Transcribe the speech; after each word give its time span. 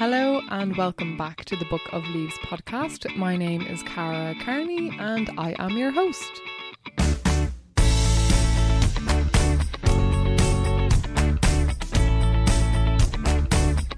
Hello 0.00 0.40
and 0.48 0.74
welcome 0.78 1.18
back 1.18 1.44
to 1.44 1.56
the 1.56 1.66
Book 1.66 1.82
of 1.92 2.08
Leaves 2.08 2.38
podcast. 2.38 3.14
My 3.16 3.36
name 3.36 3.60
is 3.60 3.82
Cara 3.82 4.34
Carney 4.42 4.96
and 4.98 5.28
I 5.36 5.54
am 5.58 5.76
your 5.76 5.90
host. 5.90 6.40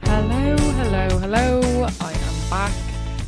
Hello, 0.02 0.56
hello, 0.56 1.18
hello. 1.20 1.86
I 2.00 2.12
am 2.12 2.50
back. 2.50 2.72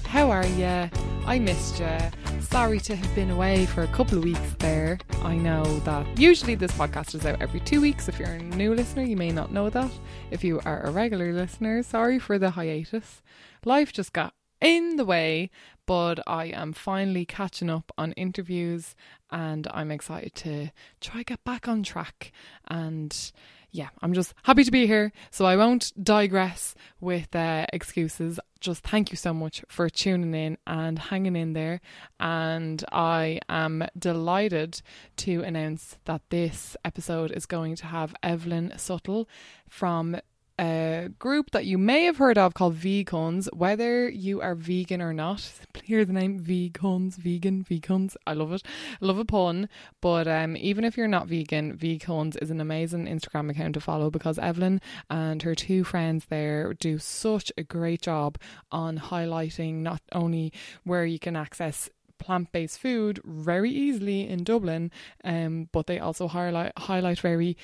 How 0.08 0.32
are 0.32 0.44
you? 0.44 0.90
I 1.26 1.38
missed 1.38 1.78
you. 1.78 2.23
Sorry 2.44 2.78
to 2.80 2.94
have 2.94 3.14
been 3.14 3.30
away 3.30 3.66
for 3.66 3.82
a 3.82 3.88
couple 3.88 4.18
of 4.18 4.24
weeks 4.24 4.54
there. 4.58 4.98
I 5.22 5.36
know 5.36 5.64
that 5.80 6.18
usually 6.18 6.54
this 6.54 6.70
podcast 6.72 7.14
is 7.14 7.26
out 7.26 7.42
every 7.42 7.60
two 7.60 7.80
weeks. 7.80 8.08
If 8.08 8.18
you're 8.18 8.28
a 8.28 8.38
new 8.38 8.74
listener, 8.74 9.02
you 9.02 9.16
may 9.16 9.30
not 9.30 9.52
know 9.52 9.70
that. 9.70 9.90
If 10.30 10.44
you 10.44 10.60
are 10.64 10.82
a 10.82 10.90
regular 10.90 11.32
listener, 11.32 11.82
sorry 11.82 12.18
for 12.18 12.38
the 12.38 12.50
hiatus. 12.50 13.22
Life 13.64 13.92
just 13.92 14.12
got 14.12 14.34
in 14.60 14.96
the 14.96 15.04
way, 15.04 15.50
but 15.86 16.20
I 16.26 16.46
am 16.46 16.72
finally 16.72 17.24
catching 17.24 17.70
up 17.70 17.90
on 17.98 18.12
interviews 18.12 18.94
and 19.30 19.66
I'm 19.72 19.90
excited 19.90 20.34
to 20.36 20.70
try 21.00 21.22
get 21.22 21.42
back 21.44 21.66
on 21.66 21.82
track 21.82 22.30
and 22.68 23.32
yeah, 23.74 23.88
I'm 24.00 24.12
just 24.12 24.34
happy 24.44 24.62
to 24.62 24.70
be 24.70 24.86
here. 24.86 25.12
So 25.32 25.44
I 25.44 25.56
won't 25.56 25.92
digress 26.00 26.76
with 27.00 27.34
uh, 27.34 27.66
excuses. 27.72 28.38
Just 28.64 28.82
thank 28.82 29.10
you 29.10 29.18
so 29.18 29.34
much 29.34 29.62
for 29.68 29.90
tuning 29.90 30.32
in 30.34 30.56
and 30.66 30.98
hanging 30.98 31.36
in 31.36 31.52
there. 31.52 31.82
And 32.18 32.82
I 32.90 33.40
am 33.46 33.86
delighted 33.98 34.80
to 35.18 35.42
announce 35.42 35.98
that 36.06 36.22
this 36.30 36.74
episode 36.82 37.30
is 37.30 37.44
going 37.44 37.76
to 37.76 37.84
have 37.84 38.14
Evelyn 38.22 38.72
Suttle 38.76 39.26
from 39.68 40.16
a 40.58 41.10
group 41.18 41.50
that 41.50 41.66
you 41.66 41.78
may 41.78 42.04
have 42.04 42.18
heard 42.18 42.38
of 42.38 42.54
called 42.54 42.76
Vegans. 42.76 43.48
Whether 43.52 44.08
you 44.08 44.40
are 44.40 44.54
vegan 44.54 45.02
or 45.02 45.12
not, 45.12 45.50
hear 45.84 46.04
the 46.04 46.12
name 46.12 46.40
Vegans, 46.40 47.16
vegan, 47.16 47.64
Vegans. 47.64 48.16
I 48.26 48.34
love 48.34 48.52
it. 48.52 48.62
I 49.00 49.04
love 49.04 49.18
a 49.18 49.24
pun. 49.24 49.68
But 50.00 50.28
um, 50.28 50.56
even 50.56 50.84
if 50.84 50.96
you're 50.96 51.08
not 51.08 51.26
vegan, 51.26 51.76
Vegans 51.76 52.40
is 52.40 52.50
an 52.50 52.60
amazing 52.60 53.06
Instagram 53.06 53.50
account 53.50 53.74
to 53.74 53.80
follow 53.80 54.10
because 54.10 54.38
Evelyn 54.38 54.80
and 55.10 55.42
her 55.42 55.54
two 55.54 55.84
friends 55.84 56.26
there 56.26 56.74
do 56.74 56.98
such 56.98 57.52
a 57.58 57.62
great 57.62 58.02
job 58.02 58.38
on 58.70 58.98
highlighting 58.98 59.76
not 59.76 60.02
only 60.12 60.52
where 60.84 61.04
you 61.04 61.18
can 61.18 61.36
access 61.36 61.90
plant-based 62.18 62.78
food 62.78 63.20
very 63.24 63.70
easily 63.70 64.28
in 64.28 64.44
Dublin, 64.44 64.90
um, 65.24 65.68
but 65.72 65.86
they 65.86 65.98
also 65.98 66.28
highlight 66.28 66.72
highlight 66.78 67.18
very 67.18 67.56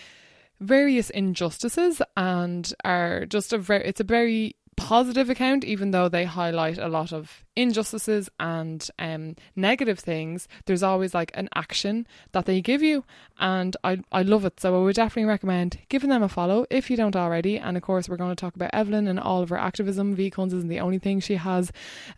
various 0.60 1.10
injustices 1.10 2.02
and 2.16 2.72
are 2.84 3.26
just 3.26 3.52
a 3.52 3.58
very 3.58 3.84
it's 3.84 4.00
a 4.00 4.04
very 4.04 4.56
positive 4.76 5.28
account 5.28 5.62
even 5.62 5.90
though 5.90 6.08
they 6.08 6.24
highlight 6.24 6.78
a 6.78 6.88
lot 6.88 7.12
of 7.12 7.44
injustices 7.54 8.30
and 8.40 8.88
um, 8.98 9.36
negative 9.54 9.98
things 9.98 10.48
there's 10.64 10.82
always 10.82 11.12
like 11.12 11.30
an 11.34 11.50
action 11.54 12.06
that 12.32 12.46
they 12.46 12.62
give 12.62 12.82
you 12.82 13.04
and 13.38 13.76
I, 13.84 14.00
I 14.12 14.22
love 14.22 14.44
it. 14.44 14.60
So 14.60 14.74
I 14.74 14.82
would 14.82 14.96
definitely 14.96 15.28
recommend 15.28 15.78
giving 15.88 16.10
them 16.10 16.22
a 16.22 16.28
follow 16.28 16.66
if 16.70 16.90
you 16.90 16.96
don't 16.96 17.16
already. 17.16 17.58
And 17.58 17.76
of 17.76 17.82
course 17.82 18.08
we're 18.08 18.16
going 18.16 18.30
to 18.30 18.40
talk 18.40 18.54
about 18.54 18.70
Evelyn 18.72 19.06
and 19.06 19.20
all 19.20 19.42
of 19.42 19.48
her 19.48 19.58
activism. 19.58 20.16
Vegans 20.16 20.54
isn't 20.54 20.68
the 20.68 20.80
only 20.80 20.98
thing 20.98 21.20
she 21.20 21.36
has 21.36 21.72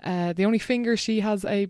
uh, 0.04 0.32
the 0.32 0.44
only 0.44 0.58
finger 0.58 0.96
she 0.96 1.20
has 1.20 1.44
a 1.44 1.68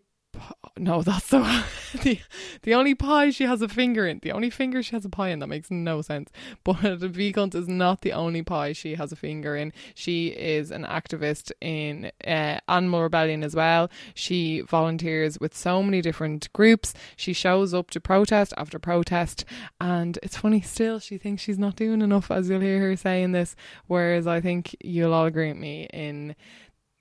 no, 0.78 1.02
that's 1.02 1.28
the 1.28 1.64
the 2.02 2.18
the 2.62 2.74
only 2.74 2.94
pie 2.94 3.30
she 3.30 3.44
has 3.44 3.60
a 3.62 3.68
finger 3.68 4.06
in. 4.06 4.20
The 4.22 4.32
only 4.32 4.50
finger 4.50 4.82
she 4.82 4.96
has 4.96 5.04
a 5.04 5.10
pie 5.10 5.28
in. 5.28 5.38
That 5.40 5.48
makes 5.48 5.70
no 5.70 6.00
sense. 6.02 6.30
But 6.64 6.80
the 7.00 7.08
Vicomte 7.08 7.54
is 7.54 7.68
not 7.68 8.00
the 8.00 8.12
only 8.12 8.42
pie 8.42 8.72
she 8.72 8.94
has 8.94 9.12
a 9.12 9.16
finger 9.16 9.56
in. 9.56 9.72
She 9.94 10.28
is 10.28 10.70
an 10.70 10.84
activist 10.84 11.52
in 11.60 12.10
uh, 12.26 12.58
Animal 12.68 13.02
Rebellion 13.02 13.44
as 13.44 13.54
well. 13.54 13.90
She 14.14 14.60
volunteers 14.62 15.38
with 15.38 15.54
so 15.54 15.82
many 15.82 16.00
different 16.00 16.52
groups. 16.52 16.94
She 17.16 17.32
shows 17.32 17.74
up 17.74 17.90
to 17.90 18.00
protest 18.00 18.54
after 18.56 18.78
protest, 18.78 19.44
and 19.80 20.18
it's 20.22 20.36
funny 20.36 20.62
still. 20.62 20.98
She 20.98 21.18
thinks 21.18 21.42
she's 21.42 21.58
not 21.58 21.76
doing 21.76 22.00
enough, 22.00 22.30
as 22.30 22.48
you'll 22.48 22.60
hear 22.60 22.80
her 22.80 22.96
saying 22.96 23.32
this. 23.32 23.54
Whereas 23.86 24.26
I 24.26 24.40
think 24.40 24.74
you'll 24.82 25.12
all 25.12 25.26
agree 25.26 25.48
with 25.48 25.58
me 25.58 25.88
in 25.92 26.34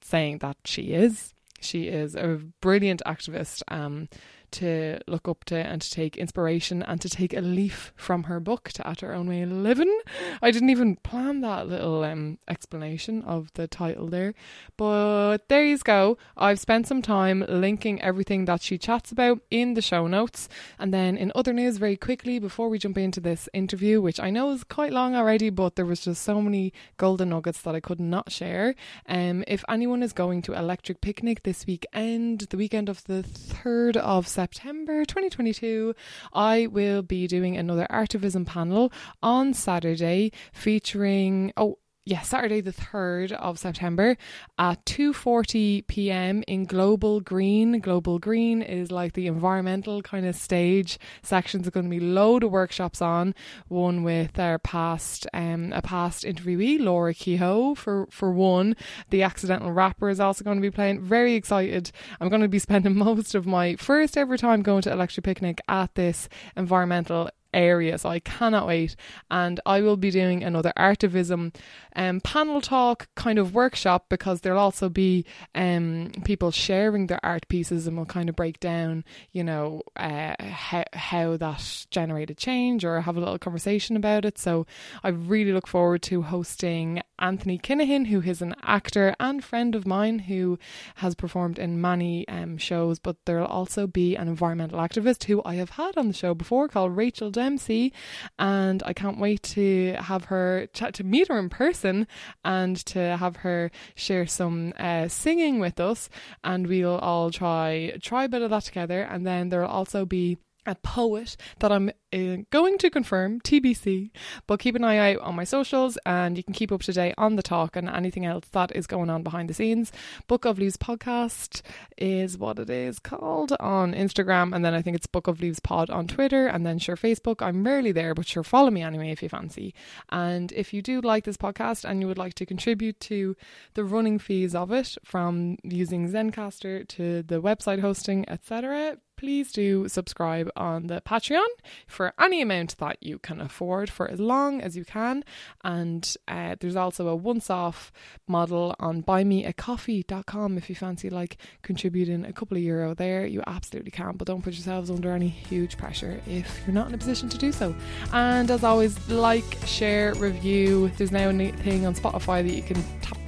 saying 0.01 0.39
that 0.39 0.57
she 0.65 0.93
is 0.93 1.33
she 1.61 1.87
is 1.87 2.15
a 2.15 2.41
brilliant 2.61 3.01
activist. 3.05 3.63
Um, 3.67 4.09
to 4.51 4.99
look 5.07 5.27
up 5.27 5.43
to 5.45 5.55
and 5.55 5.81
to 5.81 5.91
take 5.91 6.17
inspiration 6.17 6.81
and 6.83 7.01
to 7.01 7.09
take 7.09 7.33
a 7.33 7.41
leaf 7.41 7.93
from 7.95 8.23
her 8.23 8.39
book 8.39 8.71
to 8.73 8.87
add 8.87 9.01
her 9.01 9.13
own 9.13 9.27
way 9.27 9.41
of 9.41 9.51
living. 9.51 9.99
I 10.41 10.51
didn't 10.51 10.69
even 10.69 10.95
plan 10.97 11.41
that 11.41 11.67
little 11.67 12.03
um, 12.03 12.37
explanation 12.47 13.23
of 13.23 13.51
the 13.53 13.67
title 13.67 14.07
there, 14.07 14.33
but 14.77 15.47
there 15.47 15.65
you 15.65 15.77
go. 15.79 16.17
I've 16.37 16.59
spent 16.59 16.87
some 16.87 17.01
time 17.01 17.45
linking 17.47 18.01
everything 18.01 18.45
that 18.45 18.61
she 18.61 18.77
chats 18.77 19.11
about 19.11 19.39
in 19.49 19.73
the 19.73 19.81
show 19.81 20.07
notes. 20.07 20.49
And 20.77 20.93
then 20.93 21.17
in 21.17 21.31
other 21.35 21.53
news, 21.53 21.77
very 21.77 21.97
quickly, 21.97 22.39
before 22.39 22.69
we 22.69 22.77
jump 22.77 22.97
into 22.97 23.19
this 23.19 23.49
interview, 23.53 24.01
which 24.01 24.19
I 24.19 24.29
know 24.29 24.51
is 24.51 24.63
quite 24.63 24.93
long 24.93 25.15
already, 25.15 25.49
but 25.49 25.75
there 25.75 25.85
was 25.85 26.01
just 26.01 26.23
so 26.23 26.41
many 26.41 26.73
golden 26.97 27.29
nuggets 27.29 27.61
that 27.61 27.75
I 27.75 27.79
could 27.79 27.99
not 27.99 28.31
share. 28.31 28.75
Um, 29.07 29.43
if 29.47 29.63
anyone 29.69 30.03
is 30.03 30.13
going 30.13 30.41
to 30.43 30.53
Electric 30.53 31.01
Picnic 31.01 31.43
this 31.43 31.65
weekend, 31.65 32.41
the 32.49 32.57
weekend 32.57 32.89
of 32.89 33.03
the 33.05 33.23
3rd 33.23 33.97
of 33.97 34.27
September, 34.27 34.40
September 34.41 35.05
2022, 35.05 35.93
I 36.33 36.65
will 36.65 37.03
be 37.03 37.27
doing 37.27 37.55
another 37.55 37.85
Artivism 37.91 38.43
panel 38.43 38.91
on 39.21 39.53
Saturday 39.53 40.31
featuring, 40.51 41.53
oh, 41.57 41.77
yeah, 42.03 42.21
Saturday 42.21 42.61
the 42.61 42.73
3rd 42.73 43.33
of 43.33 43.59
September 43.59 44.17
at 44.57 44.83
2:40 44.85 45.85
p.m. 45.85 46.43
in 46.47 46.65
Global 46.65 47.21
Green. 47.21 47.79
Global 47.79 48.17
Green 48.17 48.63
is 48.63 48.91
like 48.91 49.13
the 49.13 49.27
environmental 49.27 50.01
kind 50.01 50.25
of 50.25 50.35
stage 50.35 50.97
sections 51.21 51.67
are 51.67 51.71
going 51.71 51.85
to 51.85 51.89
be 51.91 51.99
load 51.99 52.43
of 52.43 52.51
workshops 52.51 53.03
on. 53.03 53.35
One 53.67 54.01
with 54.01 54.39
our 54.39 54.57
past 54.57 55.27
um 55.31 55.71
a 55.73 55.83
past 55.83 56.23
interviewee 56.23 56.79
Laura 56.79 57.13
Kehoe 57.13 57.75
for 57.75 58.07
for 58.09 58.31
one. 58.31 58.75
The 59.11 59.21
Accidental 59.21 59.71
Rapper 59.71 60.09
is 60.09 60.19
also 60.19 60.43
going 60.43 60.57
to 60.57 60.61
be 60.61 60.71
playing. 60.71 61.01
Very 61.01 61.35
excited. 61.35 61.91
I'm 62.19 62.29
going 62.29 62.41
to 62.41 62.47
be 62.47 62.57
spending 62.57 62.95
most 63.07 63.35
of 63.35 63.45
my 63.45 63.75
first 63.75 64.17
ever 64.17 64.37
time 64.37 64.63
going 64.63 64.81
to 64.83 64.91
Electric 64.91 65.23
Picnic 65.23 65.61
at 65.67 65.93
this 65.93 66.29
environmental 66.57 67.29
area. 67.53 67.97
So 67.97 68.09
I 68.09 68.19
cannot 68.19 68.67
wait. 68.67 68.95
And 69.29 69.59
I 69.65 69.81
will 69.81 69.97
be 69.97 70.11
doing 70.11 70.43
another 70.43 70.73
Artivism 70.77 71.53
um, 71.95 72.21
panel 72.21 72.61
talk 72.61 73.07
kind 73.15 73.37
of 73.37 73.53
workshop 73.53 74.05
because 74.09 74.41
there'll 74.41 74.59
also 74.59 74.89
be 74.89 75.25
um, 75.55 76.11
people 76.23 76.51
sharing 76.51 77.07
their 77.07 77.19
art 77.23 77.47
pieces 77.47 77.87
and 77.87 77.97
we'll 77.97 78.05
kind 78.05 78.29
of 78.29 78.35
break 78.35 78.59
down, 78.59 79.03
you 79.31 79.43
know, 79.43 79.81
uh, 79.95 80.35
how, 80.39 80.83
how 80.93 81.37
that 81.37 81.85
generated 81.89 82.37
change 82.37 82.85
or 82.85 83.01
have 83.01 83.17
a 83.17 83.19
little 83.19 83.39
conversation 83.39 83.95
about 83.95 84.25
it. 84.25 84.37
So 84.37 84.65
I 85.03 85.09
really 85.09 85.51
look 85.51 85.67
forward 85.67 86.01
to 86.03 86.21
hosting 86.23 87.01
Anthony 87.19 87.57
Kinahan, 87.57 88.07
who 88.07 88.21
is 88.21 88.41
an 88.41 88.55
actor 88.63 89.15
and 89.19 89.43
friend 89.43 89.75
of 89.75 89.85
mine 89.85 90.19
who 90.19 90.57
has 90.95 91.15
performed 91.15 91.59
in 91.59 91.79
many 91.79 92.27
um, 92.27 92.57
shows, 92.57 92.99
but 92.99 93.17
there'll 93.25 93.45
also 93.45 93.87
be 93.87 94.15
an 94.15 94.27
environmental 94.27 94.79
activist 94.79 95.25
who 95.25 95.41
I 95.45 95.55
have 95.55 95.71
had 95.71 95.97
on 95.97 96.07
the 96.07 96.13
show 96.13 96.33
before 96.33 96.67
called 96.67 96.95
Rachel 96.95 97.29
Dempsey, 97.41 97.91
and 98.37 98.83
I 98.85 98.93
can't 98.93 99.19
wait 99.19 99.41
to 99.57 99.95
have 99.99 100.25
her 100.25 100.67
chat 100.73 100.93
to 100.95 101.03
meet 101.03 101.27
her 101.27 101.39
in 101.39 101.49
person 101.49 102.07
and 102.45 102.77
to 102.85 103.17
have 103.17 103.37
her 103.37 103.71
share 103.95 104.27
some 104.27 104.73
uh, 104.77 105.07
singing 105.07 105.59
with 105.59 105.79
us, 105.79 106.09
and 106.43 106.67
we'll 106.67 106.99
all 106.99 107.31
try 107.31 107.97
try 108.01 108.25
a 108.25 108.29
bit 108.29 108.43
of 108.43 108.51
that 108.51 108.63
together, 108.63 109.01
and 109.01 109.25
then 109.25 109.49
there'll 109.49 109.69
also 109.79 110.05
be 110.05 110.37
a 110.65 110.75
poet 110.75 111.35
that 111.59 111.71
I'm 111.71 111.89
uh, 112.13 112.43
going 112.49 112.77
to 112.79 112.89
confirm 112.89 113.39
TBC, 113.41 114.11
but 114.45 114.59
keep 114.59 114.75
an 114.75 114.83
eye 114.83 115.13
out 115.13 115.21
on 115.21 115.35
my 115.35 115.43
socials 115.43 115.97
and 116.05 116.37
you 116.37 116.43
can 116.43 116.53
keep 116.53 116.71
up 116.71 116.81
to 116.83 116.93
date 116.93 117.15
on 117.17 117.35
the 117.35 117.41
talk 117.41 117.75
and 117.75 117.89
anything 117.89 118.25
else 118.25 118.45
that 118.51 118.75
is 118.75 118.85
going 118.85 119.09
on 119.09 119.23
behind 119.23 119.49
the 119.49 119.53
scenes. 119.53 119.91
Book 120.27 120.45
of 120.45 120.59
Leaves 120.59 120.77
podcast 120.77 121.61
is 121.97 122.37
what 122.37 122.59
it 122.59 122.69
is 122.69 122.99
called 122.99 123.53
on 123.59 123.93
Instagram, 123.93 124.53
and 124.53 124.63
then 124.63 124.73
I 124.73 124.81
think 124.81 124.95
it's 124.95 125.07
Book 125.07 125.27
of 125.27 125.39
Leaves 125.39 125.59
Pod 125.59 125.89
on 125.89 126.07
Twitter, 126.07 126.47
and 126.47 126.65
then 126.65 126.79
sure 126.79 126.95
Facebook. 126.95 127.41
I'm 127.41 127.63
rarely 127.63 127.91
there, 127.91 128.13
but 128.13 128.27
sure 128.27 128.43
follow 128.43 128.69
me 128.69 128.81
anyway 128.81 129.11
if 129.11 129.23
you 129.23 129.29
fancy. 129.29 129.73
And 130.09 130.51
if 130.51 130.73
you 130.73 130.81
do 130.81 131.01
like 131.01 131.23
this 131.23 131.37
podcast 131.37 131.89
and 131.89 132.01
you 132.01 132.07
would 132.07 132.17
like 132.17 132.33
to 132.35 132.45
contribute 132.45 132.99
to 133.01 133.35
the 133.73 133.83
running 133.83 134.19
fees 134.19 134.53
of 134.53 134.71
it, 134.71 134.97
from 135.03 135.57
using 135.63 136.09
Zencastr 136.09 136.87
to 136.89 137.23
the 137.23 137.41
website 137.41 137.79
hosting, 137.79 138.27
etc 138.29 138.97
please 139.21 139.51
do 139.51 139.87
subscribe 139.87 140.49
on 140.55 140.87
the 140.87 140.99
Patreon 140.99 141.45
for 141.85 142.11
any 142.19 142.41
amount 142.41 142.75
that 142.79 142.97
you 143.01 143.19
can 143.19 143.39
afford 143.39 143.87
for 143.87 144.09
as 144.09 144.19
long 144.19 144.59
as 144.59 144.75
you 144.75 144.83
can. 144.83 145.23
And 145.63 146.11
uh, 146.27 146.55
there's 146.59 146.75
also 146.75 147.07
a 147.07 147.15
once 147.15 147.47
off 147.51 147.91
model 148.27 148.75
on 148.79 149.03
buymeacoffee.com 149.03 150.57
if 150.57 150.69
you 150.69 150.75
fancy 150.75 151.11
like 151.11 151.37
contributing 151.61 152.25
a 152.25 152.33
couple 152.33 152.57
of 152.57 152.63
euro 152.63 152.95
there. 152.95 153.27
You 153.27 153.43
absolutely 153.45 153.91
can, 153.91 154.17
but 154.17 154.25
don't 154.25 154.41
put 154.41 154.55
yourselves 154.55 154.89
under 154.89 155.11
any 155.11 155.27
huge 155.27 155.77
pressure 155.77 156.19
if 156.25 156.59
you're 156.65 156.73
not 156.73 156.87
in 156.87 156.95
a 156.95 156.97
position 156.97 157.29
to 157.29 157.37
do 157.37 157.51
so. 157.51 157.75
And 158.13 158.49
as 158.49 158.63
always, 158.63 159.07
like, 159.07 159.55
share, 159.67 160.15
review. 160.15 160.89
There's 160.97 161.11
now 161.11 161.29
a 161.29 161.51
thing 161.51 161.85
on 161.85 161.93
Spotify 161.93 162.41
that 162.41 162.55
you 162.55 162.63
can 162.63 162.83
tap 163.01 163.20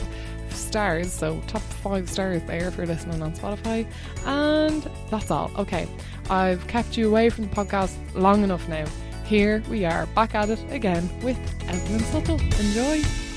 stars. 0.74 1.14
So, 1.14 1.40
top 1.46 1.62
five 1.62 2.10
stars 2.10 2.42
there 2.48 2.72
for 2.72 2.88
listening 2.88 3.22
on 3.22 3.34
Spotify. 3.34 3.86
And 4.26 4.90
that's 5.12 5.30
all. 5.30 5.52
Okay, 5.56 5.88
I've 6.32 6.66
kept 6.68 6.98
you 6.98 7.08
away 7.10 7.30
from 7.30 7.48
the 7.48 7.56
podcast 7.56 7.96
long 8.16 8.44
enough 8.44 8.68
now. 8.68 8.86
Here 9.24 9.62
we 9.70 9.86
are 9.86 10.08
back 10.08 10.34
at 10.34 10.50
it 10.50 10.60
again 10.72 11.08
with 11.22 11.38
Evelyn 11.70 12.02
Suttle. 12.02 12.40
Enjoy. 12.60 13.33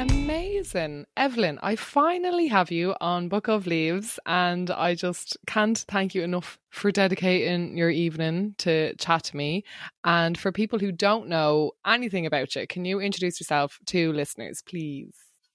Amazing. 0.00 1.04
Evelyn, 1.14 1.58
I 1.62 1.76
finally 1.76 2.46
have 2.46 2.70
you 2.70 2.94
on 3.02 3.28
Book 3.28 3.48
of 3.48 3.66
Leaves, 3.66 4.18
and 4.24 4.70
I 4.70 4.94
just 4.94 5.36
can't 5.46 5.76
thank 5.76 6.14
you 6.14 6.22
enough 6.22 6.58
for 6.70 6.90
dedicating 6.90 7.76
your 7.76 7.90
evening 7.90 8.54
to 8.58 8.94
chat 8.96 9.24
to 9.24 9.36
me. 9.36 9.62
And 10.02 10.38
for 10.38 10.52
people 10.52 10.78
who 10.78 10.90
don't 10.90 11.28
know 11.28 11.72
anything 11.86 12.24
about 12.24 12.56
you, 12.56 12.66
can 12.66 12.86
you 12.86 12.98
introduce 12.98 13.38
yourself 13.40 13.78
to 13.88 14.10
listeners, 14.14 14.62
please? 14.62 15.12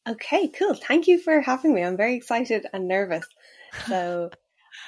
Okay, 0.08 0.50
cool. 0.50 0.76
Thank 0.76 1.08
you 1.08 1.20
for 1.20 1.42
having 1.42 1.74
me. 1.74 1.82
I'm 1.82 1.98
very 1.98 2.14
excited 2.14 2.68
and 2.72 2.88
nervous. 2.88 3.26
So, 3.88 4.30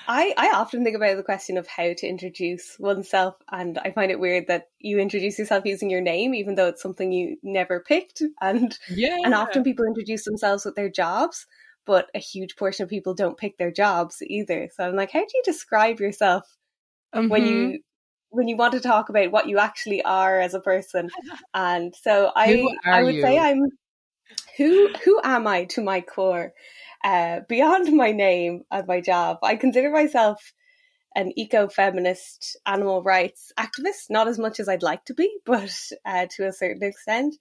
I, 0.07 0.33
I 0.37 0.51
often 0.55 0.83
think 0.83 0.95
about 0.95 1.17
the 1.17 1.23
question 1.23 1.57
of 1.57 1.67
how 1.67 1.93
to 1.93 2.07
introduce 2.07 2.77
oneself, 2.79 3.35
and 3.51 3.77
I 3.79 3.91
find 3.91 4.11
it 4.11 4.19
weird 4.19 4.47
that 4.47 4.69
you 4.79 4.99
introduce 4.99 5.37
yourself 5.37 5.65
using 5.65 5.89
your 5.89 6.01
name, 6.01 6.33
even 6.33 6.55
though 6.55 6.67
it's 6.67 6.81
something 6.81 7.11
you 7.11 7.37
never 7.43 7.81
picked. 7.81 8.21
And 8.41 8.77
yeah. 8.89 9.17
and 9.23 9.33
often 9.33 9.63
people 9.63 9.85
introduce 9.85 10.23
themselves 10.23 10.63
with 10.63 10.75
their 10.75 10.89
jobs, 10.89 11.45
but 11.85 12.09
a 12.15 12.19
huge 12.19 12.55
portion 12.55 12.83
of 12.83 12.89
people 12.89 13.13
don't 13.13 13.37
pick 13.37 13.57
their 13.57 13.71
jobs 13.71 14.21
either. 14.21 14.69
So 14.75 14.87
I'm 14.87 14.95
like, 14.95 15.11
how 15.11 15.19
do 15.19 15.31
you 15.33 15.41
describe 15.43 15.99
yourself 15.99 16.43
mm-hmm. 17.13 17.29
when 17.29 17.45
you 17.45 17.79
when 18.29 18.47
you 18.47 18.57
want 18.57 18.73
to 18.73 18.79
talk 18.79 19.09
about 19.09 19.31
what 19.31 19.47
you 19.47 19.57
actually 19.57 20.03
are 20.03 20.39
as 20.39 20.53
a 20.53 20.59
person? 20.59 21.09
And 21.53 21.93
so 21.95 22.31
I 22.35 22.65
I 22.85 23.03
would 23.03 23.15
you? 23.15 23.21
say 23.21 23.37
I'm 23.37 23.69
who 24.57 24.89
who 25.03 25.19
am 25.23 25.47
I 25.47 25.65
to 25.65 25.81
my 25.81 26.01
core? 26.01 26.53
Uh, 27.07 27.39
beyond 27.47 27.95
my 27.95 28.11
name 28.11 28.63
and 28.69 28.85
my 28.85 28.99
job, 28.99 29.37
I 29.41 29.55
consider 29.55 29.89
myself 29.89 30.51
an 31.15 31.31
eco-feminist 31.37 32.57
animal 32.65 33.01
rights 33.01 33.53
activist. 33.57 34.09
Not 34.09 34.27
as 34.27 34.37
much 34.37 34.59
as 34.59 34.67
I'd 34.67 34.83
like 34.83 35.05
to 35.05 35.13
be, 35.13 35.33
but 35.45 35.73
uh, 36.05 36.27
to 36.35 36.47
a 36.47 36.51
certain 36.51 36.83
extent. 36.83 37.35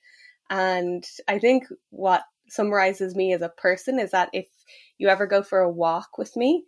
And 0.48 1.04
I 1.26 1.40
think 1.40 1.64
what 1.90 2.22
summarizes 2.48 3.16
me 3.16 3.32
as 3.32 3.42
a 3.42 3.48
person 3.48 3.98
is 3.98 4.12
that 4.12 4.30
if 4.32 4.46
you 4.98 5.08
ever 5.08 5.26
go 5.26 5.42
for 5.42 5.58
a 5.58 5.68
walk 5.68 6.16
with 6.16 6.36
me 6.36 6.62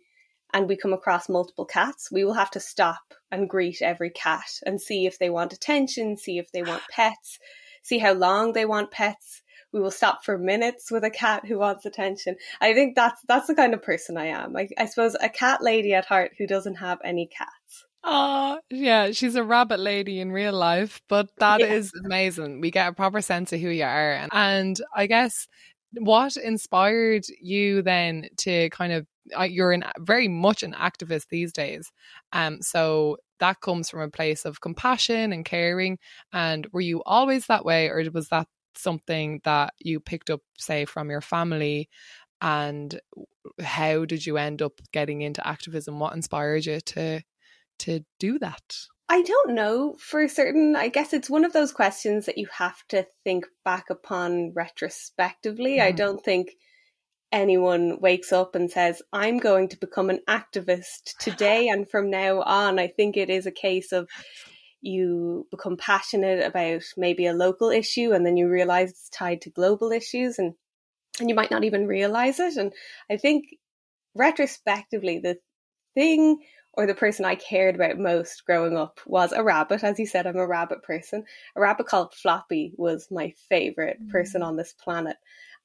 and 0.51 0.67
we 0.67 0.75
come 0.75 0.91
across 0.91 1.29
multiple 1.29 1.63
cats, 1.63 2.11
we 2.11 2.25
will 2.25 2.33
have 2.33 2.51
to 2.51 2.59
stop 2.59 3.13
and 3.31 3.49
greet 3.49 3.81
every 3.81 4.09
cat 4.09 4.59
and 4.65 4.81
see 4.81 5.05
if 5.05 5.17
they 5.19 5.29
want 5.29 5.53
attention, 5.53 6.17
see 6.17 6.37
if 6.37 6.51
they 6.51 6.63
want 6.63 6.83
pets, 6.91 7.39
see 7.81 7.99
how 7.99 8.11
long 8.11 8.51
they 8.51 8.65
want 8.65 8.91
pets 8.91 9.41
we 9.71 9.79
will 9.79 9.91
stop 9.91 10.23
for 10.23 10.37
minutes 10.37 10.91
with 10.91 11.03
a 11.03 11.09
cat 11.09 11.45
who 11.45 11.59
wants 11.59 11.85
attention. 11.85 12.35
I 12.59 12.73
think 12.73 12.95
that's 12.95 13.21
that's 13.27 13.47
the 13.47 13.55
kind 13.55 13.73
of 13.73 13.83
person 13.83 14.17
I 14.17 14.27
am. 14.27 14.55
I, 14.55 14.67
I 14.77 14.85
suppose 14.85 15.15
a 15.19 15.29
cat 15.29 15.61
lady 15.61 15.93
at 15.93 16.05
heart 16.05 16.31
who 16.37 16.47
doesn't 16.47 16.75
have 16.75 16.99
any 17.03 17.27
cats. 17.27 17.85
Oh, 18.03 18.59
yeah, 18.69 19.11
she's 19.11 19.35
a 19.35 19.43
rabbit 19.43 19.79
lady 19.79 20.21
in 20.21 20.31
real 20.31 20.53
life, 20.53 21.01
but 21.09 21.29
that 21.39 21.59
yeah. 21.59 21.67
is 21.67 21.91
amazing. 22.05 22.61
We 22.61 22.71
get 22.71 22.87
a 22.87 22.93
proper 22.93 23.21
sense 23.21 23.51
of 23.51 23.59
who 23.59 23.69
you 23.69 23.83
are. 23.83 24.13
And, 24.13 24.31
and 24.31 24.81
I 24.95 25.05
guess 25.05 25.47
what 25.93 26.37
inspired 26.37 27.25
you 27.41 27.81
then 27.81 28.29
to 28.37 28.69
kind 28.69 28.93
of 28.93 29.07
uh, 29.37 29.43
you're 29.43 29.71
in 29.71 29.83
very 29.99 30.27
much 30.27 30.63
an 30.63 30.73
activist 30.73 31.27
these 31.29 31.51
days 31.51 31.91
um 32.33 32.61
so 32.61 33.17
that 33.39 33.61
comes 33.61 33.89
from 33.89 34.01
a 34.01 34.09
place 34.09 34.45
of 34.45 34.61
compassion 34.61 35.31
and 35.33 35.45
caring 35.45 35.97
and 36.33 36.67
were 36.71 36.81
you 36.81 37.01
always 37.05 37.47
that 37.47 37.65
way 37.65 37.87
or 37.89 38.03
was 38.13 38.27
that 38.29 38.47
something 38.79 39.41
that 39.43 39.73
you 39.79 39.99
picked 39.99 40.29
up, 40.29 40.41
say, 40.57 40.85
from 40.85 41.09
your 41.09 41.21
family? 41.21 41.89
And 42.41 42.99
how 43.61 44.05
did 44.05 44.25
you 44.25 44.37
end 44.37 44.61
up 44.61 44.79
getting 44.93 45.21
into 45.21 45.45
activism? 45.45 45.99
What 45.99 46.15
inspired 46.15 46.65
you 46.65 46.79
to 46.79 47.21
to 47.79 48.01
do 48.19 48.39
that? 48.39 48.75
I 49.11 49.23
don't 49.23 49.55
know 49.55 49.95
for 49.99 50.27
certain. 50.27 50.75
I 50.75 50.87
guess 50.89 51.13
it's 51.13 51.29
one 51.29 51.43
of 51.43 51.53
those 51.53 51.71
questions 51.71 52.27
that 52.27 52.37
you 52.37 52.47
have 52.53 52.77
to 52.89 53.07
think 53.23 53.47
back 53.65 53.89
upon 53.89 54.53
retrospectively. 54.53 55.77
Mm. 55.77 55.81
I 55.81 55.91
don't 55.91 56.23
think 56.23 56.51
anyone 57.31 57.99
wakes 57.99 58.31
up 58.31 58.53
and 58.55 58.69
says, 58.69 59.01
I'm 59.11 59.37
going 59.39 59.69
to 59.69 59.77
become 59.77 60.11
an 60.11 60.19
activist 60.27 61.17
today 61.19 61.69
and 61.69 61.89
from 61.89 62.09
now 62.11 62.41
on. 62.41 62.77
I 62.77 62.87
think 62.87 63.17
it 63.17 63.29
is 63.29 63.47
a 63.47 63.51
case 63.51 63.91
of 63.91 64.07
you 64.81 65.47
become 65.51 65.77
passionate 65.77 66.45
about 66.45 66.83
maybe 66.95 67.25
a 67.25 67.33
local 67.33 67.69
issue 67.69 68.11
and 68.13 68.25
then 68.25 68.37
you 68.37 68.47
realize 68.49 68.91
it's 68.91 69.09
tied 69.09 69.41
to 69.41 69.49
global 69.49 69.91
issues 69.91 70.39
and 70.39 70.53
and 71.19 71.27
you 71.27 71.35
might 71.35 71.51
not 71.51 71.65
even 71.65 71.87
realize 71.87 72.39
it. 72.39 72.55
And 72.55 72.73
i 73.09 73.17
think 73.17 73.45
retrospectively 74.15 75.19
the 75.19 75.37
thing 75.93 76.39
or 76.73 76.85
the 76.85 76.95
person 76.95 77.25
i 77.25 77.35
cared 77.35 77.75
about 77.75 77.97
most 77.97 78.45
growing 78.45 78.77
up 78.77 78.99
was 79.05 79.31
a 79.31 79.43
rabbit. 79.43 79.83
As 79.83 79.99
you 79.99 80.05
said 80.05 80.27
i'm 80.27 80.37
a 80.37 80.47
rabbit 80.47 80.83
person. 80.83 81.23
A 81.55 81.61
rabbit 81.61 81.87
called 81.87 82.13
floppy 82.13 82.73
was 82.77 83.09
my 83.11 83.33
favorite 83.49 84.01
mm. 84.01 84.09
person 84.09 84.41
on 84.43 84.55
this 84.55 84.73
planet. 84.73 85.17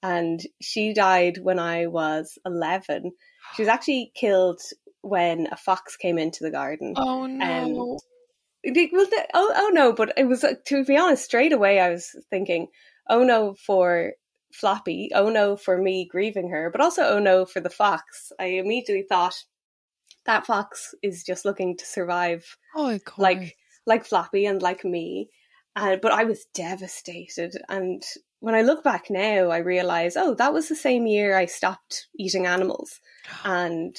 And 0.03 0.41
she 0.61 0.93
died 0.93 1.39
when 1.39 1.59
i 1.59 1.87
was 1.87 2.39
11 2.45 3.13
she 3.55 3.63
was 3.63 3.69
actually 3.69 4.11
killed 4.15 4.61
when 5.03 5.49
a 5.53 5.57
fox 5.57 5.97
came 5.97 6.19
into 6.19 6.45
the 6.45 6.51
garden. 6.51 6.95
Oh 6.97 7.27
no. 7.27 7.45
and 7.45 8.01
well, 8.65 9.07
oh, 9.35 9.53
oh 9.57 9.71
no, 9.73 9.93
but 9.93 10.13
it 10.17 10.25
was 10.25 10.45
uh, 10.45 10.55
to 10.67 10.85
be 10.85 10.97
honest. 10.97 11.25
Straight 11.25 11.53
away, 11.53 11.81
I 11.81 11.91
was 11.91 12.15
thinking, 12.31 12.69
oh 13.09 13.23
no 13.23 13.55
for 13.55 14.13
Floppy, 14.53 15.11
oh 15.15 15.29
no 15.29 15.57
for 15.57 15.79
me 15.79 16.07
grieving 16.11 16.51
her, 16.51 16.71
but 16.71 16.81
also 16.81 17.03
oh 17.03 17.19
no 17.19 17.45
for 17.45 17.61
the 17.61 17.71
fox. 17.71 18.33
I 18.39 18.47
immediately 18.47 19.05
thought 19.09 19.45
that 20.27 20.47
fox 20.47 20.95
is 21.03 21.25
just 21.25 21.45
looking 21.45 21.77
to 21.77 21.85
survive, 21.85 22.57
oh, 22.75 22.99
like 23.19 23.57
like 23.87 24.05
Floppy 24.05 24.47
and 24.47 24.63
like 24.63 24.85
me. 24.85 25.31
Uh, 25.77 25.97
but 26.01 26.13
I 26.13 26.25
was 26.25 26.47
devastated, 26.55 27.57
and 27.69 28.03
when 28.39 28.55
I 28.55 28.63
look 28.63 28.85
back 28.85 29.11
now, 29.11 29.51
I 29.51 29.59
realize, 29.59 30.17
oh, 30.17 30.35
that 30.35 30.53
was 30.53 30.69
the 30.69 30.77
same 30.77 31.07
year 31.07 31.37
I 31.37 31.47
stopped 31.47 32.07
eating 32.17 32.47
animals, 32.47 33.01
and 33.45 33.97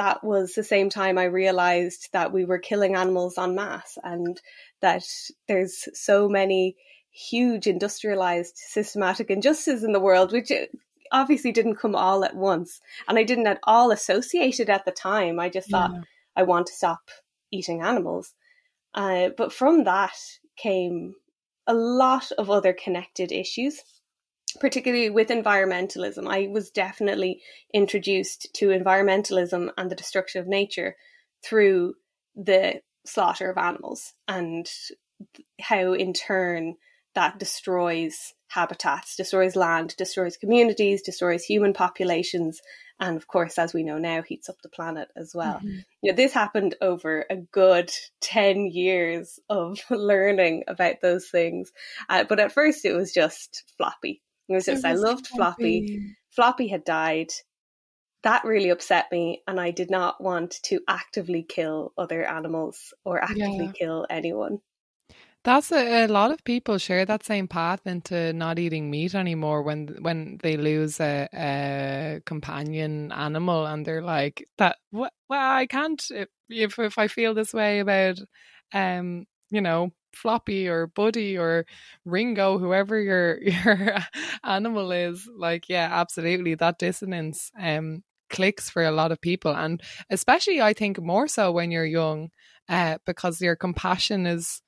that 0.00 0.24
was 0.24 0.54
the 0.54 0.64
same 0.64 0.88
time 0.88 1.18
I 1.18 1.24
realized 1.24 2.08
that 2.14 2.32
we 2.32 2.46
were 2.46 2.58
killing 2.58 2.96
animals 2.96 3.36
en 3.36 3.54
masse 3.54 3.98
and 4.02 4.40
that 4.80 5.04
there's 5.46 5.90
so 5.92 6.26
many 6.26 6.74
huge 7.10 7.66
industrialized 7.66 8.56
systematic 8.56 9.28
injustices 9.28 9.84
in 9.84 9.92
the 9.92 10.00
world, 10.00 10.32
which 10.32 10.50
obviously 11.12 11.52
didn't 11.52 11.76
come 11.76 11.94
all 11.94 12.24
at 12.24 12.34
once. 12.34 12.80
And 13.08 13.18
I 13.18 13.24
didn't 13.24 13.46
at 13.46 13.60
all 13.64 13.90
associate 13.90 14.58
it 14.58 14.70
at 14.70 14.86
the 14.86 14.90
time. 14.90 15.38
I 15.38 15.50
just 15.50 15.70
thought, 15.70 15.90
yeah. 15.92 16.00
I 16.34 16.44
want 16.44 16.68
to 16.68 16.72
stop 16.72 17.10
eating 17.50 17.82
animals. 17.82 18.32
Uh, 18.94 19.28
but 19.36 19.52
from 19.52 19.84
that 19.84 20.16
came 20.56 21.14
a 21.66 21.74
lot 21.74 22.32
of 22.38 22.48
other 22.48 22.72
connected 22.72 23.32
issues 23.32 23.82
particularly 24.58 25.10
with 25.10 25.28
environmentalism. 25.28 26.26
I 26.28 26.48
was 26.48 26.70
definitely 26.70 27.42
introduced 27.72 28.52
to 28.54 28.68
environmentalism 28.68 29.70
and 29.76 29.90
the 29.90 29.96
destruction 29.96 30.40
of 30.40 30.48
nature 30.48 30.96
through 31.44 31.94
the 32.34 32.80
slaughter 33.06 33.50
of 33.50 33.58
animals 33.58 34.12
and 34.28 34.70
how, 35.60 35.92
in 35.92 36.12
turn, 36.12 36.76
that 37.14 37.38
destroys 37.38 38.34
habitats, 38.48 39.16
destroys 39.16 39.56
land, 39.56 39.94
destroys 39.96 40.36
communities, 40.36 41.02
destroys 41.02 41.44
human 41.44 41.72
populations, 41.72 42.60
and 43.00 43.16
of 43.16 43.26
course, 43.26 43.58
as 43.58 43.72
we 43.72 43.82
know 43.82 43.98
now, 43.98 44.22
heats 44.22 44.50
up 44.50 44.60
the 44.62 44.68
planet 44.68 45.08
as 45.16 45.32
well. 45.34 45.54
Mm-hmm. 45.54 45.78
You 46.02 46.12
know, 46.12 46.16
this 46.16 46.34
happened 46.34 46.74
over 46.82 47.24
a 47.30 47.36
good 47.36 47.90
10 48.20 48.66
years 48.66 49.40
of 49.48 49.78
learning 49.90 50.64
about 50.68 51.00
those 51.00 51.28
things. 51.28 51.72
Uh, 52.08 52.24
but 52.24 52.38
at 52.38 52.52
first, 52.52 52.84
it 52.84 52.92
was 52.92 53.12
just 53.12 53.64
floppy. 53.78 54.22
It 54.50 54.54
was 54.54 54.64
just, 54.66 54.84
I 54.84 54.94
loved 54.94 55.28
Floppy. 55.28 56.16
Floppy. 56.34 56.66
Had 56.66 56.84
died. 56.84 57.28
That 58.24 58.44
really 58.44 58.70
upset 58.70 59.06
me, 59.12 59.42
and 59.46 59.60
I 59.60 59.70
did 59.70 59.90
not 59.90 60.20
want 60.20 60.58
to 60.64 60.80
actively 60.88 61.44
kill 61.44 61.92
other 61.96 62.24
animals 62.24 62.92
or 63.04 63.22
actively 63.22 63.66
yeah. 63.66 63.72
kill 63.72 64.06
anyone. 64.10 64.58
That's 65.44 65.70
a, 65.72 66.04
a, 66.04 66.08
lot 66.08 66.32
of 66.32 66.44
people 66.44 66.76
share 66.78 67.06
that 67.06 67.24
same 67.24 67.48
path 67.48 67.86
into 67.86 68.32
not 68.32 68.58
eating 68.58 68.90
meat 68.90 69.14
anymore 69.14 69.62
when 69.62 69.96
when 70.02 70.38
they 70.42 70.58
lose 70.58 71.00
a, 71.00 71.28
a 71.32 72.20
companion 72.26 73.10
animal 73.12 73.64
and 73.64 73.86
they're 73.86 74.02
like 74.02 74.46
that. 74.58 74.76
Well, 74.92 75.10
I 75.30 75.66
can't 75.66 76.02
if 76.10 76.28
if, 76.50 76.78
if 76.78 76.98
I 76.98 77.08
feel 77.08 77.32
this 77.32 77.54
way 77.54 77.78
about 77.78 78.18
um 78.74 79.26
you 79.50 79.62
know 79.62 79.92
Floppy 80.12 80.68
or 80.68 80.86
Buddy 80.86 81.38
or 81.38 81.66
Ringo, 82.04 82.58
whoever 82.58 83.00
your 83.00 83.42
your 83.42 83.96
animal 84.44 84.92
is, 84.92 85.28
like 85.36 85.68
yeah, 85.68 85.88
absolutely 85.90 86.54
that 86.56 86.78
dissonance 86.78 87.50
um 87.58 88.02
clicks 88.30 88.70
for 88.70 88.84
a 88.84 88.92
lot 88.92 89.12
of 89.12 89.20
people, 89.20 89.54
and 89.54 89.82
especially 90.08 90.60
I 90.60 90.72
think 90.72 91.00
more 91.00 91.28
so 91.28 91.52
when 91.52 91.70
you're 91.70 91.84
young, 91.84 92.30
uh, 92.68 92.98
because 93.04 93.40
your 93.40 93.56
compassion 93.56 94.26
is 94.26 94.62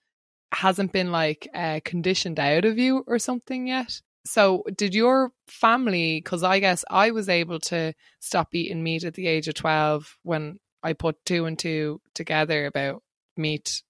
hasn't 0.52 0.92
been 0.92 1.10
like 1.10 1.48
uh, 1.54 1.80
conditioned 1.84 2.38
out 2.38 2.64
of 2.64 2.78
you 2.78 3.04
or 3.06 3.18
something 3.18 3.66
yet. 3.66 4.00
So, 4.24 4.64
did 4.76 4.94
your 4.94 5.32
family? 5.48 6.20
Because 6.22 6.42
I 6.42 6.60
guess 6.60 6.84
I 6.90 7.10
was 7.10 7.28
able 7.28 7.58
to 7.60 7.94
stop 8.20 8.54
eating 8.54 8.82
meat 8.82 9.04
at 9.04 9.14
the 9.14 9.26
age 9.26 9.48
of 9.48 9.54
twelve 9.54 10.16
when 10.22 10.58
I 10.82 10.92
put 10.92 11.24
two 11.24 11.46
and 11.46 11.58
two 11.58 12.00
together 12.14 12.66
about 12.66 13.02
meat 13.36 13.82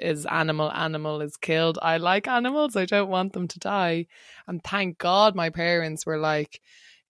is 0.00 0.26
animal, 0.26 0.72
animal 0.72 1.20
is 1.20 1.36
killed. 1.36 1.78
I 1.82 1.98
like 1.98 2.28
animals. 2.28 2.76
I 2.76 2.86
don't 2.86 3.10
want 3.10 3.32
them 3.32 3.48
to 3.48 3.58
die. 3.58 4.06
And 4.46 4.62
thank 4.62 4.98
God 4.98 5.34
my 5.34 5.50
parents 5.50 6.06
were 6.06 6.18
like, 6.18 6.60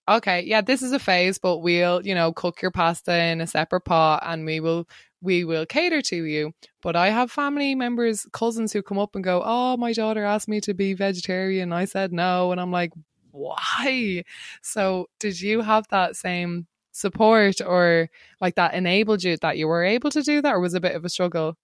okay, 0.08 0.42
yeah, 0.42 0.60
this 0.60 0.82
is 0.82 0.92
a 0.92 0.98
phase, 0.98 1.38
but 1.38 1.58
we'll, 1.58 2.04
you 2.04 2.14
know, 2.14 2.32
cook 2.32 2.62
your 2.62 2.70
pasta 2.70 3.14
in 3.16 3.40
a 3.40 3.46
separate 3.46 3.82
pot 3.82 4.22
and 4.26 4.44
we 4.44 4.60
will 4.60 4.88
we 5.22 5.44
will 5.44 5.66
cater 5.66 6.00
to 6.02 6.24
you. 6.24 6.52
But 6.82 6.96
I 6.96 7.10
have 7.10 7.30
family 7.30 7.74
members, 7.74 8.26
cousins 8.32 8.72
who 8.72 8.82
come 8.82 8.98
up 8.98 9.14
and 9.14 9.22
go, 9.22 9.42
Oh, 9.44 9.76
my 9.76 9.92
daughter 9.92 10.24
asked 10.24 10.48
me 10.48 10.60
to 10.62 10.74
be 10.74 10.94
vegetarian. 10.94 11.72
I 11.72 11.84
said 11.84 12.12
no. 12.12 12.52
And 12.52 12.60
I'm 12.60 12.72
like, 12.72 12.92
Why? 13.30 14.24
So 14.62 15.08
did 15.18 15.40
you 15.40 15.60
have 15.60 15.86
that 15.90 16.16
same 16.16 16.66
support 16.92 17.60
or 17.60 18.08
like 18.40 18.56
that 18.56 18.74
enabled 18.74 19.22
you 19.22 19.36
that 19.38 19.58
you 19.58 19.68
were 19.68 19.84
able 19.84 20.10
to 20.10 20.22
do 20.22 20.42
that 20.42 20.54
or 20.54 20.60
was 20.60 20.74
a 20.74 20.80
bit 20.80 20.94
of 20.94 21.04
a 21.04 21.08
struggle? 21.08 21.56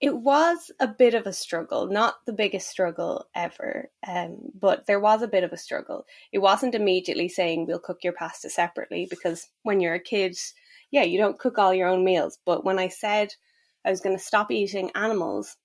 It 0.00 0.16
was 0.16 0.70
a 0.78 0.86
bit 0.86 1.14
of 1.14 1.26
a 1.26 1.32
struggle, 1.32 1.88
not 1.88 2.24
the 2.24 2.32
biggest 2.32 2.68
struggle 2.68 3.26
ever, 3.34 3.90
um, 4.06 4.38
but 4.54 4.86
there 4.86 5.00
was 5.00 5.22
a 5.22 5.28
bit 5.28 5.42
of 5.42 5.52
a 5.52 5.56
struggle. 5.56 6.06
It 6.32 6.38
wasn't 6.38 6.76
immediately 6.76 7.28
saying 7.28 7.66
we'll 7.66 7.80
cook 7.80 8.04
your 8.04 8.12
pasta 8.12 8.48
separately 8.48 9.08
because 9.10 9.48
when 9.64 9.80
you're 9.80 9.94
a 9.94 10.00
kid, 10.00 10.36
yeah, 10.92 11.02
you 11.02 11.18
don't 11.18 11.38
cook 11.38 11.58
all 11.58 11.74
your 11.74 11.88
own 11.88 12.04
meals. 12.04 12.38
But 12.46 12.64
when 12.64 12.78
I 12.78 12.88
said 12.88 13.34
I 13.84 13.90
was 13.90 14.00
going 14.00 14.16
to 14.16 14.22
stop 14.22 14.52
eating 14.52 14.92
animals, 14.94 15.56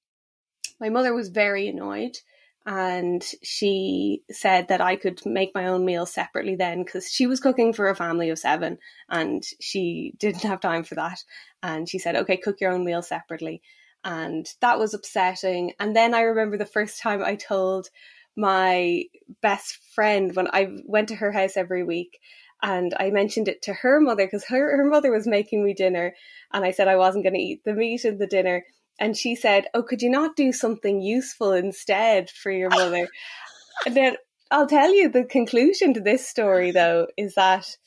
my 0.79 0.89
mother 0.89 1.13
was 1.13 1.29
very 1.29 1.67
annoyed 1.67 2.17
and 2.65 3.23
she 3.43 4.23
said 4.31 4.69
that 4.69 4.81
I 4.81 4.95
could 4.95 5.25
make 5.25 5.51
my 5.53 5.67
own 5.67 5.85
meals 5.85 6.13
separately 6.13 6.55
then 6.55 6.83
because 6.83 7.11
she 7.11 7.27
was 7.27 7.39
cooking 7.39 7.73
for 7.73 7.89
a 7.89 7.95
family 7.95 8.29
of 8.29 8.39
seven 8.39 8.77
and 9.09 9.43
she 9.59 10.13
didn't 10.17 10.43
have 10.43 10.61
time 10.61 10.83
for 10.83 10.95
that. 10.95 11.19
And 11.61 11.87
she 11.87 11.99
said, 11.99 12.15
okay, 12.15 12.37
cook 12.37 12.61
your 12.61 12.71
own 12.71 12.85
meal 12.85 13.01
separately. 13.01 13.61
And 14.03 14.47
that 14.61 14.79
was 14.79 14.93
upsetting. 14.93 15.73
And 15.79 15.95
then 15.95 16.13
I 16.13 16.21
remember 16.21 16.57
the 16.57 16.65
first 16.65 16.99
time 16.99 17.23
I 17.23 17.35
told 17.35 17.89
my 18.35 19.03
best 19.41 19.77
friend 19.93 20.35
when 20.35 20.47
I 20.51 20.77
went 20.85 21.09
to 21.09 21.15
her 21.15 21.31
house 21.31 21.55
every 21.55 21.83
week 21.83 22.19
and 22.61 22.93
I 22.99 23.11
mentioned 23.11 23.47
it 23.47 23.61
to 23.63 23.73
her 23.73 23.99
mother 23.99 24.25
because 24.25 24.45
her, 24.45 24.77
her 24.77 24.85
mother 24.85 25.11
was 25.11 25.27
making 25.27 25.63
me 25.63 25.73
dinner 25.73 26.15
and 26.51 26.65
I 26.65 26.71
said 26.71 26.87
I 26.87 26.95
wasn't 26.95 27.25
going 27.25 27.35
to 27.35 27.39
eat 27.39 27.63
the 27.63 27.73
meat 27.73 28.05
in 28.05 28.17
the 28.17 28.27
dinner 28.27 28.63
and 28.99 29.17
she 29.17 29.35
said, 29.35 29.67
"Oh, 29.73 29.83
could 29.83 30.01
you 30.01 30.09
not 30.09 30.35
do 30.35 30.51
something 30.51 31.01
useful 31.01 31.51
instead 31.51 32.29
for 32.29 32.51
your 32.51 32.69
mother?" 32.69 33.07
and 33.85 33.95
then 33.95 34.17
I'll 34.51 34.67
tell 34.67 34.93
you 34.93 35.09
the 35.09 35.25
conclusion 35.25 35.93
to 35.93 35.99
this 35.99 36.27
story 36.27 36.71
though 36.71 37.07
is 37.17 37.35
that 37.35 37.77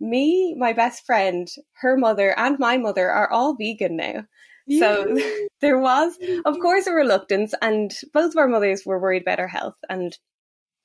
me, 0.00 0.54
my 0.58 0.72
best 0.72 1.06
friend, 1.06 1.48
her 1.80 1.96
mother 1.96 2.38
and 2.38 2.58
my 2.58 2.76
mother 2.76 3.10
are 3.10 3.30
all 3.30 3.54
vegan 3.54 3.96
now. 3.96 4.26
So 4.68 5.16
there 5.60 5.78
was, 5.78 6.16
of 6.16 6.20
mm-hmm. 6.20 6.60
course, 6.60 6.86
a 6.86 6.92
reluctance, 6.92 7.54
and 7.60 7.92
both 8.12 8.32
of 8.32 8.36
our 8.36 8.48
mothers 8.48 8.84
were 8.84 9.00
worried 9.00 9.22
about 9.22 9.40
our 9.40 9.48
health. 9.48 9.76
And 9.88 10.16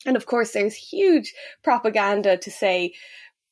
and 0.05 0.17
of 0.17 0.25
course, 0.25 0.51
there's 0.51 0.73
huge 0.73 1.33
propaganda 1.63 2.38
to 2.38 2.51
say 2.51 2.93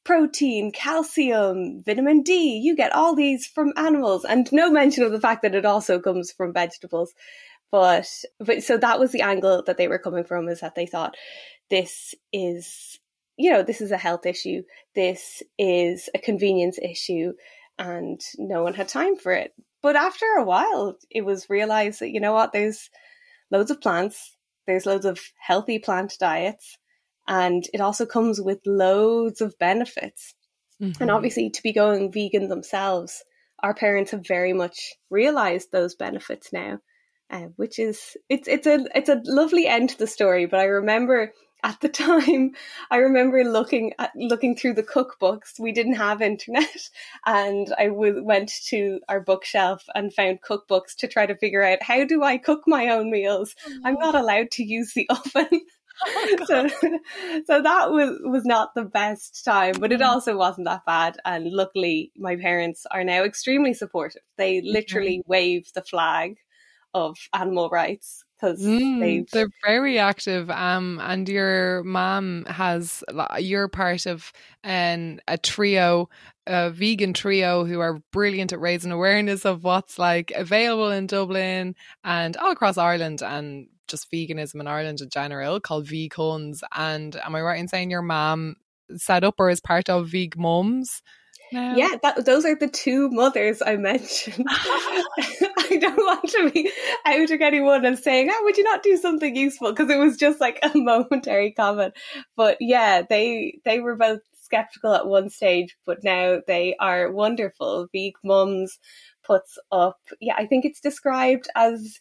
protein, 0.04 0.72
calcium, 0.72 1.84
vitamin 1.86 2.24
D. 2.24 2.60
You 2.64 2.76
get 2.76 2.94
all 2.94 3.16
these 3.16 3.46
from 3.46 3.74
animals, 3.76 4.26
and 4.26 4.52
no 4.52 4.72
mention 4.72 5.04
of 5.04 5.12
the 5.12 5.22
fact 5.22 5.44
that 5.44 5.56
it 5.56 5.66
also 5.66 6.00
comes 6.00 6.32
from 6.32 6.54
vegetables. 6.54 7.14
But 7.72 8.08
but 8.40 8.64
so 8.64 8.78
that 8.78 9.00
was 9.00 9.12
the 9.12 9.22
angle 9.22 9.64
that 9.66 9.78
they 9.78 9.88
were 9.88 10.00
coming 10.00 10.24
from 10.24 10.48
is 10.50 10.62
that 10.62 10.76
they 10.76 10.88
thought 10.88 11.16
this 11.70 12.16
is 12.34 13.00
you 13.38 13.52
know 13.52 13.62
this 13.62 13.82
is 13.82 13.92
a 13.92 13.98
health 13.98 14.26
issue, 14.26 14.64
this 14.96 15.44
is 15.58 16.10
a 16.16 16.20
convenience 16.20 16.80
issue, 16.82 17.34
and 17.78 18.20
no 18.38 18.64
one 18.64 18.74
had 18.74 18.88
time 18.88 19.16
for 19.16 19.32
it. 19.32 19.54
But 19.82 19.96
after 19.96 20.26
a 20.38 20.44
while, 20.44 20.98
it 21.10 21.24
was 21.24 21.50
realized 21.50 22.02
that 22.02 22.10
you 22.12 22.20
know 22.20 22.34
what 22.34 22.54
there's 22.54 22.90
loads 23.52 23.72
of 23.72 23.82
plants, 23.82 24.36
there's 24.68 24.86
loads 24.86 25.06
of 25.06 25.20
healthy 25.40 25.80
plant 25.80 26.16
diets 26.20 26.78
and 27.30 27.64
it 27.74 27.80
also 27.80 28.08
comes 28.08 28.42
with 28.42 28.60
loads 28.66 29.40
of 29.40 29.58
benefits. 29.60 30.34
Mm-hmm. 30.82 31.02
And 31.02 31.12
obviously, 31.12 31.52
to 31.52 31.64
be 31.64 31.72
going 31.72 32.12
vegan 32.12 32.50
themselves, 32.50 33.24
our 33.62 33.76
parents 33.76 34.12
have 34.12 34.28
very 34.28 34.52
much 34.52 34.96
realized 35.10 35.72
those 35.72 35.96
benefits 35.96 36.52
now, 36.52 36.80
uh, 37.30 37.48
which 37.56 37.78
is 37.78 38.18
it's 38.30 38.48
it's 38.48 38.66
a 38.66 38.86
it's 38.96 39.10
a 39.10 39.22
lovely 39.26 39.68
end 39.68 39.90
to 39.92 39.98
the 40.00 40.08
story. 40.08 40.48
But 40.48 40.60
I 40.60 40.66
remember 40.66 41.34
at 41.64 41.80
the 41.82 41.90
time, 42.08 42.52
I 42.90 42.98
remember 42.98 43.44
looking 43.44 43.94
at 44.00 44.12
looking 44.16 44.56
through 44.56 44.74
the 44.74 44.84
cookbooks. 44.84 45.60
We 45.60 45.72
didn't 45.72 45.96
have 45.96 46.22
internet, 46.22 46.90
and 47.26 47.74
I 47.78 47.88
w- 47.88 48.24
went 48.24 48.52
to 48.68 49.00
our 49.10 49.20
bookshelf 49.20 49.84
and 49.96 50.14
found 50.14 50.42
cookbooks 50.42 50.96
to 51.00 51.08
try 51.08 51.26
to 51.26 51.36
figure 51.36 51.64
out 51.64 51.84
how 51.84 52.06
do 52.06 52.24
I 52.24 52.38
cook 52.38 52.64
my 52.68 52.90
own 52.90 53.12
meals. 53.12 53.56
Mm-hmm. 53.68 53.88
I'm 53.88 53.96
not 53.96 54.16
allowed 54.16 54.52
to 54.52 54.64
use 54.64 54.94
the 54.94 55.10
oven. 55.10 55.62
Oh, 56.02 56.38
so, 56.46 56.68
so 57.46 57.62
that 57.62 57.92
was 57.92 58.20
was 58.24 58.46
not 58.46 58.74
the 58.74 58.86
best 58.86 59.44
time, 59.44 59.76
but 59.80 59.92
it 59.92 60.00
mm. 60.00 60.08
also 60.08 60.38
wasn't 60.38 60.68
that 60.68 60.86
bad. 60.86 61.18
And 61.26 61.52
luckily, 61.52 62.14
my 62.18 62.38
parents 62.38 62.86
are 62.90 63.04
now 63.04 63.24
extremely 63.24 63.74
supportive. 63.74 64.22
They 64.38 64.62
literally 64.62 65.18
mm-hmm. 65.20 65.30
wave 65.30 65.68
the 65.76 65.82
flag 65.82 66.38
of 66.94 67.18
animal 67.34 67.70
rights 67.70 68.24
because 68.40 68.62
mm, 68.62 69.30
they're 69.32 69.50
very 69.66 70.00
active. 70.00 70.50
Um, 70.50 71.00
and 71.02 71.28
your 71.28 71.84
mom 71.84 72.46
has 72.46 73.04
you're 73.38 73.68
part 73.68 74.06
of 74.06 74.32
an 74.64 75.22
a 75.28 75.38
trio, 75.38 76.10
a 76.48 76.70
vegan 76.70 77.14
trio 77.14 77.66
who 77.66 77.80
are 77.80 78.02
brilliant 78.12 78.54
at 78.54 78.60
raising 78.60 78.92
awareness 78.92 79.46
of 79.46 79.64
what's 79.64 80.00
like 80.00 80.32
available 80.36 80.92
in 80.92 81.08
Dublin 81.08 81.76
and 82.04 82.38
all 82.38 82.52
across 82.52 82.78
Ireland 82.78 83.22
and 83.22 83.68
just 83.88 84.12
veganism 84.12 84.62
in 84.62 84.68
Ireland 84.68 85.02
in 85.02 85.10
general 85.10 85.60
called 85.60 85.88
Vegans. 85.88 86.62
And 86.76 87.16
am 87.18 87.36
I 87.36 87.42
right 87.42 87.60
in 87.60 87.68
saying 87.68 87.92
your 87.92 88.02
mom 88.02 88.56
set 88.96 89.24
up 89.24 89.36
or 89.40 89.50
is 89.50 89.60
part 89.60 89.90
of 89.90 90.10
Veg 90.10 90.38
Mums? 90.38 91.02
Now? 91.52 91.76
Yeah, 91.76 91.96
that, 92.04 92.26
those 92.26 92.46
are 92.46 92.56
the 92.56 92.68
two 92.68 93.10
mothers 93.10 93.62
I 93.66 93.76
mentioned. 93.76 94.46
I 94.50 95.78
don't 95.80 95.98
want 95.98 96.30
to 96.30 96.52
be 96.52 96.72
outing 97.06 97.42
anyone 97.42 97.86
and 97.86 97.98
saying, 97.98 98.30
"Oh, 98.32 98.42
would 98.44 98.58
you 98.58 98.64
not 98.64 98.84
do 98.84 98.98
something 98.98 99.36
useful?" 99.36 99.72
Because 99.72 99.90
it 99.90 99.98
was 99.98 100.18
just 100.18 100.40
like 100.40 100.60
a 100.62 100.72
momentary 100.76 101.52
comment. 101.52 101.94
But 102.36 102.58
yeah, 102.60 103.04
they 103.08 103.60
they 103.66 103.80
were 103.80 103.96
both 103.96 104.22
skeptical 104.42 104.94
at 104.94 105.08
one 105.08 105.30
stage, 105.30 105.78
but 105.86 106.04
now 106.04 106.40
they 106.48 106.76
are 106.80 107.12
wonderful. 107.12 107.88
Veg 107.94 108.14
Mums 108.24 108.80
puts 109.24 109.60
up, 109.72 110.00
yeah, 110.20 110.34
I 110.38 110.48
think 110.48 110.66
it's 110.66 110.82
described 110.82 111.48
as 111.56 112.00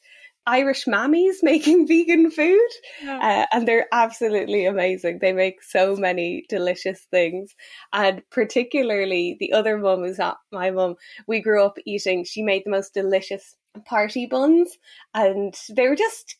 Irish 0.48 0.86
mammies 0.86 1.36
making 1.42 1.86
vegan 1.86 2.30
food, 2.30 2.70
yeah. 3.04 3.18
uh, 3.52 3.56
and 3.56 3.68
they're 3.68 3.86
absolutely 3.92 4.64
amazing. 4.64 5.18
They 5.20 5.32
make 5.32 5.62
so 5.62 5.94
many 5.94 6.46
delicious 6.48 7.06
things, 7.10 7.54
and 7.92 8.22
particularly 8.30 9.36
the 9.38 9.52
other 9.52 9.76
mum 9.76 10.04
is 10.04 10.18
not 10.18 10.38
my 10.50 10.70
mum. 10.70 10.96
We 11.26 11.40
grew 11.40 11.62
up 11.62 11.76
eating. 11.84 12.24
She 12.24 12.42
made 12.42 12.62
the 12.64 12.70
most 12.70 12.94
delicious 12.94 13.54
party 13.84 14.26
buns, 14.26 14.76
and 15.14 15.54
they 15.76 15.86
were 15.86 15.96
just 15.96 16.36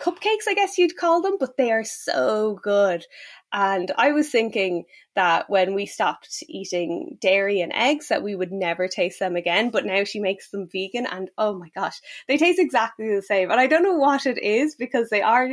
cupcakes, 0.00 0.48
I 0.48 0.54
guess 0.54 0.78
you'd 0.78 0.96
call 0.96 1.22
them, 1.22 1.36
but 1.38 1.56
they 1.56 1.70
are 1.70 1.84
so 1.84 2.58
good. 2.62 3.04
And 3.52 3.92
I 3.96 4.12
was 4.12 4.30
thinking 4.30 4.84
that 5.14 5.48
when 5.48 5.74
we 5.74 5.86
stopped 5.86 6.42
eating 6.48 7.18
dairy 7.20 7.60
and 7.60 7.72
eggs, 7.72 8.08
that 8.08 8.22
we 8.22 8.34
would 8.34 8.50
never 8.50 8.88
taste 8.88 9.20
them 9.20 9.36
again. 9.36 9.70
But 9.70 9.86
now 9.86 10.02
she 10.04 10.18
makes 10.18 10.50
them 10.50 10.68
vegan, 10.70 11.06
and 11.06 11.30
oh 11.38 11.56
my 11.56 11.68
gosh, 11.74 12.00
they 12.26 12.36
taste 12.36 12.58
exactly 12.58 13.14
the 13.14 13.22
same. 13.22 13.50
And 13.50 13.60
I 13.60 13.68
don't 13.68 13.84
know 13.84 13.94
what 13.94 14.26
it 14.26 14.42
is 14.42 14.74
because 14.74 15.08
they 15.08 15.22
are, 15.22 15.48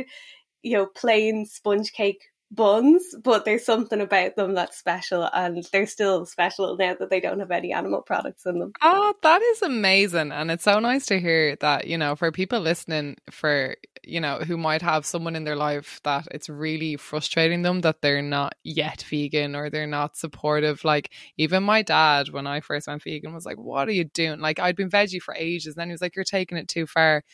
you 0.62 0.76
know, 0.76 0.86
plain 0.86 1.46
sponge 1.46 1.92
cake 1.92 2.31
buns, 2.54 3.14
but 3.22 3.44
there's 3.44 3.64
something 3.64 4.00
about 4.00 4.36
them 4.36 4.54
that's 4.54 4.76
special, 4.76 5.28
and 5.32 5.64
they're 5.72 5.86
still 5.86 6.26
special 6.26 6.76
now 6.76 6.94
that 6.98 7.10
they 7.10 7.20
don't 7.20 7.40
have 7.40 7.50
any 7.50 7.72
animal 7.72 8.02
products 8.02 8.44
in 8.46 8.58
them. 8.58 8.72
Oh, 8.82 9.14
that 9.22 9.40
is 9.42 9.62
amazing. 9.62 10.32
And 10.32 10.50
it's 10.50 10.64
so 10.64 10.78
nice 10.78 11.06
to 11.06 11.18
hear 11.18 11.56
that, 11.56 11.86
you 11.86 11.96
know, 11.96 12.14
for 12.14 12.30
people 12.30 12.60
listening, 12.60 13.16
for, 13.30 13.76
you 14.04 14.20
know, 14.20 14.38
who 14.38 14.56
might 14.56 14.82
have 14.82 15.06
someone 15.06 15.34
in 15.34 15.44
their 15.44 15.56
life 15.56 16.00
that 16.04 16.28
it's 16.30 16.48
really 16.48 16.96
frustrating 16.96 17.62
them 17.62 17.80
that 17.80 18.02
they're 18.02 18.22
not 18.22 18.54
yet 18.62 19.02
vegan 19.08 19.56
or 19.56 19.70
they're 19.70 19.86
not 19.86 20.16
supportive. 20.16 20.84
Like, 20.84 21.10
even 21.38 21.62
my 21.62 21.82
dad, 21.82 22.28
when 22.30 22.46
I 22.46 22.60
first 22.60 22.86
went 22.86 23.02
vegan, 23.02 23.32
was 23.32 23.46
like, 23.46 23.58
What 23.58 23.88
are 23.88 23.92
you 23.92 24.04
doing? 24.04 24.40
Like, 24.40 24.58
I'd 24.58 24.76
been 24.76 24.90
veggie 24.90 25.22
for 25.22 25.34
ages, 25.34 25.74
and 25.74 25.80
then 25.80 25.88
he 25.88 25.92
was 25.92 26.02
like, 26.02 26.16
You're 26.16 26.24
taking 26.24 26.58
it 26.58 26.68
too 26.68 26.86
far 26.86 27.24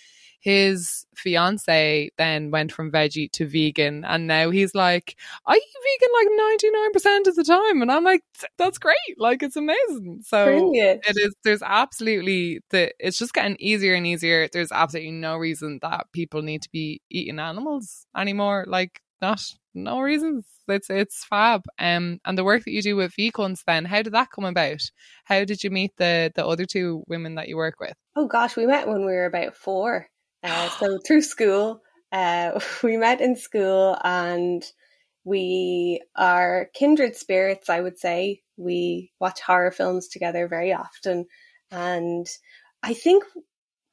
his 0.40 1.04
fiance 1.14 2.10
then 2.16 2.50
went 2.50 2.72
from 2.72 2.92
veggie 2.92 3.30
to 3.32 3.46
vegan, 3.46 4.04
and 4.04 4.26
now 4.26 4.50
he's 4.50 4.74
like, 4.74 5.16
I 5.46 5.54
eat 5.54 6.00
vegan 6.00 6.14
like 6.14 6.28
ninety 6.30 6.70
nine 6.70 6.92
percent 6.92 7.26
of 7.26 7.36
the 7.36 7.44
time, 7.44 7.82
and 7.82 7.90
I'm 7.90 8.04
like, 8.04 8.22
that's 8.56 8.78
great, 8.78 8.96
like 9.18 9.42
it's 9.42 9.56
amazing. 9.56 10.22
So 10.24 10.44
Brilliant. 10.44 11.04
it 11.08 11.16
is. 11.16 11.34
There's 11.42 11.62
absolutely 11.62 12.60
the. 12.70 12.92
It's 12.98 13.18
just 13.18 13.34
getting 13.34 13.56
easier 13.58 13.94
and 13.94 14.06
easier. 14.06 14.48
There's 14.52 14.72
absolutely 14.72 15.12
no 15.12 15.36
reason 15.36 15.78
that 15.82 16.06
people 16.12 16.42
need 16.42 16.62
to 16.62 16.70
be 16.70 17.02
eating 17.10 17.38
animals 17.38 18.06
anymore. 18.16 18.64
Like 18.68 19.00
not 19.20 19.42
no 19.74 20.00
reasons. 20.00 20.44
It's 20.68 20.90
it's 20.90 21.24
fab. 21.24 21.62
Um, 21.78 22.20
and 22.24 22.36
the 22.36 22.44
work 22.44 22.64
that 22.64 22.72
you 22.72 22.82
do 22.82 22.96
with 22.96 23.14
VCUNS, 23.16 23.64
then 23.66 23.84
how 23.84 24.02
did 24.02 24.12
that 24.14 24.30
come 24.30 24.44
about? 24.44 24.82
How 25.24 25.44
did 25.44 25.64
you 25.64 25.70
meet 25.70 25.96
the 25.96 26.32
the 26.34 26.46
other 26.46 26.66
two 26.66 27.04
women 27.08 27.36
that 27.36 27.48
you 27.48 27.56
work 27.56 27.80
with? 27.80 27.94
Oh 28.16 28.26
gosh, 28.26 28.56
we 28.56 28.66
met 28.66 28.88
when 28.88 29.00
we 29.00 29.12
were 29.12 29.26
about 29.26 29.54
four. 29.54 30.08
Uh, 30.42 30.68
so 30.70 30.98
through 31.06 31.22
school, 31.22 31.82
uh, 32.12 32.58
we 32.82 32.96
met 32.96 33.20
in 33.20 33.36
school, 33.36 33.98
and 34.04 34.64
we 35.24 36.00
are 36.16 36.70
kindred 36.74 37.16
spirits. 37.16 37.68
I 37.68 37.80
would 37.80 37.98
say 37.98 38.42
we 38.56 39.12
watch 39.20 39.40
horror 39.40 39.72
films 39.72 40.08
together 40.08 40.48
very 40.48 40.72
often, 40.72 41.26
and 41.70 42.26
I 42.82 42.94
think 42.94 43.24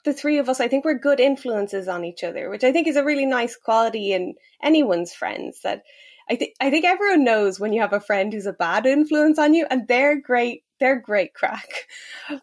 the 0.05 0.13
three 0.13 0.37
of 0.37 0.49
us, 0.49 0.59
I 0.61 0.67
think 0.67 0.85
we're 0.85 0.99
good 0.99 1.19
influences 1.19 1.87
on 1.87 2.05
each 2.05 2.23
other, 2.23 2.49
which 2.49 2.63
I 2.63 2.71
think 2.71 2.87
is 2.87 2.97
a 2.97 3.03
really 3.05 3.25
nice 3.25 3.57
quality 3.57 4.13
in 4.13 4.35
anyone's 4.63 5.13
friends. 5.13 5.61
That 5.63 5.83
I 6.29 6.35
think 6.35 6.55
I 6.61 6.69
think 6.71 6.85
everyone 6.85 7.23
knows 7.23 7.59
when 7.59 7.73
you 7.73 7.81
have 7.81 7.93
a 7.93 8.01
friend 8.01 8.33
who's 8.33 8.47
a 8.47 8.53
bad 8.53 8.85
influence 8.85 9.39
on 9.39 9.53
you, 9.53 9.67
and 9.69 9.87
they're 9.87 10.21
great. 10.21 10.64
They're 10.79 10.99
great 10.99 11.33
crack, 11.33 11.87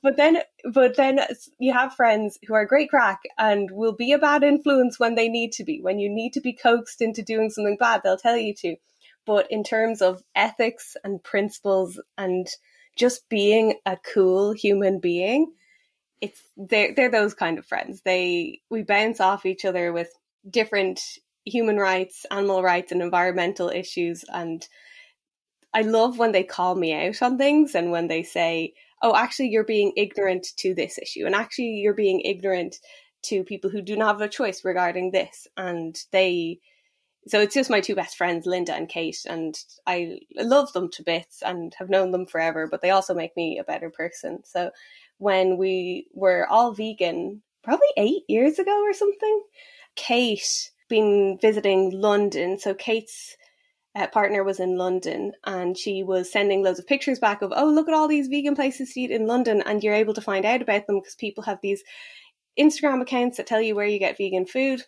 but 0.02 0.16
then 0.16 0.38
but 0.72 0.96
then 0.96 1.20
you 1.58 1.72
have 1.72 1.94
friends 1.94 2.38
who 2.46 2.54
are 2.54 2.64
great 2.64 2.88
crack 2.88 3.20
and 3.38 3.70
will 3.70 3.92
be 3.92 4.12
a 4.12 4.18
bad 4.18 4.42
influence 4.42 4.98
when 4.98 5.14
they 5.16 5.28
need 5.28 5.52
to 5.52 5.64
be. 5.64 5.80
When 5.82 5.98
you 5.98 6.08
need 6.08 6.32
to 6.34 6.40
be 6.40 6.54
coaxed 6.54 7.02
into 7.02 7.22
doing 7.22 7.50
something 7.50 7.76
bad, 7.78 8.02
they'll 8.02 8.16
tell 8.16 8.36
you 8.36 8.54
to. 8.54 8.76
But 9.26 9.50
in 9.50 9.62
terms 9.62 10.00
of 10.00 10.22
ethics 10.34 10.96
and 11.04 11.22
principles 11.22 12.00
and 12.16 12.48
just 12.96 13.28
being 13.28 13.74
a 13.86 13.96
cool 13.96 14.52
human 14.52 14.98
being, 14.98 15.52
it's 16.20 16.40
they're 16.56 16.94
they're 16.94 17.10
those 17.10 17.34
kind 17.34 17.58
of 17.58 17.66
friends. 17.66 18.02
They 18.02 18.60
we 18.70 18.82
bounce 18.82 19.20
off 19.20 19.44
each 19.44 19.64
other 19.64 19.92
with 19.92 20.08
different 20.48 21.00
human 21.44 21.76
rights, 21.76 22.24
animal 22.30 22.62
rights, 22.62 22.92
and 22.92 23.02
environmental 23.02 23.68
issues. 23.68 24.24
And 24.28 24.66
I 25.74 25.82
love 25.82 26.18
when 26.18 26.32
they 26.32 26.44
call 26.44 26.74
me 26.74 26.92
out 26.92 27.22
on 27.22 27.38
things 27.38 27.74
and 27.74 27.90
when 27.90 28.08
they 28.08 28.22
say, 28.22 28.74
"Oh, 29.02 29.14
actually, 29.16 29.48
you're 29.48 29.64
being 29.64 29.92
ignorant 29.96 30.48
to 30.58 30.74
this 30.74 30.98
issue," 30.98 31.26
and 31.26 31.34
actually, 31.34 31.70
you're 31.80 31.94
being 31.94 32.20
ignorant 32.20 32.78
to 33.22 33.44
people 33.44 33.70
who 33.70 33.82
do 33.82 33.96
not 33.96 34.14
have 34.14 34.20
a 34.20 34.28
choice 34.28 34.64
regarding 34.64 35.10
this, 35.10 35.46
and 35.56 35.98
they. 36.10 36.60
So 37.28 37.40
it's 37.40 37.54
just 37.54 37.70
my 37.70 37.80
two 37.80 37.94
best 37.94 38.16
friends, 38.16 38.46
Linda 38.46 38.74
and 38.74 38.88
Kate, 38.88 39.24
and 39.28 39.56
I 39.86 40.18
love 40.36 40.72
them 40.72 40.90
to 40.90 41.04
bits 41.04 41.40
and 41.42 41.72
have 41.78 41.88
known 41.88 42.10
them 42.10 42.26
forever. 42.26 42.66
But 42.66 42.82
they 42.82 42.90
also 42.90 43.14
make 43.14 43.36
me 43.36 43.58
a 43.58 43.64
better 43.64 43.90
person. 43.90 44.42
So 44.44 44.72
when 45.18 45.56
we 45.56 46.08
were 46.12 46.48
all 46.48 46.72
vegan, 46.72 47.42
probably 47.62 47.86
eight 47.96 48.24
years 48.28 48.58
ago 48.58 48.82
or 48.82 48.92
something, 48.92 49.42
Kate 49.94 50.70
been 50.88 51.38
visiting 51.40 51.90
London. 51.92 52.58
So 52.58 52.74
Kate's 52.74 53.36
uh, 53.94 54.06
partner 54.06 54.42
was 54.42 54.58
in 54.60 54.76
London 54.76 55.32
and 55.44 55.76
she 55.76 56.02
was 56.02 56.32
sending 56.32 56.62
loads 56.62 56.78
of 56.78 56.86
pictures 56.86 57.18
back 57.18 57.42
of, 57.42 57.52
oh, 57.54 57.70
look 57.70 57.88
at 57.88 57.94
all 57.94 58.08
these 58.08 58.28
vegan 58.28 58.54
places 58.54 58.92
to 58.92 59.00
eat 59.00 59.10
in 59.10 59.26
London. 59.26 59.62
And 59.64 59.82
you're 59.82 59.94
able 59.94 60.14
to 60.14 60.20
find 60.20 60.44
out 60.44 60.62
about 60.62 60.86
them 60.86 61.00
because 61.00 61.14
people 61.14 61.44
have 61.44 61.58
these 61.62 61.82
Instagram 62.58 63.02
accounts 63.02 63.36
that 63.36 63.46
tell 63.46 63.60
you 63.60 63.74
where 63.74 63.86
you 63.86 63.98
get 63.98 64.16
vegan 64.16 64.46
food. 64.46 64.82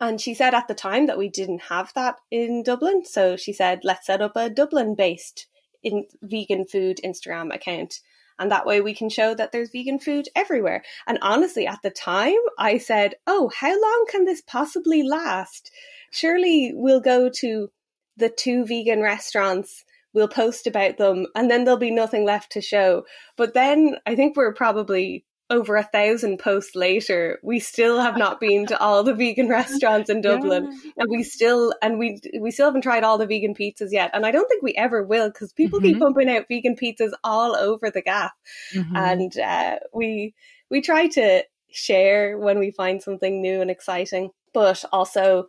And 0.00 0.20
she 0.20 0.34
said 0.34 0.54
at 0.54 0.68
the 0.68 0.74
time 0.74 1.06
that 1.06 1.18
we 1.18 1.28
didn't 1.28 1.62
have 1.62 1.92
that 1.94 2.16
in 2.30 2.62
Dublin. 2.62 3.04
So 3.04 3.36
she 3.36 3.52
said, 3.52 3.80
let's 3.82 4.06
set 4.06 4.20
up 4.20 4.32
a 4.36 4.50
Dublin 4.50 4.94
based 4.94 5.46
in 5.82 6.06
vegan 6.22 6.66
food 6.66 7.00
Instagram 7.04 7.54
account 7.54 8.00
and 8.38 8.50
that 8.50 8.66
way 8.66 8.80
we 8.80 8.94
can 8.94 9.08
show 9.08 9.34
that 9.34 9.52
there's 9.52 9.70
vegan 9.70 9.98
food 9.98 10.28
everywhere. 10.36 10.84
And 11.06 11.18
honestly, 11.22 11.66
at 11.66 11.80
the 11.82 11.90
time, 11.90 12.38
I 12.58 12.78
said, 12.78 13.14
Oh, 13.26 13.50
how 13.54 13.70
long 13.70 14.06
can 14.08 14.24
this 14.24 14.40
possibly 14.40 15.02
last? 15.02 15.70
Surely 16.10 16.72
we'll 16.74 17.00
go 17.00 17.28
to 17.28 17.70
the 18.18 18.28
two 18.28 18.66
vegan 18.66 19.00
restaurants, 19.00 19.84
we'll 20.12 20.28
post 20.28 20.66
about 20.66 20.98
them, 20.98 21.26
and 21.34 21.50
then 21.50 21.64
there'll 21.64 21.78
be 21.78 21.90
nothing 21.90 22.24
left 22.24 22.52
to 22.52 22.60
show. 22.60 23.04
But 23.36 23.54
then 23.54 23.96
I 24.06 24.14
think 24.16 24.36
we're 24.36 24.54
probably 24.54 25.24
over 25.50 25.76
a 25.76 25.82
thousand 25.82 26.38
posts 26.38 26.74
later, 26.74 27.38
we 27.42 27.58
still 27.58 28.00
have 28.00 28.18
not 28.18 28.38
been 28.40 28.66
to 28.66 28.78
all 28.78 29.02
the 29.02 29.14
vegan 29.14 29.48
restaurants 29.48 30.10
in 30.10 30.20
Dublin, 30.22 30.70
yeah. 30.84 30.90
and 30.98 31.10
we 31.10 31.22
still 31.22 31.72
and 31.80 31.98
we 31.98 32.20
we 32.40 32.50
still 32.50 32.66
haven't 32.66 32.82
tried 32.82 33.04
all 33.04 33.18
the 33.18 33.26
vegan 33.26 33.54
pizzas 33.54 33.88
yet, 33.90 34.10
and 34.12 34.26
I 34.26 34.30
don't 34.30 34.48
think 34.48 34.62
we 34.62 34.74
ever 34.74 35.02
will 35.02 35.28
because 35.28 35.52
people 35.52 35.78
mm-hmm. 35.78 35.88
keep 35.88 36.00
pumping 36.00 36.28
out 36.28 36.46
vegan 36.48 36.76
pizzas 36.76 37.12
all 37.24 37.56
over 37.56 37.90
the 37.90 38.02
gap, 38.02 38.32
mm-hmm. 38.74 38.96
and 38.96 39.38
uh, 39.38 39.76
we 39.94 40.34
we 40.70 40.82
try 40.82 41.06
to 41.08 41.44
share 41.70 42.36
when 42.38 42.58
we 42.58 42.70
find 42.70 43.02
something 43.02 43.40
new 43.40 43.60
and 43.60 43.70
exciting, 43.70 44.30
but 44.52 44.84
also 44.92 45.48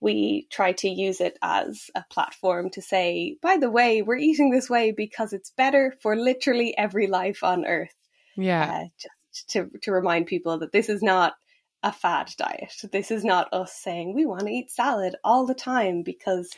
we 0.00 0.46
try 0.50 0.72
to 0.72 0.88
use 0.88 1.20
it 1.20 1.38
as 1.42 1.90
a 1.94 2.04
platform 2.10 2.70
to 2.70 2.82
say, 2.82 3.36
by 3.42 3.58
the 3.58 3.70
way, 3.70 4.02
we're 4.02 4.16
eating 4.16 4.50
this 4.50 4.70
way 4.70 4.92
because 4.92 5.32
it's 5.32 5.50
better 5.50 5.94
for 6.00 6.16
literally 6.16 6.76
every 6.76 7.06
life 7.06 7.44
on 7.44 7.66
earth. 7.66 7.94
Yeah. 8.36 8.82
Uh, 8.84 8.88
just 8.98 9.50
to 9.50 9.70
to 9.82 9.92
remind 9.92 10.26
people 10.26 10.58
that 10.58 10.72
this 10.72 10.88
is 10.88 11.02
not 11.02 11.34
a 11.82 11.92
fad 11.92 12.32
diet. 12.36 12.72
This 12.92 13.10
is 13.10 13.24
not 13.24 13.52
us 13.52 13.72
saying 13.74 14.14
we 14.14 14.26
want 14.26 14.42
to 14.42 14.50
eat 14.50 14.70
salad 14.70 15.16
all 15.24 15.46
the 15.46 15.54
time 15.54 16.02
because 16.02 16.50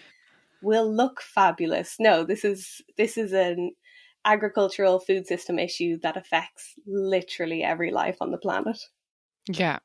we'll 0.62 0.92
look 0.92 1.20
fabulous. 1.20 1.96
No, 1.98 2.24
this 2.24 2.44
is 2.44 2.80
this 2.96 3.18
is 3.18 3.32
an 3.32 3.72
agricultural 4.24 5.00
food 5.00 5.26
system 5.26 5.58
issue 5.58 5.98
that 6.02 6.16
affects 6.16 6.74
literally 6.86 7.62
every 7.62 7.90
life 7.90 8.18
on 8.20 8.30
the 8.30 8.38
planet. 8.38 8.78
Yeah. 9.48 9.78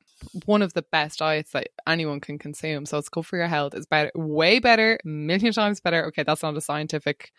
One 0.46 0.62
of 0.62 0.74
the 0.74 0.82
best 0.82 1.20
diets 1.20 1.52
that 1.52 1.70
anyone 1.88 2.20
can 2.20 2.40
consume. 2.40 2.86
So 2.86 2.98
it's 2.98 3.10
good 3.10 3.26
for 3.26 3.38
your 3.38 3.48
health. 3.48 3.74
It's 3.76 3.86
better 3.86 4.12
way 4.16 4.60
better, 4.60 5.00
million 5.04 5.54
times 5.54 5.80
better. 5.80 6.06
Okay, 6.08 6.24
that's 6.24 6.44
not 6.44 6.58
a 6.58 6.62
scientific 6.62 7.32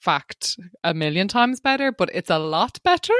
fact 0.00 0.58
a 0.84 0.94
million 0.94 1.28
times 1.28 1.60
better, 1.60 1.92
but 1.92 2.10
it's 2.12 2.30
a 2.30 2.38
lot 2.38 2.78
better 2.84 3.14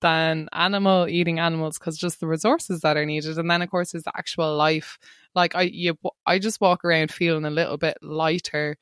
than 0.00 0.48
animal 0.52 1.08
eating 1.08 1.38
animals 1.38 1.78
because 1.78 1.98
just 1.98 2.20
the 2.20 2.26
resources 2.26 2.80
that 2.80 2.96
are 2.96 3.06
needed 3.06 3.38
and 3.38 3.50
then 3.50 3.62
of 3.62 3.70
course 3.70 3.94
is 3.94 4.04
the 4.04 4.12
actual 4.16 4.56
life 4.56 4.98
like 5.34 5.54
i 5.54 5.62
you, 5.62 5.94
i 6.26 6.38
just 6.38 6.60
walk 6.60 6.84
around 6.84 7.10
feeling 7.10 7.44
a 7.44 7.50
little 7.50 7.76
bit 7.76 7.96
lighter 8.00 8.76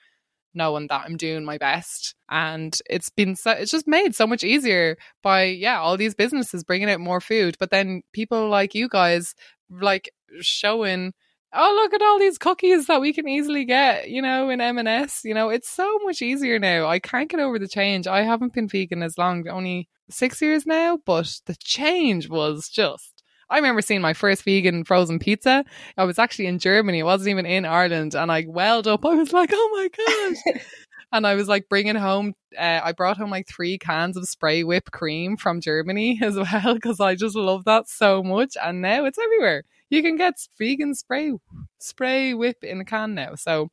knowing 0.56 0.86
that 0.88 1.04
i'm 1.06 1.16
doing 1.16 1.44
my 1.44 1.58
best. 1.58 2.14
And 2.28 2.76
it's 2.90 3.10
been 3.10 3.36
so 3.36 3.52
it's 3.52 3.70
just 3.70 3.86
made 3.86 4.14
so 4.14 4.26
much 4.26 4.42
easier 4.42 4.96
by 5.22 5.44
yeah 5.44 5.78
all 5.78 5.96
these 5.96 6.14
businesses 6.14 6.64
bringing 6.64 6.90
out 6.90 7.00
more 7.00 7.20
food. 7.20 7.56
But 7.60 7.70
then 7.70 8.02
people 8.12 8.48
like 8.48 8.74
you 8.74 8.88
guys 8.88 9.34
like 9.70 10.10
showing 10.40 11.12
oh 11.52 11.72
look 11.80 11.94
at 11.94 12.02
all 12.02 12.18
these 12.18 12.38
cookies 12.38 12.86
that 12.86 13.00
we 13.00 13.12
can 13.12 13.28
easily 13.28 13.64
get 13.64 14.10
you 14.10 14.20
know 14.20 14.50
in 14.50 14.60
m&s 14.60 15.20
you 15.24 15.32
know 15.32 15.48
it's 15.48 15.68
so 15.68 15.98
much 16.04 16.20
easier 16.22 16.58
now. 16.58 16.86
I 16.86 16.98
can't 16.98 17.30
get 17.30 17.40
over 17.40 17.58
the 17.58 17.68
change. 17.68 18.06
I 18.06 18.22
haven't 18.22 18.52
been 18.52 18.68
vegan 18.68 19.02
as 19.02 19.16
long 19.18 19.48
only 19.48 19.88
six 20.10 20.40
years 20.42 20.66
now, 20.66 20.98
but 21.04 21.40
the 21.46 21.56
change 21.56 22.28
was 22.28 22.68
just. 22.68 23.15
I 23.48 23.56
remember 23.56 23.82
seeing 23.82 24.00
my 24.00 24.12
first 24.12 24.42
vegan 24.42 24.84
frozen 24.84 25.18
pizza. 25.18 25.64
I 25.96 26.04
was 26.04 26.18
actually 26.18 26.46
in 26.46 26.58
Germany. 26.58 27.00
It 27.00 27.04
wasn't 27.04 27.30
even 27.30 27.46
in 27.46 27.64
Ireland. 27.64 28.14
And 28.14 28.30
I 28.30 28.44
welled 28.48 28.86
up. 28.88 29.04
I 29.04 29.14
was 29.14 29.32
like, 29.32 29.50
oh 29.52 29.70
my 29.72 29.88
gosh. 29.96 30.60
and 31.12 31.26
I 31.26 31.34
was 31.34 31.48
like 31.48 31.68
bringing 31.68 31.94
home, 31.94 32.34
uh, 32.58 32.80
I 32.82 32.92
brought 32.92 33.16
home 33.16 33.30
like 33.30 33.46
three 33.48 33.78
cans 33.78 34.16
of 34.16 34.28
spray 34.28 34.64
whipped 34.64 34.90
cream 34.90 35.36
from 35.36 35.60
Germany 35.60 36.18
as 36.22 36.36
well 36.36 36.74
because 36.74 37.00
I 37.00 37.14
just 37.14 37.36
love 37.36 37.64
that 37.64 37.88
so 37.88 38.22
much. 38.22 38.56
And 38.62 38.82
now 38.82 39.04
it's 39.04 39.18
everywhere. 39.18 39.64
You 39.90 40.02
can 40.02 40.16
get 40.16 40.34
vegan 40.58 40.94
spray 40.94 41.32
spray 41.78 42.34
whip 42.34 42.64
in 42.64 42.80
a 42.80 42.84
can 42.84 43.14
now. 43.14 43.36
So 43.36 43.70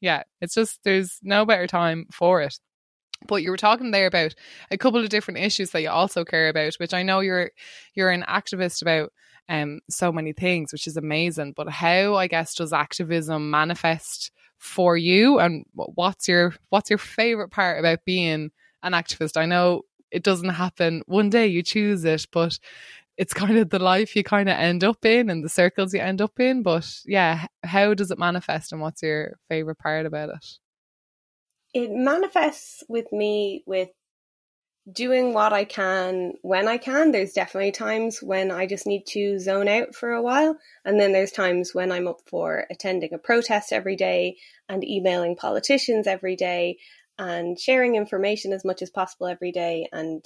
yeah, 0.00 0.22
it's 0.40 0.54
just 0.54 0.80
there's 0.84 1.18
no 1.22 1.44
better 1.44 1.66
time 1.66 2.06
for 2.12 2.42
it. 2.42 2.58
But 3.26 3.42
you 3.42 3.50
were 3.50 3.56
talking 3.56 3.90
there 3.90 4.06
about 4.06 4.34
a 4.70 4.78
couple 4.78 5.00
of 5.00 5.08
different 5.08 5.40
issues 5.40 5.70
that 5.70 5.82
you 5.82 5.90
also 5.90 6.24
care 6.24 6.48
about, 6.48 6.74
which 6.74 6.94
I 6.94 7.02
know 7.02 7.20
you're 7.20 7.50
you're 7.94 8.10
an 8.10 8.24
activist 8.28 8.82
about 8.82 9.12
um 9.48 9.80
so 9.90 10.12
many 10.12 10.32
things, 10.32 10.72
which 10.72 10.86
is 10.86 10.96
amazing. 10.96 11.54
But 11.56 11.68
how 11.68 12.16
I 12.16 12.26
guess 12.26 12.54
does 12.54 12.72
activism 12.72 13.50
manifest 13.50 14.30
for 14.58 14.96
you 14.96 15.38
and 15.38 15.64
what's 15.74 16.28
your 16.28 16.54
what's 16.70 16.90
your 16.90 16.98
favorite 16.98 17.50
part 17.50 17.78
about 17.78 18.04
being 18.04 18.50
an 18.82 18.92
activist? 18.92 19.36
I 19.36 19.46
know 19.46 19.82
it 20.10 20.22
doesn't 20.22 20.48
happen 20.50 21.02
one 21.06 21.30
day 21.30 21.46
you 21.46 21.62
choose 21.62 22.04
it, 22.04 22.26
but 22.32 22.58
it's 23.16 23.32
kind 23.34 23.58
of 23.58 23.70
the 23.70 23.78
life 23.78 24.16
you 24.16 24.22
kind 24.22 24.48
of 24.48 24.56
end 24.56 24.84
up 24.84 25.04
in 25.04 25.30
and 25.30 25.44
the 25.44 25.48
circles 25.48 25.94
you 25.94 26.00
end 26.00 26.20
up 26.20 26.38
in. 26.40 26.62
But 26.62 26.90
yeah, 27.04 27.46
how 27.64 27.94
does 27.94 28.10
it 28.10 28.18
manifest 28.18 28.72
and 28.72 28.80
what's 28.80 29.02
your 29.02 29.38
favorite 29.48 29.78
part 29.78 30.06
about 30.06 30.30
it? 30.30 30.58
It 31.74 31.90
manifests 31.90 32.82
with 32.88 33.12
me 33.12 33.62
with 33.66 33.88
doing 34.90 35.34
what 35.34 35.52
I 35.52 35.64
can 35.64 36.34
when 36.42 36.68
I 36.68 36.78
can. 36.78 37.10
There's 37.10 37.32
definitely 37.32 37.72
times 37.72 38.22
when 38.22 38.50
I 38.50 38.66
just 38.66 38.86
need 38.86 39.04
to 39.08 39.38
zone 39.38 39.68
out 39.68 39.94
for 39.94 40.12
a 40.12 40.22
while. 40.22 40.56
And 40.84 41.00
then 41.00 41.12
there's 41.12 41.32
times 41.32 41.74
when 41.74 41.90
I'm 41.90 42.06
up 42.06 42.20
for 42.26 42.66
attending 42.70 43.12
a 43.12 43.18
protest 43.18 43.72
every 43.72 43.96
day 43.96 44.36
and 44.68 44.84
emailing 44.84 45.36
politicians 45.36 46.06
every 46.06 46.36
day 46.36 46.78
and 47.18 47.58
sharing 47.58 47.96
information 47.96 48.52
as 48.52 48.64
much 48.64 48.82
as 48.82 48.90
possible 48.90 49.26
every 49.26 49.50
day 49.50 49.88
and 49.92 50.24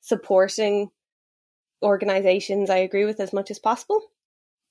supporting 0.00 0.90
organizations 1.82 2.70
I 2.70 2.78
agree 2.78 3.04
with 3.04 3.20
as 3.20 3.32
much 3.32 3.50
as 3.50 3.58
possible. 3.58 4.00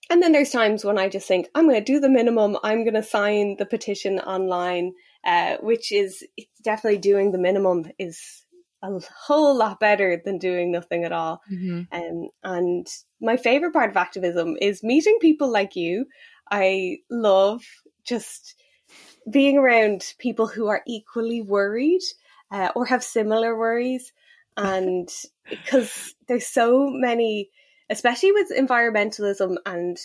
And 0.09 0.21
then 0.23 0.31
there's 0.31 0.51
times 0.51 0.85
when 0.85 0.97
I 0.97 1.09
just 1.09 1.27
think, 1.27 1.47
I'm 1.53 1.67
going 1.67 1.75
to 1.75 1.83
do 1.83 1.99
the 1.99 2.09
minimum. 2.09 2.57
I'm 2.63 2.83
going 2.83 2.93
to 2.93 3.03
sign 3.03 3.57
the 3.57 3.65
petition 3.65 4.19
online, 4.19 4.93
uh, 5.27 5.57
which 5.57 5.91
is 5.91 6.25
definitely 6.63 6.99
doing 6.99 7.31
the 7.31 7.37
minimum 7.37 7.85
is 7.99 8.45
a 8.81 8.99
whole 9.25 9.57
lot 9.57 9.77
better 9.77 10.21
than 10.23 10.37
doing 10.37 10.71
nothing 10.71 11.03
at 11.03 11.11
all. 11.11 11.41
Mm-hmm. 11.51 11.81
Um, 11.91 12.29
and 12.43 12.87
my 13.19 13.35
favorite 13.35 13.73
part 13.73 13.89
of 13.89 13.97
activism 13.97 14.55
is 14.61 14.83
meeting 14.83 15.17
people 15.19 15.51
like 15.51 15.75
you. 15.75 16.05
I 16.49 16.99
love 17.11 17.61
just 18.05 18.55
being 19.29 19.57
around 19.57 20.13
people 20.17 20.47
who 20.47 20.67
are 20.67 20.81
equally 20.87 21.41
worried 21.41 22.03
uh, 22.49 22.69
or 22.73 22.85
have 22.85 23.03
similar 23.03 23.57
worries. 23.57 24.13
And 24.59 25.07
because 25.47 26.15
there's 26.27 26.47
so 26.47 26.89
many, 26.89 27.51
especially 27.91 28.31
with 28.31 28.51
environmentalism 28.57 29.57
and 29.67 29.95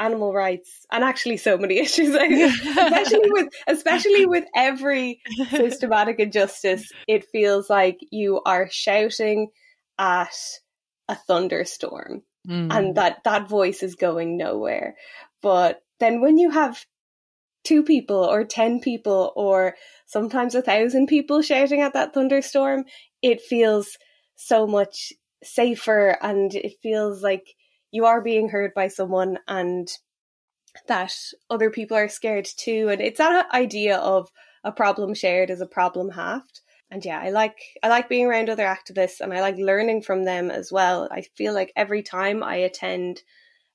animal 0.00 0.32
rights 0.32 0.86
and 0.90 1.04
actually 1.04 1.36
so 1.36 1.56
many 1.56 1.78
issues 1.86 2.14
especially 2.14 3.30
with 3.30 3.48
especially 3.68 4.26
with 4.26 4.44
every 4.56 5.20
systematic 5.50 6.18
injustice 6.18 6.90
it 7.06 7.24
feels 7.26 7.70
like 7.70 7.98
you 8.10 8.40
are 8.46 8.68
shouting 8.70 9.48
at 9.98 10.34
a 11.08 11.14
thunderstorm 11.14 12.22
mm. 12.48 12.72
and 12.72 12.96
that 12.96 13.22
that 13.24 13.48
voice 13.48 13.82
is 13.82 13.94
going 13.94 14.36
nowhere 14.36 14.96
but 15.42 15.82
then 16.00 16.20
when 16.20 16.38
you 16.38 16.50
have 16.50 16.84
two 17.62 17.82
people 17.82 18.24
or 18.24 18.42
10 18.42 18.80
people 18.80 19.32
or 19.36 19.74
sometimes 20.06 20.54
a 20.54 20.62
thousand 20.62 21.06
people 21.06 21.42
shouting 21.42 21.82
at 21.82 21.92
that 21.92 22.14
thunderstorm 22.14 22.84
it 23.20 23.40
feels 23.42 23.98
so 24.36 24.66
much 24.66 25.12
safer 25.42 26.16
and 26.22 26.54
it 26.54 26.72
feels 26.82 27.22
like 27.22 27.54
you 27.90 28.06
are 28.06 28.20
being 28.20 28.48
heard 28.48 28.72
by 28.74 28.88
someone 28.88 29.38
and 29.48 29.90
that 30.86 31.14
other 31.48 31.70
people 31.70 31.96
are 31.96 32.08
scared 32.08 32.48
too. 32.56 32.88
And 32.90 33.00
it's 33.00 33.18
that 33.18 33.50
idea 33.52 33.96
of 33.98 34.30
a 34.64 34.72
problem 34.72 35.14
shared 35.14 35.50
is 35.50 35.60
a 35.60 35.66
problem 35.66 36.10
halved. 36.10 36.60
And 36.90 37.04
yeah, 37.04 37.20
I 37.20 37.30
like 37.30 37.56
I 37.82 37.88
like 37.88 38.08
being 38.08 38.26
around 38.26 38.50
other 38.50 38.64
activists 38.64 39.20
and 39.20 39.32
I 39.32 39.40
like 39.40 39.56
learning 39.56 40.02
from 40.02 40.24
them 40.24 40.50
as 40.50 40.72
well. 40.72 41.08
I 41.10 41.22
feel 41.36 41.54
like 41.54 41.72
every 41.76 42.02
time 42.02 42.42
I 42.42 42.56
attend 42.56 43.22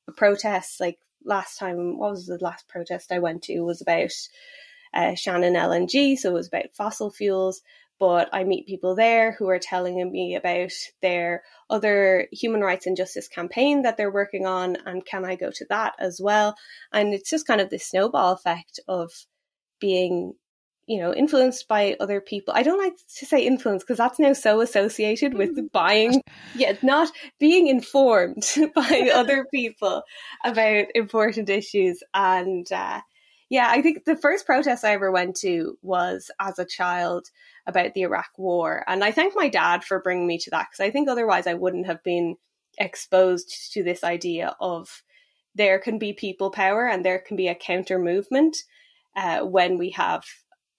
a 0.08 0.12
protest, 0.12 0.80
like 0.82 1.00
last 1.24 1.58
time, 1.58 1.98
what 1.98 2.12
was 2.12 2.26
the 2.26 2.38
last 2.42 2.68
protest 2.68 3.12
I 3.12 3.20
went 3.20 3.44
to 3.44 3.62
was 3.62 3.82
about 3.82 4.12
uh, 4.94 5.16
Shannon 5.16 5.54
LNG, 5.54 6.18
so 6.18 6.32
it 6.32 6.34
was 6.34 6.48
about 6.48 6.74
fossil 6.74 7.10
fuels 7.10 7.62
but 8.00 8.30
I 8.34 8.44
meet 8.44 8.68
people 8.68 8.96
there 8.96 9.34
who 9.34 9.50
are 9.50 9.60
telling 9.60 10.12
me 10.12 10.36
about 10.36 10.72
their 11.02 11.44
other 11.70 12.28
human 12.32 12.62
rights 12.62 12.86
and 12.86 12.98
justice 12.98 13.28
campaign 13.28 13.84
that 13.84 13.98
they're 13.98 14.12
working 14.12 14.46
on, 14.46 14.78
and 14.86 15.06
can 15.06 15.26
I 15.26 15.36
go 15.36 15.50
to 15.52 15.66
that 15.70 15.94
as 16.00 16.20
well? 16.22 16.56
And 16.92 17.14
it's 17.14 17.30
just 17.30 17.48
kind 17.48 17.62
of 17.62 17.70
this 17.70 17.88
snowball 17.88 18.34
effect 18.34 18.80
of 18.88 19.12
being, 19.80 20.34
you 20.88 21.00
know, 21.00 21.14
influenced 21.14 21.68
by 21.68 21.96
other 22.00 22.20
people. 22.20 22.54
I 22.56 22.64
don't 22.64 22.84
like 22.84 22.96
to 23.20 23.26
say 23.26 23.46
influence 23.46 23.84
because 23.84 23.98
that's 23.98 24.20
now 24.20 24.34
so 24.34 24.60
associated 24.60 25.34
with 25.34 25.58
mm. 25.58 25.72
buying, 25.72 26.22
yet 26.56 26.84
not 26.84 27.10
being 27.40 27.68
informed 27.68 28.46
by 28.76 29.10
other 29.14 29.46
people 29.54 30.04
about 30.44 30.88
important 30.96 31.50
issues 31.50 32.04
and. 32.14 32.70
Uh, 32.72 33.02
yeah, 33.48 33.68
I 33.70 33.84
think 33.84 34.06
the 34.06 34.18
first 34.18 34.46
protest 34.46 34.84
I 34.84 34.94
ever 34.94 35.12
went 35.12 35.36
to 35.38 35.78
was 35.84 36.32
as 36.40 36.58
a 36.58 36.66
child 36.66 37.28
about 37.68 37.94
the 37.94 38.02
Iraq 38.02 38.30
War. 38.38 38.84
And 38.88 39.04
I 39.04 39.12
thank 39.12 39.34
my 39.36 39.50
dad 39.50 39.84
for 39.84 40.02
bringing 40.02 40.28
me 40.28 40.38
to 40.40 40.50
that 40.52 40.68
because 40.70 40.86
I 40.86 40.92
think 40.92 41.10
otherwise 41.10 41.48
I 41.48 41.54
wouldn't 41.56 41.88
have 41.88 42.04
been 42.04 42.36
exposed 42.78 43.74
to 43.74 43.84
this 43.84 44.04
idea 44.04 44.56
of 44.60 45.04
there 45.56 45.80
can 45.80 45.98
be 45.98 46.14
people 46.14 46.52
power 46.52 46.88
and 46.88 47.04
there 47.04 47.20
can 47.20 47.38
be 47.38 47.48
a 47.48 47.56
counter 47.56 47.98
movement 47.98 48.58
uh, 49.16 49.40
when 49.40 49.78
we 49.78 49.92
have 49.92 50.26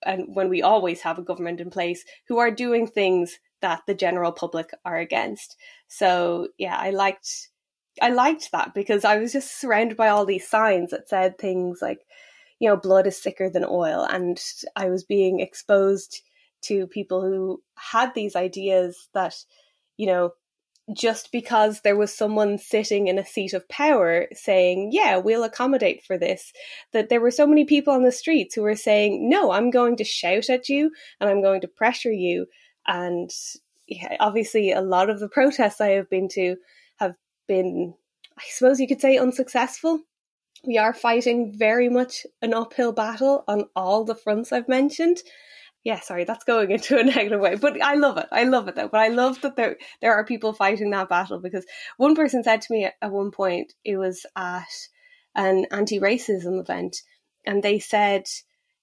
and 0.04 0.34
when 0.34 0.48
we 0.48 0.62
always 0.62 1.00
have 1.00 1.18
a 1.18 1.22
government 1.22 1.60
in 1.60 1.70
place 1.70 2.04
who 2.28 2.38
are 2.38 2.50
doing 2.50 2.86
things 2.86 3.38
that 3.62 3.82
the 3.86 3.94
general 3.94 4.30
public 4.30 4.70
are 4.84 4.98
against. 4.98 5.56
So 5.88 6.48
yeah, 6.58 6.76
I 6.76 6.90
liked 6.90 7.48
I 8.00 8.10
liked 8.10 8.52
that 8.52 8.74
because 8.74 9.04
I 9.04 9.16
was 9.16 9.32
just 9.32 9.58
surrounded 9.58 9.96
by 9.96 10.08
all 10.08 10.26
these 10.26 10.46
signs 10.46 10.90
that 10.90 11.08
said 11.08 11.38
things 11.38 11.80
like, 11.80 12.00
you 12.58 12.68
know, 12.68 12.76
blood 12.76 13.06
is 13.06 13.18
thicker 13.18 13.48
than 13.48 13.64
oil, 13.64 14.02
and 14.04 14.38
I 14.76 14.90
was 14.90 15.04
being 15.04 15.40
exposed 15.40 16.20
to 16.68 16.86
people 16.86 17.22
who 17.22 17.62
had 17.76 18.14
these 18.14 18.36
ideas 18.36 19.08
that, 19.14 19.34
you 19.96 20.06
know, 20.06 20.32
just 20.94 21.32
because 21.32 21.80
there 21.80 21.96
was 21.96 22.14
someone 22.14 22.58
sitting 22.58 23.08
in 23.08 23.18
a 23.18 23.26
seat 23.26 23.52
of 23.52 23.68
power 23.68 24.28
saying, 24.32 24.90
yeah, 24.92 25.16
we'll 25.16 25.42
accommodate 25.42 26.04
for 26.04 26.16
this, 26.16 26.52
that 26.92 27.08
there 27.08 27.20
were 27.20 27.32
so 27.32 27.46
many 27.46 27.64
people 27.64 27.92
on 27.92 28.04
the 28.04 28.12
streets 28.12 28.54
who 28.54 28.62
were 28.62 28.76
saying, 28.76 29.28
no, 29.28 29.50
I'm 29.50 29.70
going 29.70 29.96
to 29.96 30.04
shout 30.04 30.48
at 30.48 30.68
you 30.68 30.92
and 31.20 31.28
I'm 31.28 31.42
going 31.42 31.60
to 31.62 31.68
pressure 31.68 32.12
you. 32.12 32.46
And 32.86 33.30
yeah, 33.88 34.16
obviously, 34.20 34.70
a 34.70 34.80
lot 34.80 35.10
of 35.10 35.18
the 35.18 35.28
protests 35.28 35.80
I 35.80 35.90
have 35.90 36.08
been 36.08 36.28
to 36.30 36.56
have 36.98 37.14
been, 37.48 37.94
I 38.38 38.42
suppose 38.50 38.78
you 38.78 38.86
could 38.86 39.00
say, 39.00 39.18
unsuccessful. 39.18 40.00
We 40.64 40.78
are 40.78 40.94
fighting 40.94 41.52
very 41.56 41.88
much 41.88 42.26
an 42.42 42.54
uphill 42.54 42.92
battle 42.92 43.44
on 43.48 43.64
all 43.74 44.04
the 44.04 44.14
fronts 44.14 44.52
I've 44.52 44.68
mentioned 44.68 45.18
yeah, 45.86 46.00
sorry, 46.00 46.24
that's 46.24 46.42
going 46.42 46.70
into 46.72 46.98
a 46.98 47.04
negative 47.04 47.38
way, 47.40 47.54
but 47.54 47.80
I 47.80 47.94
love 47.94 48.18
it. 48.18 48.26
I 48.32 48.42
love 48.42 48.66
it 48.66 48.74
though. 48.74 48.88
But 48.88 49.02
I 49.02 49.08
love 49.08 49.40
that 49.42 49.54
there 49.54 49.76
there 50.00 50.14
are 50.14 50.24
people 50.24 50.52
fighting 50.52 50.90
that 50.90 51.08
battle 51.08 51.38
because 51.38 51.64
one 51.96 52.16
person 52.16 52.42
said 52.42 52.60
to 52.62 52.72
me 52.72 52.88
at 53.00 53.12
one 53.12 53.30
point, 53.30 53.72
it 53.84 53.96
was 53.96 54.26
at 54.34 54.72
an 55.36 55.66
anti-racism 55.70 56.58
event, 56.60 57.02
and 57.46 57.62
they 57.62 57.78
said, 57.78 58.24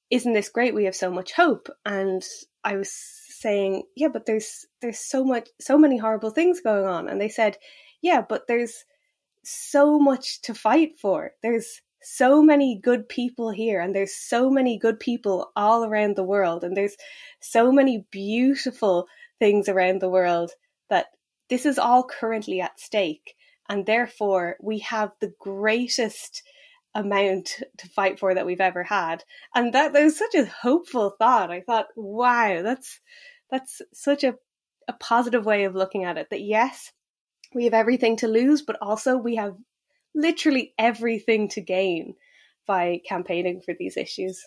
"Isn't 0.09 0.31
this 0.31 0.47
great? 0.47 0.73
We 0.73 0.85
have 0.85 0.95
so 0.95 1.11
much 1.11 1.33
hope." 1.33 1.67
And 1.85 2.23
I 2.63 2.77
was 2.77 2.93
saying, 2.93 3.83
"Yeah, 3.97 4.07
but 4.07 4.25
there's 4.25 4.65
there's 4.81 4.99
so 4.99 5.25
much 5.25 5.49
so 5.59 5.77
many 5.77 5.97
horrible 5.97 6.29
things 6.31 6.61
going 6.61 6.85
on." 6.85 7.09
And 7.09 7.19
they 7.19 7.29
said, 7.29 7.57
"Yeah, 8.01 8.21
but 8.21 8.47
there's 8.47 8.85
so 9.43 9.99
much 9.99 10.41
to 10.43 10.53
fight 10.53 10.97
for. 10.97 11.31
There's 11.41 11.81
so 12.03 12.41
many 12.41 12.79
good 12.81 13.07
people 13.07 13.49
here 13.49 13.79
and 13.79 13.95
there's 13.95 14.15
so 14.15 14.49
many 14.49 14.77
good 14.77 14.99
people 14.99 15.51
all 15.55 15.83
around 15.83 16.15
the 16.15 16.23
world 16.23 16.63
and 16.63 16.75
there's 16.75 16.97
so 17.39 17.71
many 17.71 18.05
beautiful 18.11 19.07
things 19.39 19.69
around 19.69 20.01
the 20.01 20.09
world 20.09 20.51
that 20.89 21.07
this 21.49 21.65
is 21.65 21.79
all 21.79 22.03
currently 22.03 22.61
at 22.61 22.79
stake 22.79 23.35
and 23.69 23.85
therefore 23.85 24.57
we 24.61 24.79
have 24.79 25.11
the 25.19 25.33
greatest 25.39 26.43
amount 26.95 27.61
to 27.77 27.89
fight 27.89 28.19
for 28.19 28.33
that 28.33 28.45
we've 28.45 28.61
ever 28.61 28.83
had. 28.83 29.23
And 29.55 29.73
that, 29.73 29.93
was 29.93 30.17
such 30.17 30.35
a 30.35 30.45
hopeful 30.45 31.15
thought. 31.17 31.51
I 31.51 31.61
thought 31.61 31.87
wow 31.95 32.61
that's 32.61 32.99
that's 33.49 33.81
such 33.93 34.23
a, 34.23 34.35
a 34.87 34.93
positive 34.93 35.45
way 35.45 35.63
of 35.63 35.75
looking 35.75 36.03
at 36.03 36.17
it 36.17 36.27
that 36.29 36.41
yes 36.41 36.91
we 37.53 37.65
have 37.65 37.73
everything 37.73 38.17
to 38.17 38.27
lose 38.27 38.63
but 38.63 38.77
also 38.81 39.15
we 39.15 39.35
have 39.35 39.55
literally 40.15 40.73
everything 40.77 41.47
to 41.49 41.61
gain 41.61 42.15
by 42.67 43.01
campaigning 43.07 43.61
for 43.61 43.73
these 43.77 43.97
issues. 43.97 44.43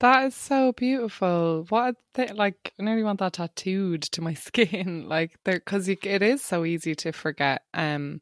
That 0.00 0.24
is 0.26 0.34
so 0.34 0.72
beautiful. 0.72 1.64
What 1.70 1.94
th- 2.14 2.34
like 2.34 2.74
I 2.78 2.82
nearly 2.82 3.02
want 3.02 3.20
that 3.20 3.34
tattooed 3.34 4.02
to 4.02 4.20
my 4.20 4.34
skin, 4.48 5.08
like 5.08 5.38
there 5.44 5.54
because 5.56 5.88
it 5.88 6.04
is 6.04 6.42
so 6.42 6.64
easy 6.64 6.94
to 6.96 7.12
forget. 7.12 7.62
Um, 7.72 8.20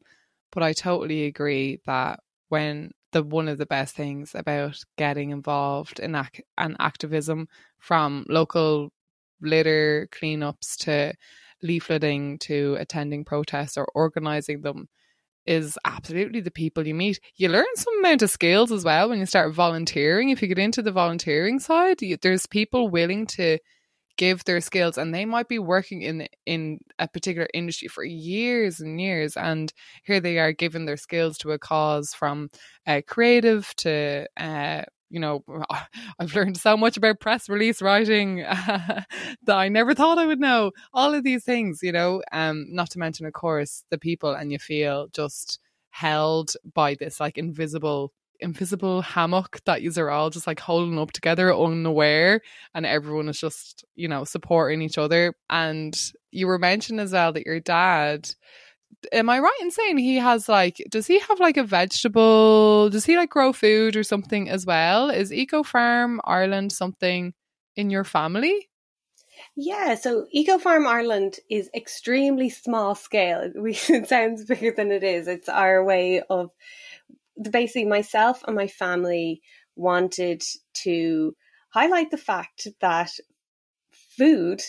but 0.51 0.63
I 0.63 0.71
totally 0.71 1.25
agree 1.25 1.81
that 1.85 2.21
when 2.49 2.91
the 3.11 3.23
one 3.23 3.49
of 3.49 3.57
the 3.57 3.65
best 3.65 3.95
things 3.95 4.35
about 4.35 4.79
getting 4.97 5.31
involved 5.31 5.99
in 5.99 6.15
ac- 6.15 6.43
an 6.57 6.77
activism, 6.79 7.47
from 7.79 8.25
local 8.29 8.91
litter 9.41 10.07
cleanups 10.11 10.77
to 10.77 11.13
leafleting 11.63 12.39
to 12.39 12.77
attending 12.79 13.25
protests 13.25 13.77
or 13.77 13.87
organizing 13.95 14.61
them, 14.61 14.87
is 15.45 15.77
absolutely 15.85 16.41
the 16.41 16.51
people 16.51 16.87
you 16.87 16.95
meet. 16.95 17.19
You 17.35 17.49
learn 17.49 17.65
some 17.75 17.99
amount 17.99 18.21
of 18.21 18.29
skills 18.29 18.71
as 18.71 18.83
well 18.83 19.09
when 19.09 19.19
you 19.19 19.25
start 19.25 19.53
volunteering. 19.53 20.29
If 20.29 20.41
you 20.41 20.47
get 20.47 20.59
into 20.59 20.81
the 20.81 20.91
volunteering 20.91 21.59
side, 21.59 22.01
you, 22.01 22.17
there's 22.21 22.47
people 22.47 22.89
willing 22.89 23.25
to 23.27 23.59
give 24.17 24.43
their 24.45 24.61
skills 24.61 24.97
and 24.97 25.13
they 25.13 25.25
might 25.25 25.47
be 25.47 25.59
working 25.59 26.01
in 26.01 26.27
in 26.45 26.79
a 26.99 27.07
particular 27.07 27.47
industry 27.53 27.87
for 27.87 28.03
years 28.03 28.79
and 28.79 28.99
years 29.01 29.35
and 29.35 29.73
here 30.05 30.19
they 30.19 30.39
are 30.39 30.53
giving 30.53 30.85
their 30.85 30.97
skills 30.97 31.37
to 31.37 31.51
a 31.51 31.59
cause 31.59 32.13
from 32.13 32.49
uh, 32.87 33.01
creative 33.07 33.73
to 33.75 34.25
uh, 34.37 34.83
you 35.09 35.19
know, 35.19 35.43
I've 36.19 36.35
learned 36.35 36.57
so 36.57 36.77
much 36.77 36.97
about 36.97 37.19
press 37.19 37.49
release 37.49 37.81
writing 37.81 38.37
that 38.37 39.07
I 39.47 39.69
never 39.69 39.93
thought 39.93 40.17
I 40.17 40.25
would 40.25 40.39
know. 40.39 40.71
All 40.93 41.13
of 41.13 41.23
these 41.23 41.43
things, 41.43 41.81
you 41.81 41.91
know, 41.91 42.21
um, 42.31 42.65
not 42.69 42.89
to 42.91 42.99
mention, 42.99 43.25
of 43.25 43.33
course, 43.33 43.83
the 43.89 43.97
people, 43.97 44.33
and 44.33 44.51
you 44.51 44.59
feel 44.59 45.07
just 45.13 45.59
held 45.89 46.51
by 46.73 46.93
this 46.95 47.19
like 47.21 47.37
invisible 47.37 48.11
invisible 48.41 49.01
hammock 49.01 49.61
that 49.65 49.81
you 49.81 49.89
are 49.97 50.11
all 50.11 50.29
just 50.29 50.45
like 50.45 50.59
holding 50.59 50.99
up 50.99 51.13
together 51.13 51.55
unaware 51.55 52.41
and 52.73 52.85
everyone 52.85 53.29
is 53.29 53.39
just 53.39 53.85
you 53.95 54.09
know 54.09 54.25
supporting 54.25 54.81
each 54.81 54.97
other 54.97 55.33
and 55.49 56.11
you 56.31 56.47
were 56.47 56.59
mentioning 56.59 56.99
as 56.99 57.13
well 57.13 57.31
that 57.31 57.45
your 57.45 57.61
dad 57.61 58.29
am 59.11 59.29
I 59.29 59.39
right 59.39 59.57
in 59.61 59.71
saying 59.71 59.97
he 59.97 60.17
has 60.17 60.49
like 60.49 60.81
does 60.89 61.07
he 61.07 61.19
have 61.19 61.39
like 61.39 61.57
a 61.57 61.63
vegetable 61.63 62.89
does 62.89 63.05
he 63.05 63.17
like 63.17 63.29
grow 63.29 63.53
food 63.53 63.95
or 63.95 64.03
something 64.03 64.49
as 64.49 64.65
well? 64.65 65.09
Is 65.09 65.33
Eco 65.33 65.63
Farm 65.63 66.21
Ireland 66.25 66.71
something 66.71 67.33
in 67.75 67.89
your 67.89 68.03
family? 68.03 68.69
Yeah, 69.55 69.95
so 69.95 70.27
Eco 70.31 70.57
Farm 70.57 70.87
Ireland 70.87 71.39
is 71.49 71.69
extremely 71.73 72.49
small 72.49 72.95
scale. 72.95 73.51
it 73.53 74.07
sounds 74.07 74.45
bigger 74.45 74.71
than 74.71 74.91
it 74.91 75.03
is. 75.03 75.27
It's 75.27 75.49
our 75.49 75.83
way 75.83 76.21
of 76.29 76.51
basically 77.49 77.85
myself 77.85 78.43
and 78.47 78.55
my 78.55 78.67
family 78.67 79.41
wanted 79.75 80.43
to 80.73 81.35
highlight 81.69 82.11
the 82.11 82.17
fact 82.17 82.67
that 82.81 83.11
food, 84.17 84.61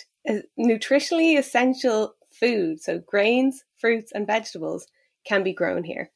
nutritionally 0.59 1.39
essential 1.39 2.15
food, 2.33 2.81
so 2.81 2.99
grains, 2.99 3.65
fruits, 3.87 4.11
and 4.11 4.27
vegetables 4.27 4.89
can 5.25 5.45
be 5.45 5.53
grown 5.53 5.85
here. 5.85 6.11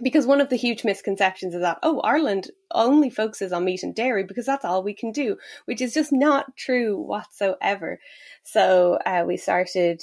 Because 0.00 0.26
one 0.26 0.40
of 0.40 0.48
the 0.48 0.56
huge 0.56 0.84
misconceptions 0.84 1.56
is 1.56 1.62
that, 1.62 1.80
oh, 1.82 1.98
Ireland 2.00 2.52
only 2.70 3.10
focuses 3.10 3.52
on 3.52 3.64
meat 3.64 3.82
and 3.82 3.92
dairy 3.92 4.22
because 4.22 4.46
that's 4.46 4.64
all 4.64 4.84
we 4.84 4.94
can 4.94 5.10
do, 5.10 5.36
which 5.64 5.80
is 5.80 5.92
just 5.92 6.12
not 6.12 6.56
true 6.56 6.96
whatsoever. 6.96 7.98
So 8.44 8.98
uh, 9.04 9.24
we 9.26 9.36
started 9.36 10.00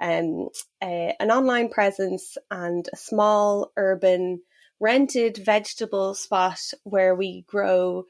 um, 0.00 0.48
a, 0.82 1.14
an 1.20 1.30
online 1.30 1.68
presence 1.68 2.38
and 2.50 2.88
a 2.90 2.96
small 2.96 3.72
urban 3.76 4.40
rented 4.80 5.36
vegetable 5.36 6.14
spot 6.14 6.60
where 6.84 7.14
we 7.14 7.44
grow 7.46 8.04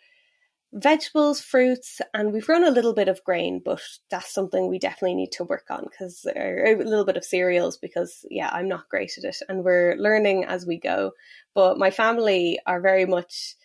vegetables, 0.77 1.41
fruits, 1.41 2.01
and 2.13 2.33
we've 2.33 2.47
grown 2.47 2.65
a 2.65 2.71
little 2.71 2.93
bit 2.93 3.09
of 3.09 3.25
grain, 3.25 3.61
but 3.65 3.81
that's 4.11 4.33
something 4.33 4.69
we 4.69 4.79
definitely 4.79 5.15
need 5.15 5.33
to 5.33 5.45
work 5.45 5.65
on 5.71 5.85
because 5.91 6.27
uh, 6.27 6.39
a 6.39 6.77
little 6.77 7.05
bit 7.05 7.17
of 7.17 7.25
cereals 7.25 7.79
because 7.79 8.25
yeah, 8.31 8.51
I'm 8.53 8.69
not 8.69 8.89
great 8.91 9.17
at 9.17 9.25
it, 9.25 9.37
and 9.49 9.65
we're 9.65 9.97
learning 9.97 10.45
as 10.45 10.67
we 10.67 10.79
go. 10.79 11.13
But 11.55 11.79
my 11.79 11.91
family 11.91 12.59
are 12.67 12.81
very 12.81 13.07
much 13.07 13.57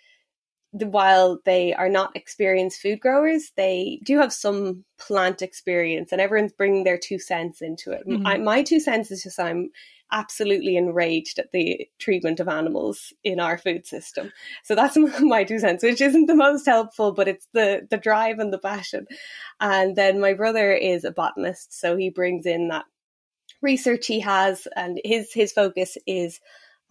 while 0.72 1.40
they 1.44 1.74
are 1.74 1.90
not 1.90 2.16
experienced 2.16 2.82
food 2.82 3.00
growers, 3.00 3.52
they 3.58 4.00
do 4.04 4.20
have 4.20 4.32
some 4.32 4.86
plant 4.98 5.42
experience, 5.42 6.12
and 6.12 6.22
everyone's 6.22 6.54
bringing 6.54 6.84
their 6.84 6.98
two 6.98 7.20
cents 7.20 7.62
into 7.62 7.92
it. 7.92 8.08
Mm-hmm. 8.08 8.26
I, 8.26 8.38
my 8.38 8.64
two 8.64 8.80
cents 8.80 9.12
is 9.12 9.24
just 9.24 9.40
I'm 9.40 9.70
absolutely 10.12 10.76
enraged 10.76 11.40
at 11.40 11.52
the 11.52 11.88
treatment 11.98 12.40
of 12.40 12.48
animals 12.48 13.14
in 13.24 13.40
our 13.40 13.58
food 13.58 13.86
system. 13.86 14.32
So 14.64 14.76
that's 14.76 14.98
my 15.20 15.44
two 15.44 15.60
cents, 15.60 15.84
which 15.84 16.02
isn't 16.02 16.26
the 16.26 16.36
most 16.36 16.66
helpful, 16.66 17.12
but 17.12 17.28
it's 17.28 17.48
the 17.54 17.88
the 17.90 17.98
drive 17.98 18.40
and 18.40 18.54
the 18.54 18.60
passion. 18.60 19.08
And 19.60 19.96
then 19.96 20.20
my 20.20 20.34
brother 20.34 20.72
is 20.72 21.04
a 21.04 21.12
botanist, 21.12 21.78
so 21.78 21.98
he 21.98 22.10
brings 22.10 22.46
in 22.46 22.70
that 22.70 22.86
research 23.62 24.08
he 24.08 24.22
has, 24.22 24.68
and 24.76 25.02
his 25.04 25.34
his 25.34 25.52
focus 25.52 25.98
is 26.08 26.40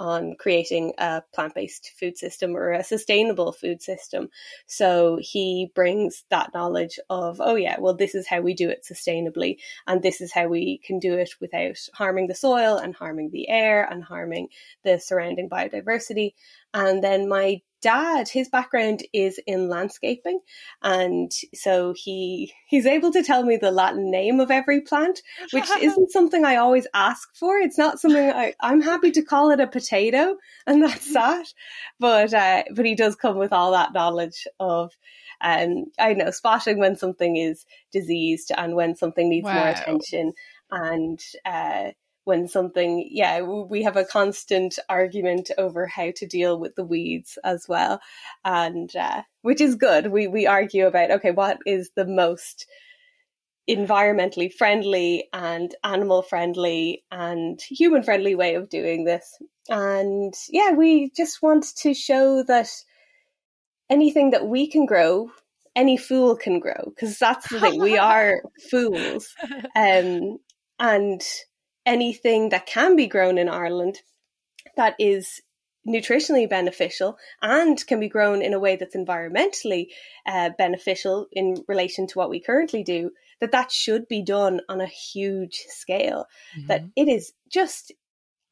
on 0.00 0.34
creating 0.34 0.94
a 0.96 1.22
plant 1.34 1.54
based 1.54 1.92
food 2.00 2.16
system 2.16 2.56
or 2.56 2.72
a 2.72 2.82
sustainable 2.82 3.52
food 3.52 3.82
system. 3.82 4.30
So 4.66 5.18
he 5.20 5.70
brings 5.74 6.24
that 6.30 6.54
knowledge 6.54 6.98
of, 7.10 7.40
oh, 7.40 7.54
yeah, 7.54 7.78
well, 7.78 7.94
this 7.94 8.14
is 8.14 8.26
how 8.26 8.40
we 8.40 8.54
do 8.54 8.70
it 8.70 8.86
sustainably, 8.90 9.58
and 9.86 10.02
this 10.02 10.22
is 10.22 10.32
how 10.32 10.48
we 10.48 10.78
can 10.78 10.98
do 10.98 11.14
it 11.14 11.30
without 11.40 11.76
harming 11.92 12.28
the 12.28 12.34
soil 12.34 12.78
and 12.78 12.94
harming 12.96 13.30
the 13.30 13.48
air 13.48 13.84
and 13.84 14.02
harming 14.02 14.48
the 14.84 14.98
surrounding 14.98 15.50
biodiversity. 15.50 16.32
And 16.72 17.04
then 17.04 17.28
my 17.28 17.60
dad, 17.80 18.28
his 18.28 18.48
background 18.48 19.02
is 19.12 19.40
in 19.46 19.68
landscaping, 19.68 20.40
and 20.82 21.32
so 21.54 21.94
he 21.96 22.52
he's 22.66 22.86
able 22.86 23.12
to 23.12 23.22
tell 23.22 23.42
me 23.42 23.56
the 23.56 23.70
Latin 23.70 24.10
name 24.10 24.40
of 24.40 24.50
every 24.50 24.80
plant, 24.80 25.22
which 25.52 25.68
isn't 25.80 26.10
something 26.10 26.44
I 26.44 26.56
always 26.56 26.86
ask 26.94 27.34
for. 27.34 27.58
It's 27.58 27.78
not 27.78 28.00
something 28.00 28.30
I, 28.30 28.54
I'm 28.60 28.80
happy 28.80 29.10
to 29.12 29.22
call 29.22 29.50
it 29.50 29.60
a 29.60 29.66
potato, 29.66 30.36
and 30.66 30.82
that's 30.82 31.12
that. 31.14 31.46
But 31.98 32.34
uh, 32.34 32.64
but 32.74 32.86
he 32.86 32.94
does 32.94 33.16
come 33.16 33.36
with 33.36 33.52
all 33.52 33.72
that 33.72 33.92
knowledge 33.92 34.46
of 34.58 34.92
um, 35.40 35.86
I 35.98 36.14
know 36.14 36.30
spotting 36.30 36.78
when 36.78 36.96
something 36.96 37.36
is 37.36 37.64
diseased 37.92 38.52
and 38.56 38.74
when 38.74 38.94
something 38.94 39.28
needs 39.28 39.44
wow. 39.44 39.54
more 39.54 39.68
attention, 39.68 40.32
and 40.70 41.20
uh, 41.44 41.90
when 42.30 42.46
something, 42.46 43.08
yeah, 43.10 43.40
we 43.42 43.82
have 43.82 43.96
a 43.96 44.04
constant 44.04 44.78
argument 44.88 45.50
over 45.58 45.84
how 45.84 46.12
to 46.14 46.26
deal 46.26 46.60
with 46.60 46.76
the 46.76 46.84
weeds 46.84 47.36
as 47.42 47.66
well, 47.68 48.00
and 48.44 48.94
uh, 48.94 49.22
which 49.42 49.60
is 49.60 49.74
good. 49.74 50.06
We 50.12 50.28
we 50.28 50.46
argue 50.46 50.86
about 50.86 51.10
okay, 51.10 51.32
what 51.32 51.58
is 51.66 51.90
the 51.96 52.06
most 52.06 52.68
environmentally 53.68 54.52
friendly 54.52 55.28
and 55.32 55.74
animal 55.82 56.22
friendly 56.22 57.02
and 57.10 57.60
human 57.60 58.04
friendly 58.04 58.36
way 58.36 58.54
of 58.54 58.68
doing 58.68 59.04
this. 59.04 59.36
And 59.68 60.32
yeah, 60.50 60.70
we 60.70 61.10
just 61.16 61.42
want 61.42 61.66
to 61.78 61.92
show 61.92 62.44
that 62.44 62.68
anything 63.90 64.30
that 64.30 64.46
we 64.46 64.68
can 64.68 64.86
grow, 64.86 65.32
any 65.74 65.96
fool 65.96 66.36
can 66.36 66.60
grow, 66.60 66.84
because 66.86 67.18
that's 67.18 67.48
the 67.48 67.58
thing. 67.58 67.80
we 67.80 67.98
are 67.98 68.42
fools. 68.70 69.34
Um, 69.74 70.38
and 70.80 71.22
anything 71.86 72.50
that 72.50 72.66
can 72.66 72.96
be 72.96 73.06
grown 73.06 73.38
in 73.38 73.48
Ireland 73.48 73.98
that 74.76 74.94
is 74.98 75.40
nutritionally 75.86 76.48
beneficial 76.48 77.16
and 77.40 77.84
can 77.86 78.00
be 78.00 78.08
grown 78.08 78.42
in 78.42 78.52
a 78.52 78.58
way 78.58 78.76
that's 78.76 78.96
environmentally 78.96 79.86
uh, 80.26 80.50
beneficial 80.58 81.26
in 81.32 81.56
relation 81.68 82.06
to 82.06 82.18
what 82.18 82.28
we 82.28 82.40
currently 82.40 82.82
do 82.82 83.10
that 83.40 83.52
that 83.52 83.72
should 83.72 84.06
be 84.06 84.22
done 84.22 84.60
on 84.68 84.80
a 84.80 84.86
huge 84.86 85.64
scale 85.68 86.26
mm-hmm. 86.56 86.66
that 86.66 86.84
it 86.96 87.08
is 87.08 87.32
just 87.50 87.92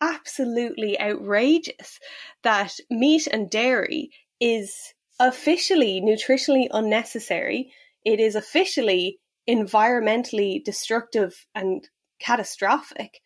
absolutely 0.00 0.98
outrageous 0.98 1.98
that 2.42 2.72
meat 2.88 3.26
and 3.26 3.50
dairy 3.50 4.10
is 4.40 4.94
officially 5.20 6.00
nutritionally 6.00 6.68
unnecessary 6.70 7.72
it 8.04 8.20
is 8.20 8.36
officially 8.36 9.18
environmentally 9.48 10.62
destructive 10.64 11.46
and 11.54 11.88
catastrophic 12.18 13.20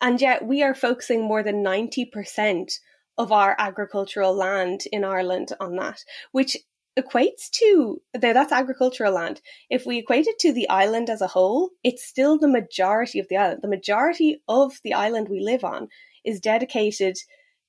and 0.00 0.20
yet 0.20 0.46
we 0.46 0.62
are 0.62 0.74
focusing 0.74 1.22
more 1.22 1.42
than 1.42 1.64
90% 1.64 2.72
of 3.16 3.32
our 3.32 3.56
agricultural 3.58 4.34
land 4.34 4.82
in 4.92 5.04
Ireland 5.04 5.52
on 5.58 5.76
that, 5.76 6.04
which 6.32 6.56
equates 6.98 7.48
to 7.50 8.00
that's 8.14 8.52
agricultural 8.52 9.12
land. 9.12 9.40
If 9.70 9.86
we 9.86 9.98
equate 9.98 10.26
it 10.26 10.38
to 10.40 10.52
the 10.52 10.68
island 10.68 11.10
as 11.10 11.20
a 11.20 11.28
whole, 11.28 11.70
it's 11.84 12.04
still 12.04 12.38
the 12.38 12.48
majority 12.48 13.18
of 13.18 13.28
the 13.28 13.36
island. 13.36 13.60
The 13.62 13.68
majority 13.68 14.40
of 14.48 14.78
the 14.82 14.94
island 14.94 15.28
we 15.28 15.40
live 15.40 15.64
on 15.64 15.88
is 16.24 16.40
dedicated 16.40 17.16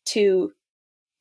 to 0.05 0.51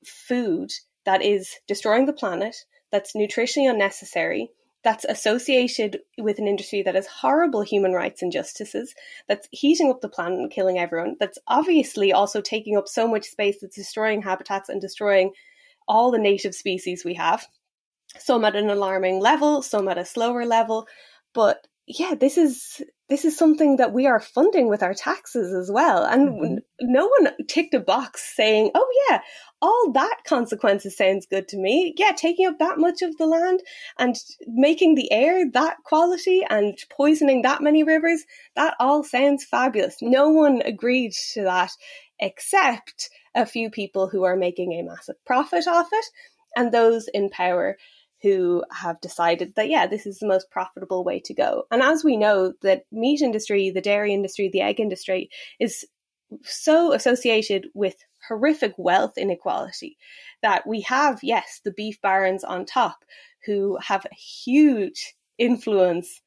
food 0.04 0.70
that 1.04 1.22
is 1.22 1.54
destroying 1.66 2.06
the 2.06 2.12
planet, 2.12 2.56
that's 2.90 3.14
nutritionally 3.14 3.70
unnecessary, 3.70 4.50
that's 4.84 5.04
associated 5.04 6.00
with 6.18 6.38
an 6.38 6.46
industry 6.46 6.82
that 6.82 6.94
has 6.94 7.06
horrible 7.06 7.62
human 7.62 7.92
rights 7.92 8.22
injustices, 8.22 8.94
that's 9.26 9.48
heating 9.50 9.90
up 9.90 10.00
the 10.00 10.08
planet 10.08 10.38
and 10.38 10.50
killing 10.50 10.78
everyone, 10.78 11.16
that's 11.18 11.38
obviously 11.48 12.12
also 12.12 12.40
taking 12.40 12.76
up 12.76 12.88
so 12.88 13.08
much 13.08 13.24
space 13.24 13.58
that's 13.60 13.76
destroying 13.76 14.22
habitats 14.22 14.68
and 14.68 14.80
destroying 14.80 15.32
all 15.88 16.10
the 16.10 16.18
native 16.18 16.54
species 16.54 17.04
we 17.04 17.14
have, 17.14 17.46
some 18.18 18.44
at 18.44 18.56
an 18.56 18.70
alarming 18.70 19.20
level, 19.20 19.62
some 19.62 19.88
at 19.88 19.98
a 19.98 20.04
slower 20.04 20.44
level. 20.44 20.86
But 21.34 21.66
yeah, 21.88 22.14
this 22.14 22.36
is 22.36 22.82
this 23.08 23.24
is 23.24 23.38
something 23.38 23.76
that 23.76 23.94
we 23.94 24.06
are 24.06 24.20
funding 24.20 24.68
with 24.68 24.82
our 24.82 24.92
taxes 24.92 25.54
as 25.54 25.70
well. 25.72 26.04
And 26.04 26.28
mm-hmm. 26.28 26.56
no 26.82 27.06
one 27.06 27.32
ticked 27.48 27.72
a 27.72 27.80
box 27.80 28.34
saying, 28.36 28.70
oh, 28.74 28.86
yeah, 29.08 29.20
all 29.62 29.92
that 29.92 30.18
consequences 30.26 30.94
sounds 30.94 31.24
good 31.24 31.48
to 31.48 31.56
me. 31.56 31.94
Yeah, 31.96 32.12
taking 32.14 32.46
up 32.46 32.58
that 32.58 32.76
much 32.76 33.00
of 33.00 33.16
the 33.16 33.26
land 33.26 33.60
and 33.98 34.14
making 34.46 34.94
the 34.94 35.10
air 35.10 35.50
that 35.52 35.78
quality 35.84 36.42
and 36.50 36.76
poisoning 36.90 37.40
that 37.42 37.62
many 37.62 37.82
rivers, 37.82 38.24
that 38.56 38.74
all 38.78 39.02
sounds 39.02 39.42
fabulous. 39.42 39.96
No 40.02 40.28
one 40.28 40.60
agreed 40.62 41.12
to 41.32 41.44
that 41.44 41.70
except 42.20 43.08
a 43.34 43.46
few 43.46 43.70
people 43.70 44.08
who 44.08 44.24
are 44.24 44.36
making 44.36 44.72
a 44.72 44.82
massive 44.82 45.16
profit 45.24 45.66
off 45.66 45.88
it 45.92 46.06
and 46.56 46.72
those 46.72 47.08
in 47.14 47.30
power 47.30 47.78
who 48.22 48.64
have 48.72 49.00
decided 49.00 49.54
that 49.54 49.68
yeah 49.68 49.86
this 49.86 50.06
is 50.06 50.18
the 50.18 50.26
most 50.26 50.50
profitable 50.50 51.04
way 51.04 51.20
to 51.20 51.34
go 51.34 51.64
and 51.70 51.82
as 51.82 52.02
we 52.02 52.16
know 52.16 52.52
the 52.62 52.82
meat 52.90 53.20
industry 53.20 53.70
the 53.70 53.80
dairy 53.80 54.12
industry 54.12 54.48
the 54.52 54.60
egg 54.60 54.80
industry 54.80 55.30
is 55.60 55.84
so 56.42 56.92
associated 56.92 57.68
with 57.74 57.96
horrific 58.28 58.74
wealth 58.76 59.16
inequality 59.16 59.96
that 60.42 60.66
we 60.66 60.82
have, 60.82 61.20
yes, 61.22 61.60
the 61.64 61.72
beef 61.72 62.00
barons 62.00 62.44
on 62.44 62.64
top 62.64 63.04
who 63.46 63.78
have 63.82 64.04
a 64.04 64.14
huge 64.14 65.14
influence 65.38 66.20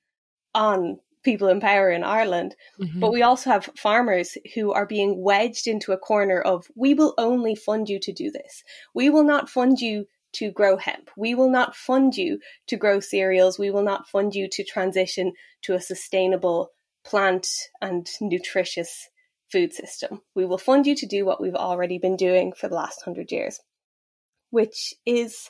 on 0.54 0.99
people 1.23 1.47
in 1.47 1.60
power 1.60 1.91
in 1.91 2.04
Ireland. 2.04 2.56
Mm-hmm. 2.80 2.99
But 2.99 3.12
we 3.12 3.21
also 3.21 3.51
have 3.51 3.69
farmers 3.77 4.38
who 4.56 4.71
are 4.71 4.88
being 4.88 5.21
wedged 5.21 5.67
into 5.67 5.91
a 5.91 5.97
corner 5.97 6.41
of, 6.41 6.65
we 6.75 6.93
will 6.93 7.13
only 7.17 7.54
fund 7.54 7.89
you 7.89 7.99
to 7.99 8.12
do 8.12 8.32
this. 8.32 8.63
We 8.95 9.10
will 9.10 9.23
not 9.23 9.49
fund 9.49 9.80
you 9.80 10.08
to 10.34 10.52
grow 10.52 10.78
hemp. 10.78 11.10
We 11.17 11.36
will 11.36 11.50
not 11.50 11.76
fund 11.76 12.15
you 12.15 12.39
to 12.67 12.78
grow 12.78 13.00
cereals. 13.00 13.60
We 13.60 13.72
will 13.72 13.84
not 13.84 14.08
fund 14.08 14.34
you 14.34 14.48
to 14.52 14.63
transition 14.63 15.34
to 15.63 15.74
a 15.74 15.82
sustainable 15.82 16.72
plant 17.04 17.48
and 17.82 18.08
nutritious 18.20 19.10
food 19.52 19.74
system. 19.74 20.22
We 20.36 20.46
will 20.46 20.58
fund 20.58 20.88
you 20.88 20.96
to 20.96 21.06
do 21.06 21.26
what 21.26 21.41
we've 21.41 21.56
already 21.56 21.98
been 21.98 22.15
doing 22.15 22.54
for 22.54 22.67
the 22.67 22.76
last 22.76 23.02
hundred 23.04 23.32
years, 23.32 23.60
which 24.50 24.94
is 25.06 25.50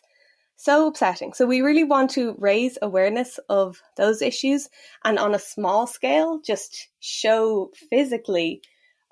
so 0.56 0.88
upsetting. 0.88 1.34
So 1.34 1.46
we 1.46 1.62
really 1.62 1.84
want 1.84 2.12
to 2.12 2.36
raise 2.38 2.78
awareness 2.82 3.40
of 3.50 3.82
those 3.98 4.22
issues 4.22 4.70
and 5.04 5.18
on 5.18 5.34
a 5.34 5.40
small 5.40 5.88
scale, 5.88 6.40
just 6.46 6.88
show 7.00 7.72
physically, 7.90 8.62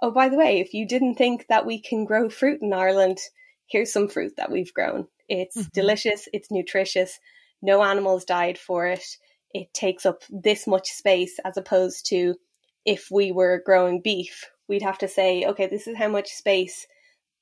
oh, 0.01 0.11
by 0.11 0.29
the 0.29 0.37
way, 0.37 0.59
if 0.59 0.73
you 0.73 0.87
didn't 0.87 1.15
think 1.15 1.47
that 1.49 1.65
we 1.65 1.81
can 1.81 2.05
grow 2.05 2.29
fruit 2.29 2.61
in 2.61 2.71
Ireland, 2.71 3.17
here's 3.67 3.91
some 3.91 4.07
fruit 4.07 4.33
that 4.37 4.51
we've 4.51 4.73
grown. 4.73 5.07
It's 5.29 5.55
mm-hmm. 5.55 5.69
delicious, 5.73 6.27
it's 6.33 6.51
nutritious, 6.51 7.19
no 7.61 7.83
animals 7.83 8.25
died 8.25 8.57
for 8.57 8.87
it. 8.87 9.05
It 9.53 9.73
takes 9.73 10.05
up 10.05 10.23
this 10.29 10.67
much 10.67 10.89
space 10.89 11.39
as 11.45 11.57
opposed 11.57 12.07
to 12.07 12.35
if 12.85 13.09
we 13.11 13.31
were 13.31 13.61
growing 13.65 14.01
beef, 14.01 14.45
we'd 14.67 14.81
have 14.81 14.97
to 14.99 15.07
say, 15.07 15.45
okay, 15.45 15.67
this 15.67 15.87
is 15.87 15.97
how 15.97 16.07
much 16.07 16.29
space 16.29 16.87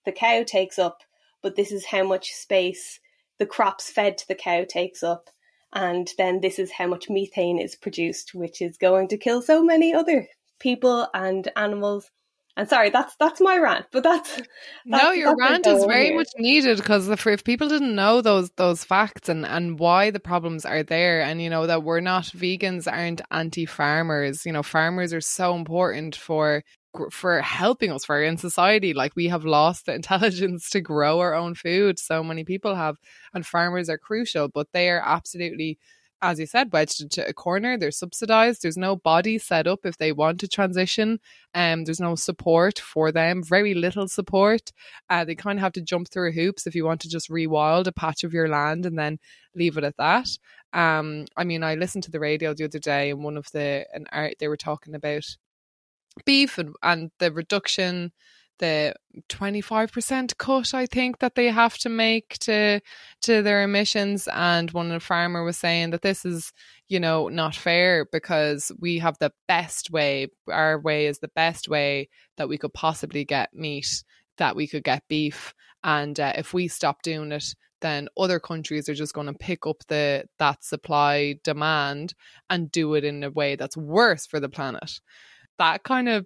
the 0.05 0.11
cow 0.11 0.43
takes 0.43 0.79
up, 0.79 1.01
but 1.41 1.55
this 1.55 1.71
is 1.71 1.85
how 1.85 2.03
much 2.03 2.31
space 2.31 2.99
the 3.39 3.45
crops 3.45 3.89
fed 3.89 4.17
to 4.17 4.27
the 4.27 4.35
cow 4.35 4.63
takes 4.67 5.03
up. 5.03 5.29
And 5.73 6.09
then 6.17 6.39
this 6.39 6.59
is 6.59 6.71
how 6.71 6.87
much 6.87 7.09
methane 7.09 7.59
is 7.59 7.75
produced, 7.75 8.33
which 8.33 8.61
is 8.61 8.77
going 8.77 9.09
to 9.09 9.17
kill 9.17 9.41
so 9.41 9.63
many 9.63 9.93
other 9.93 10.27
people 10.59 11.07
and 11.13 11.49
animals 11.55 12.09
and 12.57 12.67
sorry, 12.67 12.89
that's 12.89 13.15
that's 13.17 13.39
my 13.39 13.57
rant, 13.59 13.85
but 13.91 14.01
that's, 14.01 14.35
that's 14.35 14.47
no, 14.85 15.11
your 15.11 15.35
that's 15.37 15.39
rant 15.39 15.67
is 15.67 15.85
very 15.85 16.07
here. 16.07 16.15
much 16.15 16.29
needed 16.39 16.77
because 16.77 17.07
if 17.07 17.43
people 17.43 17.69
didn't 17.69 17.93
know 17.93 18.21
those 18.21 18.49
those 18.57 18.83
facts 18.83 19.29
and 19.29 19.45
and 19.45 19.77
why 19.77 20.09
the 20.09 20.19
problems 20.19 20.65
are 20.65 20.81
there, 20.81 21.21
and 21.21 21.39
you 21.39 21.51
know 21.51 21.67
that 21.67 21.83
we're 21.83 21.99
not 21.99 22.23
vegans 22.23 22.91
aren't 22.91 23.21
anti 23.29 23.67
farmers. 23.67 24.43
You 24.43 24.53
know, 24.53 24.63
farmers 24.63 25.13
are 25.13 25.21
so 25.21 25.55
important 25.55 26.15
for 26.15 26.63
for 27.11 27.41
helping 27.41 27.91
us 27.91 28.05
for 28.05 28.23
in 28.23 28.37
society 28.37 28.91
like 28.91 29.15
we 29.15 29.27
have 29.27 29.45
lost 29.45 29.85
the 29.85 29.93
intelligence 30.01 30.67
to 30.71 30.81
grow 30.81 31.19
our 31.19 31.35
own 31.35 31.53
food 31.53 31.99
so 31.99 32.23
many 32.23 32.43
people 32.43 32.73
have 32.73 32.95
and 33.35 33.45
farmers 33.45 33.87
are 33.87 33.99
crucial 33.99 34.47
but 34.47 34.65
they 34.73 34.89
are 34.89 35.03
absolutely 35.05 35.77
as 36.21 36.39
you 36.39 36.45
said, 36.45 36.73
wedged 36.73 37.01
into 37.01 37.27
a 37.27 37.33
corner. 37.33 37.77
They're 37.77 37.91
subsidized. 37.91 38.61
There's 38.61 38.77
no 38.77 38.95
body 38.95 39.37
set 39.37 39.67
up 39.67 39.85
if 39.85 39.97
they 39.97 40.11
want 40.11 40.39
to 40.39 40.47
transition. 40.47 41.19
Um, 41.53 41.83
there's 41.83 41.99
no 41.99 42.15
support 42.15 42.79
for 42.79 43.11
them. 43.11 43.43
Very 43.43 43.73
little 43.73 44.07
support. 44.07 44.71
Uh, 45.09 45.25
they 45.25 45.35
kind 45.35 45.59
of 45.59 45.63
have 45.63 45.73
to 45.73 45.81
jump 45.81 46.09
through 46.09 46.31
hoops 46.31 46.65
if 46.65 46.75
you 46.75 46.85
want 46.85 47.01
to 47.01 47.09
just 47.09 47.29
rewild 47.29 47.87
a 47.87 47.91
patch 47.91 48.23
of 48.23 48.33
your 48.33 48.47
land 48.47 48.85
and 48.85 48.97
then 48.97 49.19
leave 49.55 49.77
it 49.77 49.83
at 49.83 49.97
that. 49.97 50.27
Um, 50.73 51.25
I 51.35 51.43
mean, 51.43 51.63
I 51.63 51.75
listened 51.75 52.03
to 52.05 52.11
the 52.11 52.19
radio 52.19 52.53
the 52.53 52.65
other 52.65 52.79
day, 52.79 53.11
and 53.11 53.23
one 53.23 53.37
of 53.37 53.47
the 53.51 53.85
an 53.93 54.05
art 54.11 54.35
they 54.39 54.47
were 54.47 54.57
talking 54.57 54.95
about 54.95 55.25
beef 56.25 56.57
and, 56.57 56.75
and 56.83 57.11
the 57.19 57.31
reduction 57.31 58.11
the 58.59 58.93
25% 59.29 60.37
cut 60.37 60.73
I 60.73 60.85
think 60.85 61.19
that 61.19 61.35
they 61.35 61.47
have 61.47 61.77
to 61.79 61.89
make 61.89 62.37
to 62.39 62.81
to 63.21 63.41
their 63.41 63.63
emissions. 63.63 64.27
And 64.31 64.71
one 64.71 64.87
of 64.87 64.93
the 64.93 64.99
farmer 64.99 65.43
was 65.43 65.57
saying 65.57 65.91
that 65.91 66.01
this 66.01 66.25
is 66.25 66.51
you 66.87 66.99
know 66.99 67.29
not 67.29 67.55
fair 67.55 68.05
because 68.11 68.71
we 68.79 68.99
have 68.99 69.17
the 69.19 69.33
best 69.47 69.91
way 69.91 70.27
our 70.49 70.79
way 70.79 71.07
is 71.07 71.19
the 71.19 71.29
best 71.29 71.69
way 71.69 72.09
that 72.37 72.49
we 72.49 72.57
could 72.57 72.73
possibly 72.73 73.25
get 73.25 73.53
meat 73.53 74.03
that 74.37 74.55
we 74.55 74.67
could 74.67 74.83
get 74.83 75.03
beef. 75.07 75.53
And 75.83 76.19
uh, 76.19 76.33
if 76.35 76.53
we 76.53 76.67
stop 76.67 77.01
doing 77.01 77.31
it 77.31 77.55
then 77.81 78.07
other 78.17 78.39
countries 78.39 78.89
are 78.89 78.95
just 78.95 79.13
going 79.13 79.27
to 79.27 79.33
pick 79.33 79.67
up 79.67 79.77
the 79.87 80.25
that 80.39 80.63
supply 80.63 81.35
demand 81.43 82.13
and 82.49 82.71
do 82.71 82.95
it 82.95 83.03
in 83.03 83.23
a 83.23 83.29
way 83.29 83.55
that's 83.55 83.77
worse 83.77 84.25
for 84.25 84.39
the 84.39 84.49
planet. 84.49 84.99
That 85.59 85.83
kind 85.83 86.09
of 86.09 86.25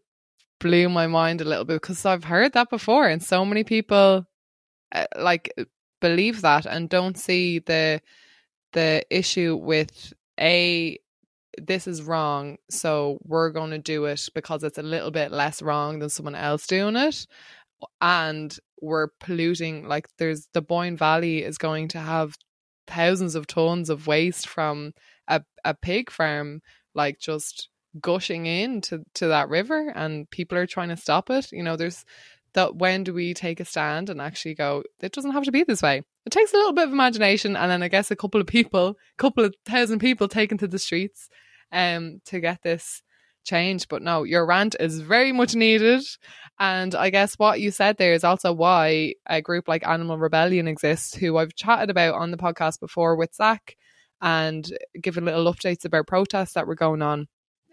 blew 0.62 0.88
my 0.88 1.08
mind 1.08 1.42
a 1.42 1.46
little 1.46 1.66
bit 1.66 1.82
because 1.82 2.06
I've 2.06 2.24
heard 2.24 2.54
that 2.54 2.70
before, 2.70 3.08
and 3.08 3.22
so 3.22 3.44
many 3.44 3.64
people 3.64 4.26
uh, 4.94 5.06
like 5.18 5.54
believe 6.00 6.42
that 6.42 6.66
and 6.66 6.90
don't 6.90 7.18
see 7.18 7.60
the 7.60 8.02
the 8.74 9.04
issue 9.10 9.56
with 9.56 10.14
a 10.40 10.98
this 11.58 11.88
is 11.88 12.02
wrong, 12.04 12.58
so 12.70 13.20
we're 13.24 13.50
going 13.50 13.72
to 13.72 13.78
do 13.78 14.06
it 14.06 14.30
because 14.34 14.64
it's 14.64 14.78
a 14.78 14.84
little 14.84 15.12
bit 15.12 15.32
less 15.32 15.62
wrong 15.62 16.00
than 16.00 16.10
someone 16.10 16.36
else 16.36 16.66
doing 16.68 16.96
it, 16.96 17.28
and 18.00 18.58
we're 18.82 19.10
polluting. 19.20 19.88
Like 19.88 20.08
there's 20.18 20.48
the 20.54 20.62
Boyne 20.62 20.96
Valley 20.98 21.44
is 21.44 21.58
going 21.58 21.90
to 21.90 22.00
have 22.00 22.38
thousands 22.88 23.36
of 23.36 23.48
tons 23.48 23.90
of 23.90 24.08
waste 24.08 24.48
from 24.48 24.94
a 25.28 25.42
a 25.66 25.74
pig 25.74 26.12
farm, 26.12 26.62
like 26.96 27.20
just 27.20 27.70
gushing 28.00 28.46
into 28.46 29.04
to 29.16 29.28
that 29.28 29.50
river 29.50 29.92
and 29.96 30.30
people 30.30 30.58
are 30.58 30.68
trying 30.68 30.90
to 30.90 30.98
stop 30.98 31.30
it. 31.30 31.52
You 31.52 31.64
know 31.64 31.76
there's 31.76 32.06
that 32.54 32.76
when 32.76 33.04
do 33.04 33.14
we 33.14 33.34
take 33.34 33.60
a 33.60 33.66
stand 33.66 34.10
and 34.10 34.22
actually 34.22 34.56
go 34.56 34.84
it 35.00 35.12
doesn't 35.14 35.32
have 35.32 35.44
to 35.44 35.52
be 35.52 35.64
this 35.64 35.82
way. 35.82 36.04
It 36.26 36.32
takes 36.32 36.54
a 36.54 36.58
little 36.58 36.74
bit 36.74 36.86
of 36.88 36.94
imagination 36.94 37.56
and 37.56 37.72
then 37.72 37.84
i 37.84 37.88
guess 37.88 38.12
a 38.12 38.16
couple 38.16 38.40
of 38.40 38.48
people 38.48 38.90
a 38.90 38.96
couple 39.18 39.44
of 39.44 39.56
thousand 39.66 40.00
people 40.00 40.28
taken 40.28 40.58
to 40.60 40.68
the 40.68 40.80
streets 40.80 41.30
um 41.72 42.22
to 42.26 42.40
get 42.40 42.62
this 42.64 43.02
change. 43.44 43.88
But 43.88 44.02
no 44.02 44.24
your 44.24 44.46
rant 44.46 44.76
is 44.80 45.02
very 45.02 45.32
much 45.32 45.56
needed. 45.56 46.04
And 46.60 46.96
i 46.96 47.10
guess 47.10 47.36
what 47.36 47.60
you 47.60 47.72
said 47.72 47.98
there 47.98 48.14
is 48.14 48.24
also 48.24 48.54
why 48.54 49.16
a 49.28 49.42
group 49.42 49.68
like 49.68 49.86
animal 49.88 50.18
rebellion 50.18 50.68
exists 50.68 51.16
who 51.16 51.38
i've 51.38 51.56
chatted 51.56 51.90
about 51.90 52.16
on 52.16 52.32
the 52.32 52.38
podcast 52.38 52.80
before 52.80 53.16
with 53.16 53.34
zach 53.34 53.76
and 54.22 54.72
given 55.02 55.26
little 55.26 55.52
updates 55.52 55.84
about 55.84 56.08
protests 56.08 56.54
that 56.54 56.68
were 56.68 56.76
going 56.76 57.02
on 57.02 57.28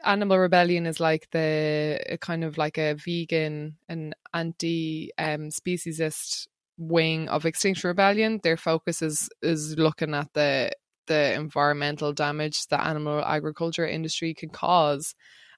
Animal 0.05 0.39
Rebellion 0.39 0.87
is 0.87 1.01
like 1.01 1.29
the 1.31 2.19
kind 2.21 2.45
of 2.45 2.59
like 2.59 2.79
a 2.79 2.95
vegan 2.95 3.77
and 3.89 4.15
anti 4.33 5.13
um, 5.19 5.51
speciesist 5.51 6.47
wing 6.79 7.29
of 7.29 7.45
Extinction 7.45 7.89
Rebellion. 7.89 8.41
Their 8.43 8.57
focus 8.57 9.03
is 9.03 9.29
is 9.43 9.77
looking 9.77 10.15
at 10.15 10.33
the 10.35 10.71
the 11.07 11.35
environmental 11.35 12.13
damage 12.13 12.67
that 12.69 12.87
animal 12.87 13.25
agriculture 13.25 13.87
industry 13.87 14.35
can 14.35 14.51
cause, 14.51 15.15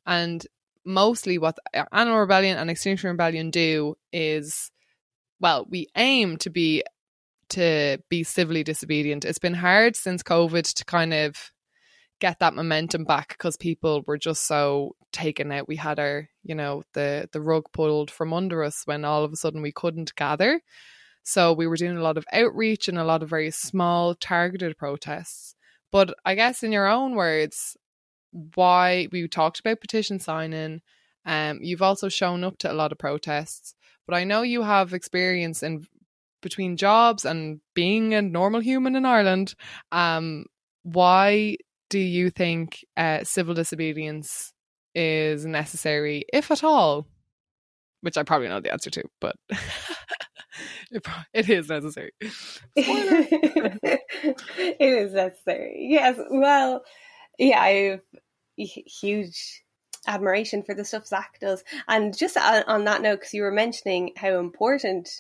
and 0.07 0.47
mostly 0.85 1.39
what 1.39 1.59
Animal 1.93 2.21
Rebellion 2.21 2.57
and 2.59 2.71
Extinction 2.71 3.11
Rebellion 3.11 3.51
do 3.51 3.97
is, 4.13 4.71
well, 5.41 5.67
we 5.69 5.89
aim 5.97 6.37
to 6.39 6.51
be 6.51 6.83
to 7.51 7.99
be 8.09 8.23
civilly 8.23 8.63
disobedient. 8.63 9.25
It's 9.25 9.39
been 9.39 9.55
hard 9.55 9.97
since 9.97 10.23
COVID 10.23 10.73
to 10.75 10.85
kind 10.85 11.13
of 11.13 11.37
get 12.21 12.39
that 12.41 12.55
momentum 12.55 13.05
back 13.05 13.31
because 13.31 13.57
people 13.57 14.03
were 14.07 14.19
just 14.19 14.47
so 14.47 14.95
taken 15.13 15.51
out. 15.51 15.69
We 15.69 15.77
had 15.77 15.99
our, 15.99 16.29
you 16.45 16.55
know, 16.55 16.83
the 16.95 17.29
the 17.33 17.41
rug 17.41 17.65
pulled 17.73 18.11
from 18.11 18.33
under 18.33 18.63
us 18.63 18.83
when 18.85 19.05
all 19.05 19.25
of 19.25 19.33
a 19.33 19.37
sudden 19.37 19.63
we 19.63 19.73
couldn't 19.73 20.15
gather. 20.15 20.61
So 21.23 21.53
we 21.53 21.67
were 21.67 21.77
doing 21.77 21.97
a 21.97 22.03
lot 22.03 22.17
of 22.17 22.25
outreach 22.33 22.89
and 22.89 22.99
a 22.99 23.05
lot 23.05 23.23
of 23.23 23.29
very 23.29 23.51
small 23.51 24.15
targeted 24.15 24.77
protests. 24.79 25.55
But 25.93 26.15
I 26.25 26.35
guess 26.35 26.63
in 26.63 26.73
your 26.73 26.87
own 26.87 27.15
words, 27.15 27.77
why 28.55 29.09
we 29.13 29.27
talked 29.29 29.61
about 29.61 29.81
petition 29.81 30.21
signing, 30.21 30.81
um, 31.27 31.59
you've 31.63 31.83
also 31.83 32.09
shown 32.09 32.45
up 32.45 32.59
to 32.59 32.73
a 32.73 32.75
lot 32.75 32.93
of 32.93 32.99
protests. 32.99 33.75
But 34.07 34.15
I 34.15 34.25
know 34.25 34.43
you 34.43 34.63
have 34.63 34.95
experience 34.95 35.63
in 35.63 35.87
between 36.43 36.77
jobs 36.77 37.25
and 37.25 37.61
being 37.75 38.15
a 38.15 38.23
normal 38.23 38.61
human 38.61 38.97
in 38.97 39.05
Ireland. 39.05 39.55
Um, 39.93 40.47
why 40.83 41.57
do 41.91 41.99
you 41.99 42.31
think 42.31 42.87
uh, 42.97 43.23
civil 43.25 43.53
disobedience 43.53 44.55
is 44.95 45.45
necessary, 45.45 46.25
if 46.33 46.51
at 46.51 46.65
all? 46.65 47.07
Which 48.01 48.17
I 48.17 48.23
probably 48.23 48.49
know 48.49 48.61
the 48.61 48.73
answer 48.73 48.89
to, 48.89 49.03
but 49.21 49.37
it, 50.91 51.07
it 51.35 51.51
is 51.51 51.69
necessary. 51.69 52.13
it 52.77 54.01
is 54.81 55.13
necessary. 55.13 55.89
Yes. 55.91 56.19
Well, 56.31 56.83
yeah, 57.39 57.61
I 57.61 57.69
have 57.69 58.01
huge 58.57 59.65
admiration 60.07 60.63
for 60.63 60.75
the 60.75 60.85
stuff 60.85 61.07
Zach 61.07 61.39
does. 61.41 61.63
And 61.89 62.17
just 62.17 62.39
on 62.39 62.85
that 62.85 63.03
note, 63.03 63.21
because 63.21 63.35
you 63.35 63.43
were 63.43 63.51
mentioning 63.51 64.13
how 64.17 64.39
important 64.39 65.11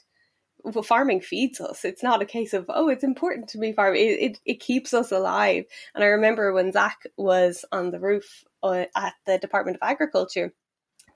well, 0.64 0.82
farming 0.82 1.20
feeds 1.20 1.60
us. 1.60 1.84
It's 1.84 2.02
not 2.02 2.22
a 2.22 2.26
case 2.26 2.54
of, 2.54 2.66
oh, 2.68 2.88
it's 2.88 3.04
important 3.04 3.48
to 3.50 3.58
be 3.58 3.72
farming. 3.72 4.00
It, 4.02 4.20
it, 4.20 4.40
it 4.44 4.60
keeps 4.60 4.94
us 4.94 5.12
alive. 5.12 5.64
And 5.94 6.04
I 6.04 6.08
remember 6.08 6.52
when 6.52 6.72
Zach 6.72 6.98
was 7.16 7.64
on 7.72 7.90
the 7.90 8.00
roof 8.00 8.44
uh, 8.62 8.84
at 8.96 9.14
the 9.26 9.38
Department 9.38 9.76
of 9.76 9.88
Agriculture, 9.88 10.52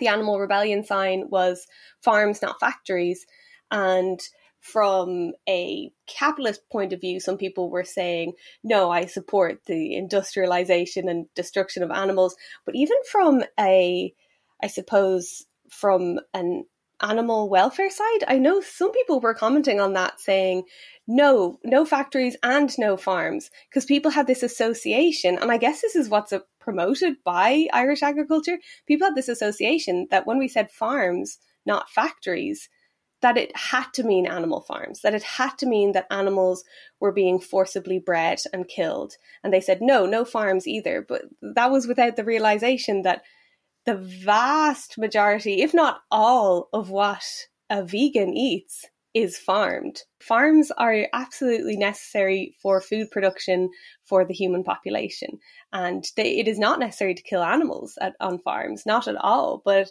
the 0.01 0.09
Animal 0.09 0.41
Rebellion 0.41 0.85
sign 0.85 1.25
was 1.29 1.67
farms, 2.03 2.43
not 2.43 2.61
factories. 2.61 3.27
And 3.71 4.21
from 4.61 5.33
a 5.49 5.91
capitalist 6.07 6.63
point 6.73 6.93
of 6.93 7.01
view, 7.01 7.21
some 7.21 7.37
people 7.37 7.69
were 7.69 7.85
saying, 7.85 8.33
no, 8.63 8.91
I 8.91 9.07
support 9.07 9.61
the 9.67 9.95
industrialization 9.95 11.09
and 11.09 11.27
destruction 11.35 11.83
of 11.83 11.91
animals. 11.91 12.35
But 12.65 12.75
even 12.75 12.97
from 13.11 13.45
a, 13.61 14.15
I 14.63 14.67
suppose, 14.69 15.45
from 15.71 16.19
an 16.33 16.65
animal 17.03 17.49
welfare 17.49 17.91
side, 17.91 18.25
I 18.29 18.39
know 18.39 18.61
some 18.61 18.93
people 18.93 19.21
were 19.21 19.35
commenting 19.35 19.81
on 19.81 19.93
that 19.95 20.21
saying, 20.21 20.65
no, 21.07 21.59
no 21.65 21.85
factories 21.85 22.37
and 22.43 22.71
no 22.79 22.97
farms, 22.97 23.51
because 23.69 23.85
people 23.85 24.11
had 24.11 24.27
this 24.27 24.43
association. 24.43 25.39
And 25.39 25.51
I 25.51 25.59
guess 25.59 25.83
this 25.83 25.97
is 25.97 26.09
what's 26.09 26.33
uh, 26.33 26.41
promoted 26.61 27.17
by 27.25 27.67
Irish 27.73 28.03
agriculture. 28.03 28.59
People 28.87 29.07
had 29.07 29.15
this 29.15 29.29
association 29.29 30.07
that 30.11 30.27
when 30.27 30.39
we 30.39 30.49
said 30.49 30.71
farms, 30.71 31.39
not 31.67 31.91
factories, 31.91 32.69
that 33.21 33.37
it 33.39 33.57
had 33.57 33.87
to 33.95 34.03
mean 34.03 34.27
animal 34.27 34.61
farms, 34.61 35.01
that 35.01 35.15
it 35.15 35.23
had 35.23 35.57
to 35.59 35.67
mean 35.67 35.93
that 35.93 36.07
animals 36.11 36.63
were 37.01 37.13
being 37.13 37.41
forcibly 37.41 37.99
bred 37.99 38.39
and 38.53 38.69
killed. 38.69 39.15
And 39.43 39.53
they 39.53 39.63
said, 39.63 39.81
no, 39.81 40.05
no 40.05 40.25
farms 40.25 40.67
either. 40.67 41.05
But 41.07 41.23
that 41.41 41.71
was 41.71 41.87
without 41.87 42.17
the 42.17 42.25
realization 42.25 43.03
that 43.03 43.23
the 43.87 43.97
vast 43.97 44.99
majority, 44.99 45.63
if 45.63 45.75
not 45.75 46.01
all, 46.11 46.69
of 46.73 46.91
what 46.91 47.25
a 47.71 47.85
vegan 47.85 48.35
eats 48.35 48.85
is 49.15 49.39
farmed. 49.39 50.03
Farms 50.21 50.73
are 50.77 51.07
absolutely 51.13 51.77
necessary 51.77 52.57
for 52.61 52.81
food 52.81 53.11
production 53.11 53.71
for 54.05 54.25
the 54.25 54.35
human 54.35 54.65
population. 54.65 55.39
And 55.73 56.05
they, 56.17 56.39
it 56.39 56.49
is 56.49 56.59
not 56.59 56.81
necessary 56.81 57.15
to 57.15 57.23
kill 57.23 57.43
animals 57.43 57.97
at, 58.01 58.15
on 58.21 58.41
farms, 58.41 58.85
not 58.85 59.07
at 59.07 59.17
all. 59.17 59.63
But 59.65 59.91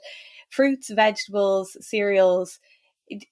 fruits, 0.50 0.90
vegetables, 0.90 1.78
cereals, 1.80 2.60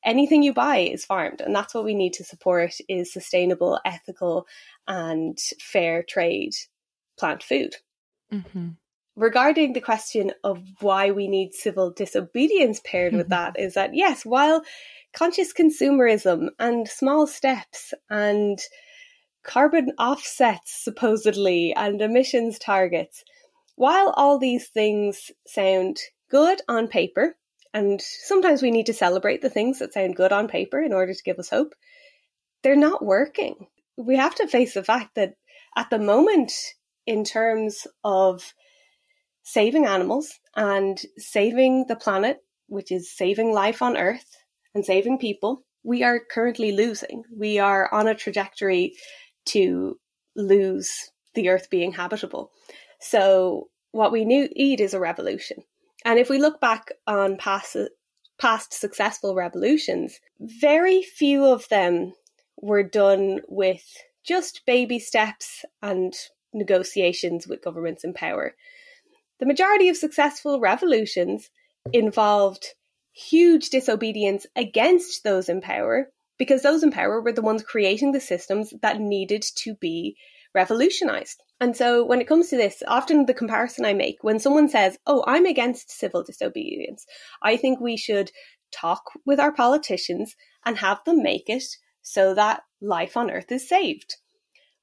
anything 0.03 0.43
you 0.43 0.53
buy 0.53 0.77
is 0.77 1.05
farmed 1.05 1.41
and 1.41 1.55
that's 1.55 1.73
what 1.73 1.83
we 1.83 1.95
need 1.95 2.13
to 2.13 2.23
support 2.23 2.73
is 2.89 3.11
sustainable 3.11 3.79
ethical 3.85 4.45
and 4.87 5.37
fair 5.59 6.03
trade 6.03 6.51
plant 7.17 7.41
food 7.41 7.75
mm-hmm. 8.31 8.69
Regarding 9.15 9.73
the 9.73 9.81
question 9.81 10.31
of 10.43 10.61
why 10.79 11.11
we 11.11 11.27
need 11.27 11.53
civil 11.53 11.91
disobedience 11.91 12.81
paired 12.83 13.11
mm-hmm. 13.11 13.19
with 13.19 13.29
that 13.29 13.59
is 13.59 13.73
that 13.73 13.93
yes 13.93 14.25
while 14.25 14.63
conscious 15.13 15.53
consumerism 15.53 16.47
and 16.59 16.87
small 16.87 17.27
steps 17.27 17.93
and 18.09 18.59
carbon 19.43 19.91
offsets 19.99 20.83
supposedly 20.83 21.73
and 21.75 22.01
emissions 22.01 22.57
targets 22.57 23.23
while 23.75 24.13
all 24.15 24.37
these 24.37 24.67
things 24.67 25.31
sound 25.45 25.97
good 26.29 26.61
on 26.69 26.87
paper 26.87 27.35
and 27.73 28.01
sometimes 28.01 28.61
we 28.61 28.71
need 28.71 28.87
to 28.87 28.93
celebrate 28.93 29.41
the 29.41 29.49
things 29.49 29.79
that 29.79 29.93
sound 29.93 30.15
good 30.15 30.31
on 30.31 30.47
paper 30.47 30.81
in 30.81 30.93
order 30.93 31.13
to 31.13 31.23
give 31.23 31.39
us 31.39 31.49
hope. 31.49 31.73
They're 32.63 32.75
not 32.75 33.03
working. 33.03 33.67
We 33.97 34.17
have 34.17 34.35
to 34.35 34.47
face 34.47 34.73
the 34.73 34.83
fact 34.83 35.15
that 35.15 35.35
at 35.75 35.89
the 35.89 35.99
moment, 35.99 36.51
in 37.07 37.23
terms 37.23 37.87
of 38.03 38.53
saving 39.43 39.85
animals 39.85 40.39
and 40.55 41.01
saving 41.17 41.85
the 41.87 41.95
planet, 41.95 42.39
which 42.67 42.91
is 42.91 43.15
saving 43.15 43.51
life 43.51 43.81
on 43.81 43.97
Earth 43.97 44.37
and 44.73 44.85
saving 44.85 45.17
people, 45.17 45.63
we 45.83 46.03
are 46.03 46.19
currently 46.19 46.71
losing. 46.71 47.23
We 47.35 47.59
are 47.59 47.91
on 47.93 48.07
a 48.07 48.15
trajectory 48.15 48.95
to 49.47 49.99
lose 50.35 51.11
the 51.33 51.49
Earth 51.49 51.69
being 51.69 51.93
habitable. 51.93 52.51
So, 52.99 53.69
what 53.91 54.11
we 54.11 54.25
need 54.25 54.79
is 54.79 54.93
a 54.93 54.99
revolution. 54.99 55.63
And 56.05 56.17
if 56.17 56.29
we 56.29 56.39
look 56.39 56.61
back 56.61 56.91
on 57.07 57.37
past, 57.37 57.75
past 58.39 58.73
successful 58.73 59.35
revolutions, 59.35 60.19
very 60.39 61.01
few 61.01 61.45
of 61.45 61.67
them 61.69 62.13
were 62.61 62.83
done 62.83 63.41
with 63.47 63.83
just 64.23 64.65
baby 64.65 64.99
steps 64.99 65.65
and 65.81 66.13
negotiations 66.53 67.47
with 67.47 67.63
governments 67.63 68.03
in 68.03 68.13
power. 68.13 68.55
The 69.41 69.47
majority 69.47 69.89
of 69.89 69.97
successful 69.97 70.59
revolutions 70.59 71.49
involved 71.91 72.67
huge 73.11 73.71
disobedience 73.71 74.45
against 74.55 75.23
those 75.23 75.49
in 75.49 75.61
power 75.61 76.11
because 76.37 76.61
those 76.61 76.83
in 76.83 76.91
power 76.91 77.19
were 77.19 77.31
the 77.31 77.41
ones 77.41 77.63
creating 77.63 78.11
the 78.11 78.19
systems 78.19 78.71
that 78.83 79.01
needed 79.01 79.41
to 79.55 79.73
be 79.73 80.15
revolutionized. 80.53 81.41
And 81.59 81.75
so 81.75 82.05
when 82.05 82.21
it 82.21 82.27
comes 82.27 82.49
to 82.49 82.55
this, 82.55 82.83
often 82.87 83.25
the 83.25 83.33
comparison 83.33 83.83
I 83.83 83.93
make 83.93 84.17
when 84.21 84.37
someone 84.37 84.69
says, 84.69 84.99
Oh, 85.07 85.23
I'm 85.25 85.47
against 85.47 85.89
civil 85.89 86.23
disobedience, 86.23 87.07
I 87.41 87.57
think 87.57 87.79
we 87.79 87.97
should 87.97 88.31
talk 88.71 89.03
with 89.25 89.39
our 89.39 89.51
politicians 89.51 90.35
and 90.67 90.77
have 90.77 91.03
them 91.03 91.23
make 91.23 91.49
it 91.49 91.63
so 92.03 92.35
that 92.35 92.61
life 92.79 93.17
on 93.17 93.31
earth 93.31 93.51
is 93.51 93.67
saved. 93.67 94.17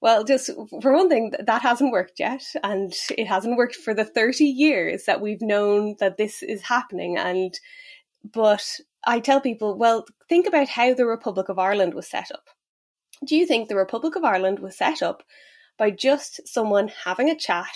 Well, 0.01 0.23
just 0.23 0.51
for 0.81 0.93
one 0.93 1.09
thing, 1.09 1.33
that 1.39 1.63
hasn't 1.63 1.91
worked 1.91 2.21
yet. 2.21 2.45
And 2.63 2.93
it 3.17 3.27
hasn't 3.27 3.57
worked 3.57 3.75
for 3.75 3.95
the 3.95 4.05
30 4.05 4.45
years 4.45 5.05
that 5.05 5.21
we've 5.21 5.43
known 5.43 5.97
that 5.99 6.17
this 6.17 6.43
is 6.43 6.63
happening. 6.63 7.17
And, 7.19 7.59
but 8.25 8.65
I 9.05 9.21
tell 9.21 9.41
people, 9.41 9.77
well, 9.77 10.07
think 10.29 10.47
about 10.47 10.69
how 10.69 10.95
the 10.95 11.07
Republic 11.07 11.49
of 11.49 11.59
Ireland 11.59 11.95
was 11.95 12.09
set 12.09 12.31
up. 12.33 12.45
Do 13.27 13.37
you 13.37 13.47
think 13.47 13.69
the 13.69 13.77
Republic 13.77 14.15
of 14.15 14.25
Ireland 14.25 14.61
was 14.61 14.77
set 14.77 15.03
up 15.03 15.25
by 15.77 15.91
just 15.91 16.47
someone 16.47 16.93
having 17.05 17.29
a 17.29 17.39
chat 17.39 17.75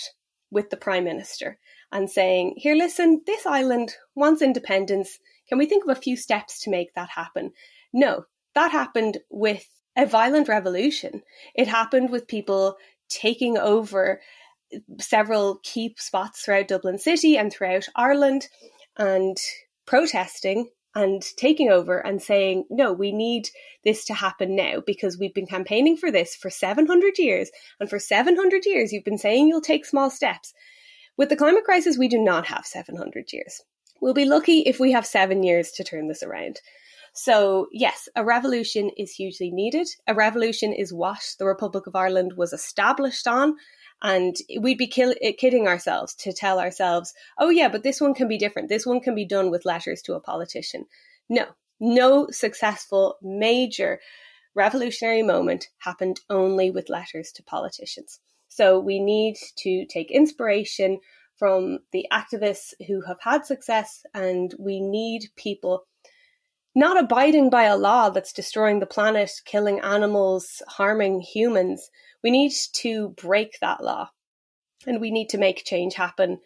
with 0.50 0.70
the 0.70 0.76
Prime 0.76 1.04
Minister 1.04 1.58
and 1.90 2.08
saying, 2.08 2.54
Here, 2.56 2.76
listen, 2.76 3.22
this 3.26 3.46
island 3.46 3.94
wants 4.14 4.42
independence. 4.42 5.18
Can 5.48 5.58
we 5.58 5.66
think 5.66 5.84
of 5.84 5.90
a 5.90 6.00
few 6.00 6.16
steps 6.16 6.60
to 6.62 6.70
make 6.70 6.94
that 6.94 7.10
happen? 7.10 7.52
No, 7.92 8.26
that 8.54 8.70
happened 8.70 9.18
with 9.30 9.66
a 9.96 10.06
violent 10.06 10.48
revolution. 10.48 11.22
It 11.54 11.68
happened 11.68 12.10
with 12.10 12.26
people 12.26 12.76
taking 13.08 13.58
over 13.58 14.20
several 15.00 15.60
key 15.62 15.94
spots 15.98 16.42
throughout 16.42 16.68
Dublin 16.68 16.98
City 16.98 17.36
and 17.36 17.52
throughout 17.52 17.88
Ireland 17.94 18.48
and 18.96 19.36
protesting 19.86 20.70
and 20.94 21.22
taking 21.36 21.70
over 21.70 21.98
and 21.98 22.22
saying, 22.22 22.64
no, 22.70 22.92
we 22.92 23.12
need 23.12 23.48
this 23.84 24.04
to 24.06 24.14
happen 24.14 24.54
now 24.54 24.82
because 24.86 25.18
we've 25.18 25.34
been 25.34 25.46
campaigning 25.46 25.96
for 25.96 26.10
this 26.10 26.34
for 26.34 26.50
700 26.50 27.18
years. 27.18 27.50
And 27.80 27.88
for 27.88 27.98
700 27.98 28.66
years, 28.66 28.92
you've 28.92 29.04
been 29.04 29.18
saying 29.18 29.48
you'll 29.48 29.62
take 29.62 29.86
small 29.86 30.10
steps. 30.10 30.52
With 31.16 31.28
the 31.28 31.36
climate 31.36 31.64
crisis, 31.64 31.98
we 31.98 32.08
do 32.08 32.18
not 32.18 32.46
have 32.46 32.66
700 32.66 33.32
years. 33.32 33.62
We'll 34.00 34.14
be 34.14 34.24
lucky 34.24 34.60
if 34.60 34.80
we 34.80 34.92
have 34.92 35.06
seven 35.06 35.42
years 35.42 35.70
to 35.72 35.84
turn 35.84 36.08
this 36.08 36.22
around. 36.22 36.60
So, 37.12 37.68
yes, 37.72 38.08
a 38.16 38.24
revolution 38.24 38.90
is 38.96 39.12
hugely 39.12 39.50
needed. 39.50 39.86
A 40.06 40.14
revolution 40.14 40.72
is 40.72 40.92
what 40.92 41.22
the 41.38 41.44
Republic 41.44 41.86
of 41.86 41.94
Ireland 41.94 42.34
was 42.36 42.52
established 42.52 43.26
on. 43.26 43.56
And 44.02 44.34
we'd 44.60 44.78
be 44.78 44.88
kill- 44.88 45.14
eh, 45.20 45.32
kidding 45.32 45.68
ourselves 45.68 46.14
to 46.16 46.32
tell 46.32 46.58
ourselves, 46.58 47.14
oh, 47.38 47.50
yeah, 47.50 47.68
but 47.68 47.82
this 47.82 48.00
one 48.00 48.14
can 48.14 48.28
be 48.28 48.38
different. 48.38 48.68
This 48.68 48.86
one 48.86 49.00
can 49.00 49.14
be 49.14 49.26
done 49.26 49.50
with 49.50 49.64
letters 49.64 50.02
to 50.02 50.14
a 50.14 50.20
politician. 50.20 50.86
No, 51.28 51.46
no 51.78 52.28
successful 52.30 53.16
major 53.22 54.00
revolutionary 54.54 55.22
moment 55.22 55.68
happened 55.78 56.20
only 56.28 56.70
with 56.70 56.88
letters 56.88 57.30
to 57.32 57.42
politicians. 57.42 58.20
So 58.48 58.80
we 58.80 58.98
need 58.98 59.36
to 59.58 59.86
take 59.86 60.10
inspiration 60.10 61.00
from 61.36 61.78
the 61.92 62.06
activists 62.12 62.74
who 62.86 63.02
have 63.02 63.18
had 63.20 63.46
success, 63.46 64.04
and 64.14 64.54
we 64.58 64.80
need 64.80 65.28
people 65.36 65.84
not 66.74 66.98
abiding 66.98 67.50
by 67.50 67.64
a 67.64 67.76
law 67.76 68.10
that's 68.10 68.32
destroying 68.32 68.80
the 68.80 68.86
planet, 68.86 69.30
killing 69.44 69.80
animals, 69.80 70.62
harming 70.68 71.20
humans, 71.20 71.90
we 72.22 72.30
need 72.30 72.52
to 72.74 73.10
break 73.10 73.58
that 73.60 73.82
law 73.82 74.10
and 74.86 75.00
we 75.00 75.10
need 75.10 75.28
to 75.30 75.38
make 75.38 75.64
change 75.64 75.94
happen 75.94 76.38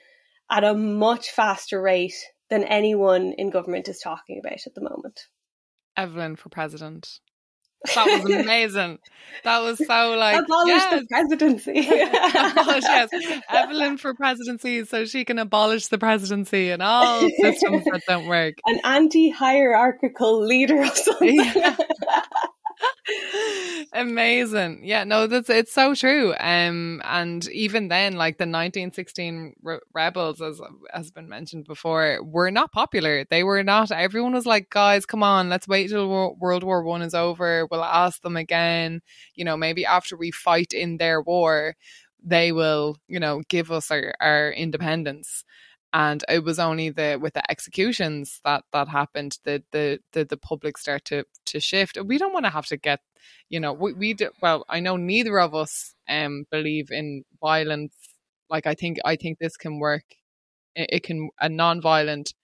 at 0.50 0.64
a 0.64 0.74
much 0.74 1.30
faster 1.30 1.80
rate 1.80 2.16
than 2.50 2.64
anyone 2.64 3.32
in 3.36 3.50
government 3.50 3.88
is 3.88 3.98
talking 3.98 4.38
about 4.38 4.66
at 4.66 4.74
the 4.74 4.80
moment. 4.80 5.22
Evelyn 5.96 6.36
for 6.36 6.48
president. 6.48 7.20
That 7.94 8.22
was 8.22 8.30
amazing. 8.44 8.98
that 9.44 9.58
was 9.60 9.78
so 9.78 10.16
like 10.16 10.42
abolish 10.42 10.68
yes. 10.68 11.00
the 11.00 11.06
presidency. 11.06 11.78
abolish, 11.80 12.82
yes, 12.84 13.42
Evelyn 13.50 13.98
for 13.98 14.14
presidency, 14.14 14.84
so 14.84 15.04
she 15.04 15.24
can 15.24 15.38
abolish 15.38 15.88
the 15.88 15.98
presidency 15.98 16.70
and 16.70 16.82
all 16.82 17.20
systems 17.40 17.84
that 17.84 18.02
don't 18.08 18.26
work. 18.26 18.54
An 18.66 18.80
anti-hierarchical 18.84 20.44
leader 20.44 20.78
or 20.78 20.86
something. 20.86 21.36
Yeah. 21.36 21.76
Amazing. 23.92 24.80
Yeah, 24.84 25.04
no, 25.04 25.26
that's 25.26 25.48
it's 25.48 25.72
so 25.72 25.94
true. 25.94 26.34
Um, 26.38 27.00
and 27.04 27.46
even 27.48 27.88
then, 27.88 28.14
like 28.14 28.38
the 28.38 28.46
1916 28.46 29.54
re- 29.62 29.78
rebels, 29.94 30.40
as 30.42 30.60
has 30.92 31.10
been 31.10 31.28
mentioned 31.28 31.64
before, 31.66 32.22
were 32.22 32.50
not 32.50 32.72
popular. 32.72 33.24
They 33.30 33.42
were 33.44 33.62
not. 33.62 33.90
Everyone 33.90 34.32
was 34.32 34.46
like, 34.46 34.70
"Guys, 34.70 35.06
come 35.06 35.22
on, 35.22 35.48
let's 35.48 35.68
wait 35.68 35.88
till 35.88 36.36
World 36.38 36.62
War 36.64 36.82
One 36.82 37.02
is 37.02 37.14
over. 37.14 37.66
We'll 37.70 37.84
ask 37.84 38.20
them 38.22 38.36
again. 38.36 39.00
You 39.34 39.44
know, 39.44 39.56
maybe 39.56 39.86
after 39.86 40.16
we 40.16 40.30
fight 40.30 40.72
in 40.72 40.96
their 40.98 41.20
war, 41.22 41.76
they 42.22 42.52
will, 42.52 42.96
you 43.08 43.20
know, 43.20 43.42
give 43.48 43.70
us 43.70 43.90
our, 43.90 44.14
our 44.20 44.50
independence." 44.50 45.44
And 45.96 46.22
it 46.28 46.44
was 46.44 46.58
only 46.58 46.90
the 46.90 47.18
with 47.22 47.32
the 47.32 47.50
executions 47.50 48.40
that 48.44 48.64
that 48.72 48.88
happened 48.88 49.38
that 49.44 49.62
the 49.72 49.98
the 50.12 50.24
the 50.26 50.36
public 50.36 50.76
start 50.76 51.04
to 51.06 51.24
to 51.46 51.58
shift. 51.58 51.96
We 52.04 52.18
don't 52.18 52.34
want 52.34 52.44
to 52.44 52.50
have 52.50 52.66
to 52.66 52.76
get 52.76 53.00
you 53.48 53.58
know 53.60 53.72
we, 53.72 53.94
we 53.94 54.12
do, 54.14 54.30
well 54.42 54.64
I 54.68 54.80
know 54.80 54.96
neither 54.98 55.40
of 55.40 55.54
us 55.54 55.94
um 56.08 56.44
believe 56.50 56.88
in 56.90 57.24
violence. 57.40 57.94
Like 58.50 58.66
I 58.66 58.74
think 58.74 58.98
I 59.06 59.16
think 59.16 59.38
this 59.38 59.56
can 59.56 59.78
work. 59.78 60.04
It, 60.74 60.88
it 60.96 61.02
can 61.04 61.30
a 61.40 61.48
non-violent 61.48 62.34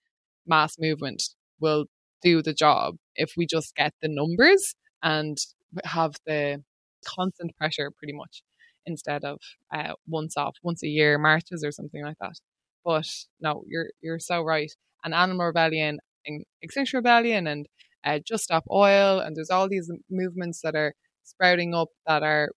mass 0.47 0.79
movement 0.79 1.23
will 1.61 1.87
do 2.23 2.43
the 2.43 2.55
job 2.55 2.97
if 3.17 3.33
we 3.37 3.47
just 3.47 3.75
get 3.77 3.95
the 4.03 4.09
numbers 4.09 4.75
and 5.03 5.39
have 5.85 6.15
the 6.27 6.63
constant 7.07 7.57
pressure 7.59 7.91
pretty 7.91 8.15
much 8.15 8.43
instead 8.87 9.25
of 9.25 9.39
uh, 9.75 9.95
once 10.09 10.37
off 10.37 10.57
once 10.63 10.83
a 10.85 10.89
year 10.89 11.19
marches 11.19 11.65
or 11.65 11.73
something 11.73 12.03
like 12.05 12.19
that 12.21 12.37
but 12.85 13.07
no 13.41 13.65
you're 13.69 13.91
you're 14.01 14.19
so 14.19 14.43
right. 14.43 14.73
And 15.05 15.15
animal 15.15 15.47
rebellion 15.47 15.99
and 16.27 16.45
extinction 16.63 16.99
rebellion 16.99 17.47
and 17.47 17.67
uh, 18.05 18.21
just 18.27 18.45
stop 18.45 18.65
oil 18.71 19.21
and 19.21 19.37
there's 19.37 19.51
all 19.51 19.69
these 19.69 19.91
movements 20.11 20.61
that 20.63 20.75
are 20.77 20.95
sprouting 21.25 21.75
up 21.75 21.89
that 22.07 22.23
are 22.23 22.51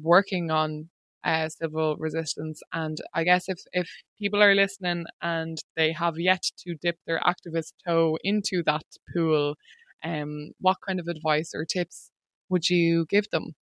working 0.00 0.50
on 0.50 0.88
uh, 1.24 1.48
civil 1.48 1.96
resistance. 1.98 2.60
And 2.72 2.98
i 3.14 3.24
guess 3.24 3.48
if 3.48 3.60
if 3.72 3.88
people 4.20 4.42
are 4.42 4.54
listening 4.54 5.06
and 5.22 5.58
they 5.76 5.92
have 5.92 6.18
yet 6.18 6.42
to 6.60 6.74
dip 6.82 6.96
their 7.06 7.20
activist 7.20 7.72
toe 7.86 8.18
into 8.24 8.62
that 8.66 8.84
pool 9.14 9.54
um 10.04 10.50
what 10.60 10.78
kind 10.86 10.98
of 11.00 11.06
advice 11.08 11.52
or 11.54 11.64
tips 11.64 12.10
would 12.48 12.68
you 12.68 13.06
give 13.08 13.28
them? 13.30 13.54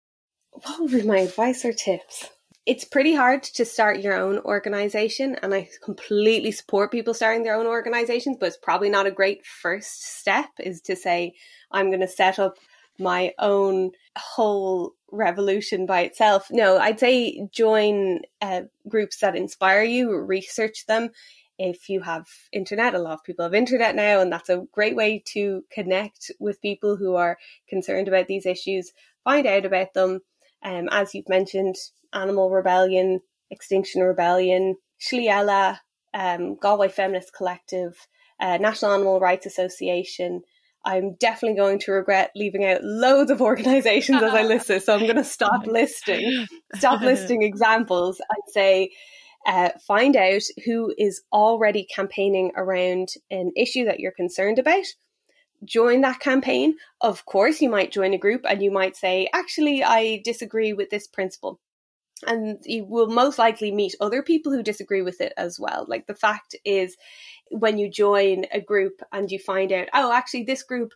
What 0.51 0.81
would 0.81 0.91
be 0.91 1.03
my 1.03 1.19
advice 1.21 1.65
or 1.65 1.73
tips? 1.73 2.29
It's 2.71 2.85
pretty 2.85 3.17
hard 3.17 3.43
to 3.43 3.65
start 3.65 3.99
your 3.99 4.15
own 4.15 4.39
organization, 4.39 5.35
and 5.43 5.53
I 5.53 5.69
completely 5.83 6.53
support 6.53 6.93
people 6.93 7.15
starting 7.15 7.43
their 7.43 7.57
own 7.57 7.67
organizations, 7.67 8.37
but 8.39 8.47
it's 8.47 8.57
probably 8.57 8.89
not 8.89 9.09
a 9.09 9.11
great 9.11 9.45
first 9.45 10.05
step 10.21 10.47
is 10.61 10.81
to 10.83 10.95
say, 10.95 11.35
I'm 11.73 11.89
going 11.89 11.99
to 11.99 12.07
set 12.07 12.39
up 12.39 12.59
my 12.97 13.35
own 13.41 13.91
whole 14.17 14.93
revolution 15.11 15.85
by 15.85 16.03
itself. 16.03 16.47
No, 16.53 16.79
I'd 16.79 17.01
say 17.01 17.45
join 17.51 18.21
uh, 18.41 18.63
groups 18.87 19.19
that 19.19 19.35
inspire 19.35 19.83
you, 19.83 20.17
research 20.17 20.87
them. 20.87 21.11
If 21.59 21.89
you 21.89 22.01
have 22.03 22.29
internet, 22.53 22.95
a 22.95 23.01
lot 23.01 23.15
of 23.15 23.25
people 23.25 23.47
have 23.47 23.53
internet 23.53 23.97
now, 23.97 24.21
and 24.21 24.33
that's 24.33 24.49
a 24.49 24.65
great 24.71 24.95
way 24.95 25.25
to 25.33 25.65
connect 25.73 26.31
with 26.39 26.63
people 26.63 26.95
who 26.95 27.17
are 27.17 27.37
concerned 27.69 28.07
about 28.07 28.29
these 28.29 28.47
issues, 28.47 28.93
find 29.25 29.45
out 29.49 29.67
about 29.67 29.93
them, 29.93 30.21
um, 30.63 30.89
as 30.91 31.15
you've 31.15 31.29
mentioned, 31.29 31.77
Animal 32.13 32.51
Rebellion, 32.51 33.21
Extinction 33.51 34.03
Rebellion, 34.03 34.77
Shliela, 35.01 35.79
um, 36.15 36.57
Galway 36.57 36.89
Feminist 36.89 37.33
Collective, 37.35 38.07
uh, 38.41 38.59
National 38.59 38.93
Animal 38.93 39.21
Rights 39.21 39.47
Association. 39.47 40.43
I'm 40.85 41.15
definitely 41.15 41.59
going 41.59 41.79
to 41.81 41.93
regret 41.93 42.31
leaving 42.35 42.65
out 42.65 42.83
loads 42.83 43.31
of 43.31 43.43
organizations 43.43 44.23
as 44.23 44.33
I 44.33 44.43
list 44.45 44.69
this, 44.69 44.87
so 44.87 44.95
I'm 44.95 45.01
going 45.01 45.17
to 45.17 45.25
stop 45.25 45.67
listing, 45.67 46.47
stop 46.75 47.01
listing 47.03 47.43
examples. 47.43 48.21
I'd 48.31 48.53
say 48.53 48.91
uh, 49.47 49.71
find 49.87 50.17
out 50.17 50.43
who 50.65 50.95
is 50.99 51.23
already 51.33 51.85
campaigning 51.85 52.53
around 52.57 53.09
an 53.31 53.53
issue 53.57 53.85
that 53.85 54.01
you're 54.01 54.13
concerned 54.13 54.59
about 54.59 54.85
join 55.65 56.01
that 56.03 56.21
campaign. 56.21 56.77
Of 57.01 57.27
course, 57.27 57.61
you 57.61 57.69
might 57.71 57.93
join 57.93 58.15
a 58.15 58.19
group 58.19 58.45
and 58.49 58.63
you 58.63 58.71
might 58.71 58.97
say, 58.97 59.29
actually, 59.33 59.83
I 59.85 60.23
disagree 60.25 60.73
with 60.73 60.91
this 60.91 61.07
principle. 61.07 61.61
And 62.27 62.59
you 62.65 62.85
will 62.85 63.07
most 63.07 63.39
likely 63.39 63.73
meet 63.73 63.95
other 64.01 64.23
people 64.23 64.53
who 64.53 64.63
disagree 64.63 65.01
with 65.01 65.21
it 65.21 65.33
as 65.39 65.59
well. 65.59 65.87
Like 65.89 66.07
the 66.07 66.15
fact 66.15 66.55
is, 66.65 66.97
when 67.51 67.79
you 67.79 67.91
join 67.91 68.45
a 68.53 68.61
group 68.61 69.01
and 69.11 69.31
you 69.31 69.39
find 69.39 69.73
out, 69.73 69.89
oh, 69.95 70.13
actually, 70.13 70.45
this 70.45 70.63
group 70.63 70.93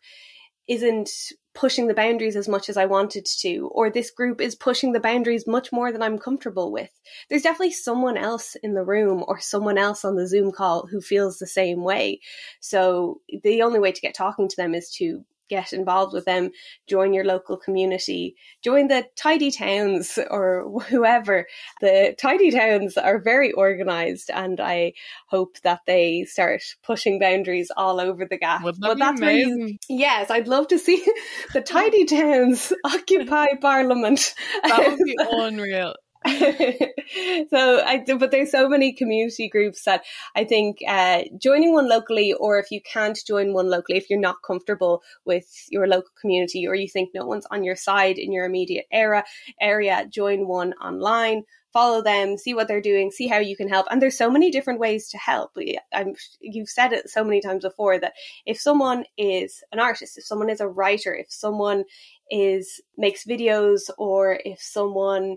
isn't 0.69 1.11
pushing 1.55 1.87
the 1.87 1.95
boundaries 1.95 2.37
as 2.37 2.49
much 2.49 2.69
as 2.69 2.77
I 2.77 2.87
wanted 2.87 3.27
to, 3.41 3.71
or 3.73 3.89
this 3.89 4.11
group 4.11 4.41
is 4.41 4.55
pushing 4.55 4.93
the 4.93 5.01
boundaries 5.01 5.47
much 5.47 5.73
more 5.73 5.93
than 5.93 6.03
I'm 6.03 6.19
comfortable 6.19 6.73
with. 6.73 6.91
There's 7.29 7.43
definitely 7.43 7.73
someone 7.73 8.17
else 8.17 8.57
in 8.63 8.75
the 8.75 8.85
room 8.85 9.25
or 9.29 9.39
someone 9.39 9.79
else 9.79 10.05
on 10.05 10.17
the 10.17 10.27
Zoom 10.27 10.51
call 10.51 10.87
who 10.87 11.01
feels 11.01 11.39
the 11.39 11.47
same 11.47 11.85
way. 11.85 12.21
So 12.61 13.21
the 13.43 13.63
only 13.63 13.79
way 13.79 13.93
to 13.93 14.01
get 14.01 14.15
talking 14.15 14.49
to 14.49 14.57
them 14.57 14.75
is 14.75 14.91
to 14.97 15.25
get 15.49 15.73
involved 15.73 16.13
with 16.13 16.25
them, 16.25 16.51
join 16.87 17.13
your 17.13 17.25
local 17.25 17.57
community, 17.57 18.37
join 18.63 18.89
the 18.89 19.07
tidy 19.17 19.51
towns 19.51 20.19
or 20.31 20.81
whoever. 20.89 21.47
The 21.81 22.15
tidy 22.19 22.51
towns 22.51 22.97
are 22.97 23.19
very 23.19 23.53
organized 23.53 24.31
and 24.31 24.61
I 24.61 24.95
hope 25.29 25.61
that 25.63 25.81
they 25.87 26.25
start 26.25 26.63
pushing 26.83 27.19
boundaries 27.19 27.71
all 27.77 28.01
over 28.01 28.25
the 28.25 28.39
gap. 28.39 28.63
Would 28.63 28.77
that 28.77 28.89
but 28.89 28.99
that's 28.99 29.21
amazing? 29.21 29.79
You, 29.89 29.99
yes, 29.99 30.31
I'd 30.31 30.49
love 30.49 30.69
to 30.69 30.79
see 30.79 31.05
the 31.53 31.61
tidy 31.61 32.05
towns 32.05 32.73
occupy 32.85 33.47
parliament. 33.61 34.35
That 34.63 34.91
would 34.91 34.99
be 35.05 35.17
unreal. 35.19 35.95
so 37.51 37.83
I 37.85 38.03
but 38.19 38.31
there's 38.31 38.51
so 38.51 38.67
many 38.67 38.95
community 38.95 39.47
groups 39.47 39.85
that 39.85 40.05
I 40.35 40.45
think 40.45 40.79
uh, 40.89 41.25
joining 41.39 41.75
one 41.75 41.87
locally, 41.87 42.33
or 42.33 42.59
if 42.59 42.71
you 42.71 42.81
can't 42.81 43.19
join 43.27 43.53
one 43.53 43.69
locally, 43.69 43.99
if 43.99 44.09
you're 44.09 44.19
not 44.19 44.37
comfortable 44.47 45.03
with 45.27 45.47
your 45.69 45.87
local 45.87 46.11
community, 46.19 46.67
or 46.67 46.75
you 46.75 46.89
think 46.89 47.11
no 47.15 47.27
one's 47.27 47.47
on 47.51 47.63
your 47.63 47.77
side 47.77 48.17
in 48.17 48.33
your 48.33 48.47
immediate 48.47 48.87
era 48.91 49.23
area, 49.61 50.07
join 50.11 50.49
one 50.49 50.73
online. 50.75 51.43
Follow 51.75 52.01
them, 52.03 52.39
see 52.39 52.55
what 52.55 52.69
they're 52.69 52.81
doing, 52.81 53.11
see 53.11 53.27
how 53.27 53.39
you 53.39 53.57
can 53.57 53.69
help. 53.69 53.87
And 53.91 54.01
there's 54.01 54.17
so 54.17 54.31
many 54.31 54.53
different 54.53 54.79
ways 54.79 55.09
to 55.09 55.19
help. 55.19 55.51
I'm, 55.93 56.15
you've 56.41 56.69
said 56.69 56.93
it 56.93 57.11
so 57.11 57.25
many 57.25 57.41
times 57.41 57.65
before 57.65 57.99
that 57.99 58.13
if 58.47 58.61
someone 58.61 59.05
is 59.19 59.61
an 59.73 59.81
artist, 59.81 60.17
if 60.17 60.25
someone 60.25 60.49
is 60.49 60.61
a 60.61 60.69
writer, 60.69 61.13
if 61.13 61.27
someone 61.31 61.83
is 62.31 62.81
makes 62.97 63.27
videos, 63.27 63.91
or 63.99 64.39
if 64.45 64.63
someone 64.63 65.37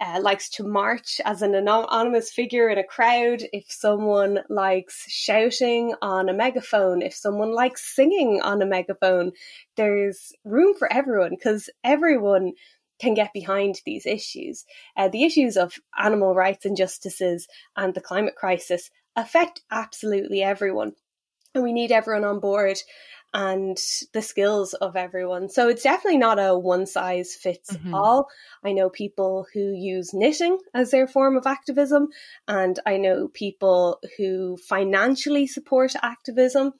uh, 0.00 0.20
likes 0.20 0.50
to 0.50 0.64
march 0.64 1.20
as 1.24 1.42
an 1.42 1.54
anonymous 1.54 2.30
figure 2.30 2.68
in 2.68 2.78
a 2.78 2.84
crowd, 2.84 3.42
if 3.52 3.64
someone 3.68 4.40
likes 4.48 5.10
shouting 5.10 5.94
on 6.02 6.28
a 6.28 6.34
megaphone, 6.34 7.02
if 7.02 7.14
someone 7.14 7.54
likes 7.54 7.94
singing 7.94 8.40
on 8.42 8.60
a 8.60 8.66
megaphone, 8.66 9.32
there's 9.76 10.32
room 10.44 10.74
for 10.74 10.92
everyone 10.92 11.30
because 11.30 11.70
everyone 11.82 12.52
can 13.00 13.14
get 13.14 13.32
behind 13.32 13.80
these 13.84 14.06
issues. 14.06 14.64
Uh, 14.96 15.08
the 15.08 15.24
issues 15.24 15.56
of 15.56 15.74
animal 15.98 16.34
rights 16.34 16.64
injustices 16.64 17.46
and 17.76 17.94
the 17.94 18.00
climate 18.00 18.36
crisis 18.36 18.90
affect 19.16 19.62
absolutely 19.70 20.42
everyone. 20.42 20.92
And 21.54 21.64
we 21.64 21.72
need 21.72 21.90
everyone 21.90 22.24
on 22.24 22.38
board 22.38 22.76
and 23.36 23.76
the 24.14 24.22
skills 24.22 24.72
of 24.72 24.96
everyone. 24.96 25.50
So 25.50 25.68
it's 25.68 25.82
definitely 25.82 26.16
not 26.16 26.38
a 26.38 26.58
one 26.58 26.86
size 26.86 27.34
fits 27.34 27.70
mm-hmm. 27.70 27.94
all. 27.94 28.28
I 28.64 28.72
know 28.72 28.88
people 28.88 29.46
who 29.52 29.74
use 29.74 30.14
knitting 30.14 30.56
as 30.72 30.90
their 30.90 31.06
form 31.06 31.36
of 31.36 31.46
activism, 31.46 32.08
and 32.48 32.80
I 32.86 32.96
know 32.96 33.28
people 33.28 34.00
who 34.16 34.56
financially 34.56 35.46
support 35.46 35.92
activism. 36.02 36.72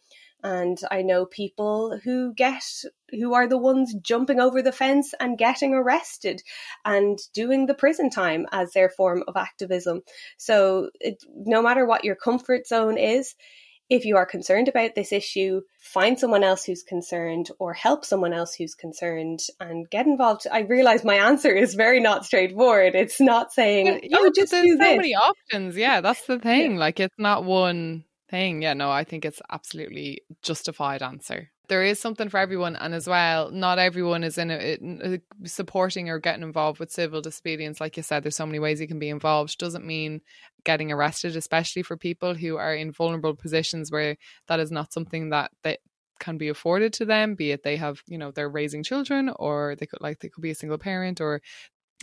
And 0.42 0.78
I 0.90 1.02
know 1.02 1.26
people 1.26 1.98
who 2.04 2.32
get, 2.32 2.62
who 3.10 3.34
are 3.34 3.48
the 3.48 3.58
ones 3.58 3.94
jumping 4.00 4.38
over 4.38 4.62
the 4.62 4.70
fence 4.70 5.12
and 5.18 5.36
getting 5.36 5.74
arrested 5.74 6.40
and 6.84 7.18
doing 7.34 7.66
the 7.66 7.74
prison 7.74 8.10
time 8.10 8.46
as 8.52 8.72
their 8.72 8.88
form 8.88 9.24
of 9.26 9.36
activism. 9.36 10.02
So 10.36 10.90
it, 11.00 11.22
no 11.34 11.62
matter 11.62 11.84
what 11.84 12.04
your 12.04 12.14
comfort 12.14 12.66
zone 12.66 12.96
is, 12.96 13.34
if 13.88 14.04
you 14.04 14.16
are 14.16 14.26
concerned 14.26 14.68
about 14.68 14.94
this 14.94 15.12
issue, 15.12 15.60
find 15.78 16.18
someone 16.18 16.42
else 16.42 16.64
who's 16.64 16.82
concerned 16.82 17.50
or 17.58 17.72
help 17.72 18.04
someone 18.04 18.32
else 18.32 18.54
who's 18.54 18.74
concerned 18.74 19.40
and 19.60 19.88
get 19.90 20.06
involved. 20.06 20.46
I 20.50 20.60
realize 20.60 21.04
my 21.04 21.14
answer 21.14 21.54
is 21.54 21.74
very 21.74 22.00
not 22.00 22.24
straightforward. 22.24 22.94
It's 22.94 23.20
not 23.20 23.52
saying, 23.52 24.00
yeah, 24.02 24.18
oh, 24.18 24.30
just 24.34 24.50
there's 24.50 24.64
do 24.64 24.72
so 24.72 24.78
this. 24.78 24.96
many 24.96 25.14
options. 25.14 25.76
Yeah, 25.76 26.00
that's 26.00 26.26
the 26.26 26.38
thing. 26.38 26.72
Yeah. 26.72 26.78
Like, 26.78 27.00
it's 27.00 27.18
not 27.18 27.44
one 27.44 28.04
thing. 28.28 28.62
Yeah, 28.62 28.74
no, 28.74 28.90
I 28.90 29.04
think 29.04 29.24
it's 29.24 29.40
absolutely 29.50 30.22
justified 30.42 31.02
answer 31.02 31.50
there 31.68 31.82
is 31.82 31.98
something 31.98 32.28
for 32.28 32.38
everyone 32.38 32.76
and 32.76 32.94
as 32.94 33.06
well 33.06 33.50
not 33.50 33.78
everyone 33.78 34.24
is 34.24 34.38
in 34.38 34.50
it 34.50 34.80
uh, 34.82 35.16
supporting 35.44 36.08
or 36.08 36.18
getting 36.18 36.42
involved 36.42 36.78
with 36.78 36.90
civil 36.90 37.20
disobedience. 37.20 37.80
Like 37.80 37.96
you 37.96 38.02
said 38.02 38.22
there's 38.22 38.36
so 38.36 38.46
many 38.46 38.58
ways 38.58 38.80
you 38.80 38.88
can 38.88 38.98
be 38.98 39.08
involved. 39.08 39.58
Doesn't 39.58 39.86
mean 39.86 40.20
getting 40.64 40.92
arrested 40.92 41.36
especially 41.36 41.82
for 41.82 41.96
people 41.96 42.34
who 42.34 42.56
are 42.56 42.74
in 42.74 42.92
vulnerable 42.92 43.34
positions 43.34 43.90
where 43.90 44.16
that 44.48 44.60
is 44.60 44.70
not 44.70 44.92
something 44.92 45.30
that 45.30 45.50
they 45.62 45.78
can 46.18 46.38
be 46.38 46.48
afforded 46.48 46.92
to 46.94 47.04
them 47.04 47.34
be 47.34 47.50
it 47.50 47.62
they 47.62 47.76
have 47.76 48.00
you 48.06 48.16
know 48.16 48.30
they're 48.30 48.48
raising 48.48 48.82
children 48.82 49.30
or 49.36 49.76
they 49.78 49.86
could 49.86 50.00
like 50.00 50.18
they 50.18 50.30
could 50.30 50.40
be 50.40 50.50
a 50.50 50.54
single 50.54 50.78
parent 50.78 51.20
or 51.20 51.42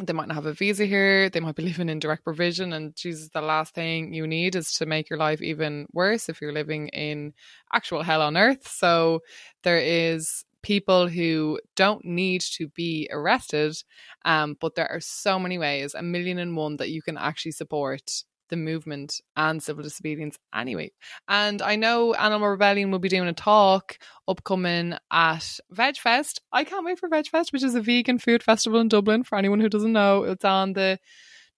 they 0.01 0.13
might 0.13 0.27
not 0.27 0.35
have 0.35 0.45
a 0.45 0.53
visa 0.53 0.85
here 0.85 1.29
they 1.29 1.39
might 1.39 1.55
be 1.55 1.63
living 1.71 1.89
in 1.89 1.99
direct 1.99 2.23
provision 2.23 2.73
and 2.73 2.95
jesus 2.95 3.29
the 3.29 3.41
last 3.41 3.75
thing 3.75 4.13
you 4.13 4.25
need 4.25 4.55
is 4.55 4.71
to 4.71 4.85
make 4.85 5.09
your 5.09 5.19
life 5.19 5.41
even 5.41 5.85
worse 5.93 6.29
if 6.29 6.41
you're 6.41 6.53
living 6.53 6.87
in 6.89 7.33
actual 7.73 8.03
hell 8.03 8.21
on 8.21 8.37
earth. 8.37 8.67
So 8.67 9.21
there 9.63 9.79
is 9.79 10.45
people 10.61 11.07
who 11.07 11.59
don't 11.75 12.05
need 12.05 12.41
to 12.41 12.69
be 12.69 13.09
arrested 13.11 13.75
um, 14.23 14.55
but 14.61 14.75
there 14.75 14.89
are 14.89 15.01
so 15.01 15.37
many 15.37 15.57
ways 15.57 15.93
a 15.93 16.01
million 16.01 16.39
and 16.39 16.55
one 16.55 16.77
that 16.77 16.89
you 16.89 17.01
can 17.01 17.17
actually 17.17 17.51
support 17.51 18.23
the 18.53 18.57
movement 18.57 19.19
and 19.35 19.63
civil 19.63 19.83
disobedience 19.83 20.37
anyway. 20.53 20.91
And 21.27 21.59
I 21.59 21.75
know 21.75 22.13
Animal 22.13 22.49
Rebellion 22.49 22.91
will 22.91 22.99
be 22.99 23.09
doing 23.09 23.27
a 23.27 23.33
talk 23.33 23.97
upcoming 24.27 24.93
at 25.11 25.59
VegFest. 25.73 26.39
I 26.51 26.63
can't 26.63 26.85
wait 26.85 26.99
for 26.99 27.09
VegFest, 27.09 27.51
which 27.51 27.63
is 27.63 27.73
a 27.73 27.81
vegan 27.81 28.19
food 28.19 28.43
festival 28.43 28.79
in 28.79 28.89
Dublin. 28.89 29.23
For 29.23 29.39
anyone 29.39 29.59
who 29.59 29.69
doesn't 29.69 29.91
know, 29.91 30.23
it's 30.23 30.45
on 30.45 30.73
the 30.73 30.99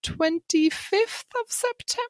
25th 0.03 1.25
of 1.41 1.47
September. 1.49 2.07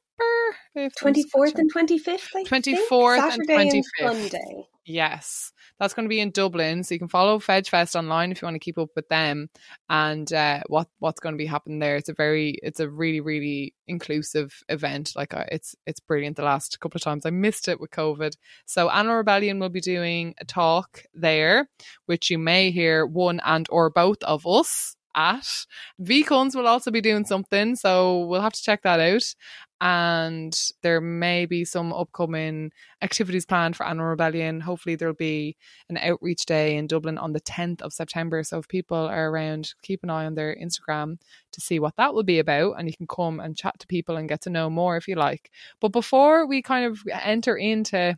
24th 0.77 1.57
and 1.57 1.73
25th, 1.73 2.29
I 2.35 2.43
24th 2.43 3.33
and 3.33 3.49
25th. 3.49 3.81
And 3.99 4.31
Sunday. 4.31 4.67
Yes, 4.87 5.51
that's 5.79 5.95
going 5.95 6.05
to 6.05 6.09
be 6.09 6.19
in 6.19 6.29
Dublin. 6.29 6.83
So 6.83 6.93
you 6.93 6.99
can 6.99 7.07
follow 7.07 7.39
Veg 7.39 7.67
Fest 7.67 7.95
online 7.95 8.31
if 8.31 8.41
you 8.41 8.45
want 8.45 8.53
to 8.53 8.59
keep 8.59 8.77
up 8.77 8.89
with 8.95 9.09
them 9.09 9.49
and 9.89 10.31
uh, 10.31 10.61
what 10.67 10.87
what's 10.99 11.19
going 11.19 11.33
to 11.33 11.37
be 11.37 11.47
happening 11.47 11.79
there. 11.79 11.95
It's 11.95 12.09
a 12.09 12.13
very, 12.13 12.59
it's 12.61 12.79
a 12.79 12.87
really, 12.87 13.19
really 13.19 13.73
inclusive 13.87 14.53
event. 14.69 15.13
Like 15.15 15.33
uh, 15.33 15.45
it's 15.51 15.75
it's 15.87 15.99
brilliant. 15.99 16.37
The 16.37 16.43
last 16.43 16.79
couple 16.79 16.99
of 16.99 17.01
times 17.01 17.25
I 17.25 17.31
missed 17.31 17.67
it 17.67 17.79
with 17.79 17.89
COVID. 17.89 18.35
So 18.67 18.91
Animal 18.91 19.17
Rebellion 19.17 19.59
will 19.59 19.69
be 19.69 19.81
doing 19.81 20.35
a 20.39 20.45
talk 20.45 21.03
there, 21.15 21.67
which 22.05 22.29
you 22.29 22.37
may 22.37 22.69
hear 22.69 23.07
one 23.07 23.41
and 23.43 23.67
or 23.71 23.89
both 23.89 24.21
of 24.21 24.45
us 24.45 24.95
at. 25.15 25.65
VCons 26.01 26.55
will 26.55 26.67
also 26.67 26.91
be 26.91 27.01
doing 27.01 27.25
something, 27.25 27.75
so 27.75 28.25
we'll 28.25 28.41
have 28.41 28.53
to 28.53 28.63
check 28.63 28.83
that 28.83 28.99
out. 28.99 29.35
And 29.81 30.57
there 30.83 31.01
may 31.01 31.45
be 31.45 31.65
some 31.65 31.91
upcoming 31.91 32.71
activities 33.01 33.45
planned 33.45 33.75
for 33.75 33.85
Animal 33.85 34.07
Rebellion. 34.07 34.61
Hopefully, 34.61 34.95
there'll 34.95 35.13
be 35.13 35.57
an 35.89 35.97
outreach 35.97 36.45
day 36.45 36.77
in 36.77 36.87
Dublin 36.87 37.17
on 37.17 37.33
the 37.33 37.41
10th 37.41 37.81
of 37.81 37.91
September. 37.91 38.41
So, 38.43 38.59
if 38.59 38.67
people 38.69 38.97
are 38.97 39.29
around, 39.29 39.73
keep 39.81 40.01
an 40.03 40.09
eye 40.09 40.25
on 40.25 40.35
their 40.35 40.55
Instagram 40.55 41.19
to 41.51 41.61
see 41.61 41.79
what 41.79 41.95
that 41.97 42.13
will 42.13 42.23
be 42.23 42.39
about. 42.39 42.79
And 42.79 42.87
you 42.87 42.95
can 42.95 43.07
come 43.07 43.39
and 43.41 43.57
chat 43.57 43.77
to 43.79 43.87
people 43.87 44.15
and 44.15 44.29
get 44.29 44.41
to 44.41 44.49
know 44.49 44.69
more 44.69 44.95
if 44.95 45.07
you 45.09 45.15
like. 45.15 45.51
But 45.81 45.91
before 45.91 46.47
we 46.47 46.61
kind 46.61 46.85
of 46.85 47.01
enter 47.11 47.57
into 47.57 48.17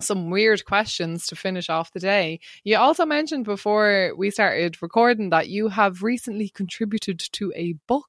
some 0.00 0.30
weird 0.30 0.64
questions 0.64 1.26
to 1.26 1.36
finish 1.36 1.70
off 1.70 1.92
the 1.92 2.00
day. 2.00 2.40
You 2.64 2.76
also 2.76 3.06
mentioned 3.06 3.44
before 3.44 4.12
we 4.16 4.30
started 4.30 4.82
recording 4.82 5.30
that 5.30 5.48
you 5.48 5.68
have 5.68 6.02
recently 6.02 6.48
contributed 6.48 7.20
to 7.32 7.52
a 7.54 7.74
book. 7.86 8.08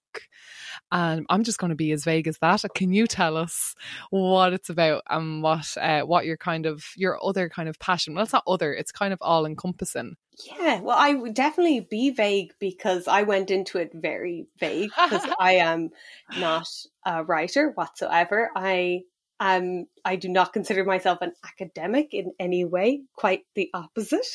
And 0.92 1.26
I'm 1.30 1.44
just 1.44 1.58
going 1.58 1.70
to 1.70 1.76
be 1.76 1.92
as 1.92 2.04
vague 2.04 2.28
as 2.28 2.38
that. 2.40 2.64
Can 2.76 2.92
you 2.92 3.08
tell 3.08 3.38
us 3.38 3.76
what 4.10 4.54
it's 4.54 4.70
about 4.70 5.04
and 5.10 5.42
what 5.42 5.76
uh, 5.80 6.02
what 6.02 6.26
your 6.26 6.38
kind 6.38 6.66
of 6.66 6.84
your 6.96 7.18
other 7.24 7.50
kind 7.50 7.70
of 7.70 7.80
passion? 7.80 8.14
Well, 8.14 8.24
it's 8.24 8.34
not 8.34 8.44
other; 8.48 8.74
it's 8.74 8.92
kind 8.92 9.14
of 9.14 9.20
all 9.22 9.46
encompassing. 9.46 10.16
Yeah, 10.46 10.82
well, 10.82 10.98
I 10.98 11.14
would 11.14 11.34
definitely 11.34 11.80
be 11.80 12.10
vague 12.12 12.54
because 12.60 13.08
I 13.08 13.24
went 13.24 13.52
into 13.52 13.78
it 13.78 13.92
very 13.94 14.48
vague 14.60 14.90
because 14.90 15.26
I 15.40 15.54
am 15.56 15.92
not 16.38 16.68
a 17.06 17.24
writer 17.24 17.72
whatsoever. 17.76 18.52
I 18.56 19.04
um, 19.40 19.88
I 20.06 20.16
do 20.16 20.30
not 20.30 20.54
consider 20.54 20.86
myself 20.86 21.20
an 21.22 21.34
academic 21.44 22.14
in 22.14 22.32
any 22.40 22.64
way, 22.64 23.02
quite 23.18 23.42
the 23.56 23.70
opposite. 23.74 24.26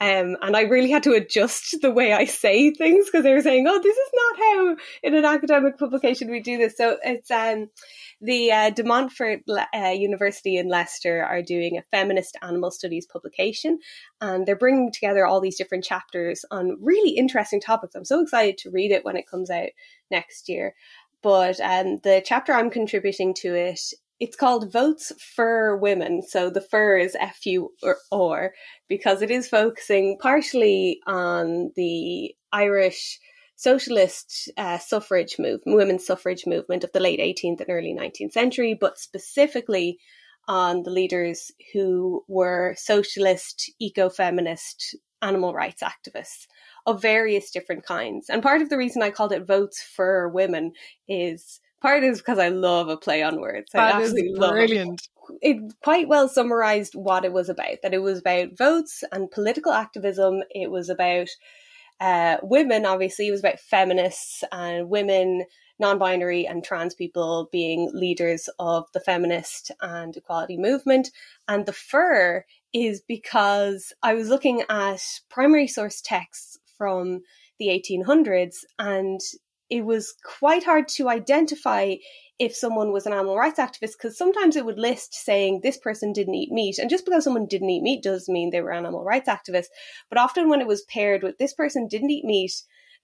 Um, 0.00 0.36
and 0.40 0.56
I 0.56 0.62
really 0.62 0.90
had 0.90 1.02
to 1.04 1.12
adjust 1.12 1.80
the 1.82 1.90
way 1.90 2.12
I 2.12 2.26
say 2.26 2.70
things 2.70 3.06
because 3.06 3.24
they 3.24 3.32
were 3.32 3.42
saying, 3.42 3.66
oh, 3.66 3.80
this 3.82 3.96
is 3.96 4.10
not 4.14 4.38
how 4.38 4.76
in 5.02 5.14
an 5.16 5.24
academic 5.24 5.76
publication 5.78 6.30
we 6.30 6.40
do 6.40 6.56
this. 6.56 6.76
So 6.76 6.98
it's 7.02 7.30
um, 7.32 7.68
the 8.20 8.52
uh, 8.52 8.70
De 8.70 8.84
Montfort 8.84 9.40
uh, 9.48 9.88
University 9.88 10.56
in 10.56 10.68
Leicester 10.68 11.24
are 11.24 11.42
doing 11.42 11.76
a 11.76 11.84
feminist 11.90 12.36
animal 12.40 12.70
studies 12.70 13.06
publication, 13.06 13.80
and 14.20 14.46
they're 14.46 14.56
bringing 14.56 14.92
together 14.92 15.26
all 15.26 15.40
these 15.40 15.58
different 15.58 15.84
chapters 15.84 16.44
on 16.52 16.78
really 16.80 17.10
interesting 17.10 17.60
topics. 17.60 17.96
I'm 17.96 18.04
so 18.04 18.20
excited 18.20 18.58
to 18.58 18.70
read 18.70 18.92
it 18.92 19.04
when 19.04 19.16
it 19.16 19.28
comes 19.28 19.50
out 19.50 19.70
next 20.12 20.48
year. 20.48 20.74
But 21.22 21.58
um, 21.60 22.00
the 22.04 22.22
chapter 22.22 22.52
I'm 22.52 22.68
contributing 22.68 23.32
to 23.38 23.54
it 23.54 23.80
it's 24.20 24.36
called 24.36 24.72
Votes 24.72 25.12
for 25.34 25.76
Women. 25.76 26.22
So 26.22 26.50
the 26.50 26.60
fur 26.60 26.96
is 26.96 27.16
F 27.18 27.44
U 27.46 27.72
or 28.10 28.52
because 28.88 29.22
it 29.22 29.30
is 29.30 29.48
focusing 29.48 30.18
partially 30.20 31.00
on 31.06 31.72
the 31.76 32.34
Irish 32.52 33.18
socialist 33.56 34.50
uh, 34.56 34.78
suffrage 34.78 35.36
movement, 35.38 35.76
women's 35.76 36.06
suffrage 36.06 36.44
movement 36.46 36.84
of 36.84 36.92
the 36.92 37.00
late 37.00 37.20
18th 37.20 37.60
and 37.60 37.70
early 37.70 37.94
19th 37.94 38.32
century, 38.32 38.76
but 38.78 38.98
specifically 38.98 39.98
on 40.46 40.82
the 40.82 40.90
leaders 40.90 41.50
who 41.72 42.22
were 42.28 42.74
socialist, 42.76 43.72
eco 43.80 44.10
feminist, 44.10 44.96
animal 45.22 45.54
rights 45.54 45.82
activists 45.82 46.46
of 46.86 47.00
various 47.00 47.50
different 47.50 47.84
kinds. 47.84 48.28
And 48.28 48.42
part 48.42 48.60
of 48.60 48.68
the 48.68 48.76
reason 48.76 49.02
I 49.02 49.10
called 49.10 49.32
it 49.32 49.46
Votes 49.46 49.82
for 49.82 50.28
Women 50.28 50.72
is 51.08 51.60
part 51.84 52.02
is 52.02 52.18
because 52.18 52.38
I 52.38 52.48
love 52.48 52.88
a 52.88 52.96
play 52.96 53.22
on 53.22 53.42
words. 53.42 53.70
I 53.74 53.92
absolutely 53.92 54.30
is 54.30 54.38
brilliant. 54.38 55.06
It. 55.42 55.56
it 55.56 55.74
quite 55.82 56.08
well 56.08 56.28
summarized 56.28 56.94
what 56.94 57.26
it 57.26 57.32
was 57.32 57.50
about. 57.50 57.82
That 57.82 57.92
it 57.92 58.00
was 58.00 58.20
about 58.20 58.56
votes 58.56 59.04
and 59.12 59.30
political 59.30 59.70
activism. 59.70 60.42
It 60.50 60.70
was 60.70 60.88
about 60.88 61.28
uh, 62.00 62.38
women, 62.42 62.86
obviously. 62.86 63.28
It 63.28 63.32
was 63.32 63.40
about 63.40 63.60
feminists 63.60 64.42
and 64.50 64.88
women, 64.88 65.44
non-binary 65.78 66.46
and 66.46 66.64
trans 66.64 66.94
people 66.94 67.50
being 67.52 67.90
leaders 67.92 68.48
of 68.58 68.86
the 68.94 69.00
feminist 69.00 69.70
and 69.82 70.16
equality 70.16 70.56
movement. 70.56 71.10
And 71.48 71.66
the 71.66 71.74
fur 71.74 72.46
is 72.72 73.02
because 73.06 73.92
I 74.02 74.14
was 74.14 74.30
looking 74.30 74.62
at 74.70 75.02
primary 75.28 75.68
source 75.68 76.00
texts 76.00 76.58
from 76.78 77.20
the 77.58 77.66
1800s 77.68 78.64
and 78.78 79.20
it 79.70 79.84
was 79.84 80.14
quite 80.24 80.64
hard 80.64 80.88
to 80.88 81.08
identify 81.08 81.94
if 82.38 82.54
someone 82.54 82.92
was 82.92 83.06
an 83.06 83.12
animal 83.12 83.36
rights 83.36 83.60
activist 83.60 83.92
because 83.92 84.18
sometimes 84.18 84.56
it 84.56 84.64
would 84.64 84.78
list 84.78 85.14
saying 85.14 85.60
this 85.62 85.78
person 85.78 86.12
didn't 86.12 86.34
eat 86.34 86.50
meat. 86.50 86.78
And 86.78 86.90
just 86.90 87.04
because 87.04 87.24
someone 87.24 87.46
didn't 87.46 87.70
eat 87.70 87.82
meat 87.82 88.02
does 88.02 88.28
mean 88.28 88.50
they 88.50 88.60
were 88.60 88.72
animal 88.72 89.04
rights 89.04 89.28
activists. 89.28 89.68
But 90.08 90.18
often 90.18 90.48
when 90.48 90.60
it 90.60 90.66
was 90.66 90.82
paired 90.82 91.22
with 91.22 91.38
this 91.38 91.54
person 91.54 91.86
didn't 91.86 92.10
eat 92.10 92.24
meat, 92.24 92.52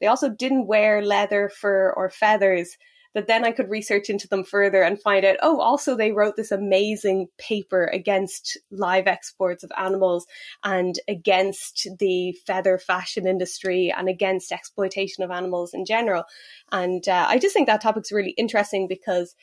they 0.00 0.06
also 0.06 0.28
didn't 0.28 0.66
wear 0.66 1.02
leather, 1.02 1.48
fur, 1.48 1.92
or 1.96 2.10
feathers 2.10 2.76
that 3.14 3.26
then 3.26 3.44
I 3.44 3.50
could 3.50 3.70
research 3.70 4.08
into 4.08 4.28
them 4.28 4.44
further 4.44 4.82
and 4.82 5.00
find 5.00 5.24
out, 5.24 5.36
oh, 5.42 5.60
also 5.60 5.96
they 5.96 6.12
wrote 6.12 6.36
this 6.36 6.52
amazing 6.52 7.26
paper 7.38 7.84
against 7.92 8.56
live 8.70 9.06
exports 9.06 9.64
of 9.64 9.72
animals 9.76 10.26
and 10.62 10.98
against 11.08 11.88
the 11.98 12.32
feather 12.46 12.78
fashion 12.78 13.26
industry 13.26 13.92
and 13.96 14.08
against 14.08 14.52
exploitation 14.52 15.24
of 15.24 15.30
animals 15.30 15.74
in 15.74 15.84
general. 15.84 16.24
And 16.70 17.06
uh, 17.08 17.26
I 17.28 17.38
just 17.38 17.52
think 17.54 17.66
that 17.66 17.82
topic's 17.82 18.12
really 18.12 18.30
interesting 18.30 18.86
because 18.86 19.34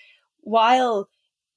while 0.41 1.09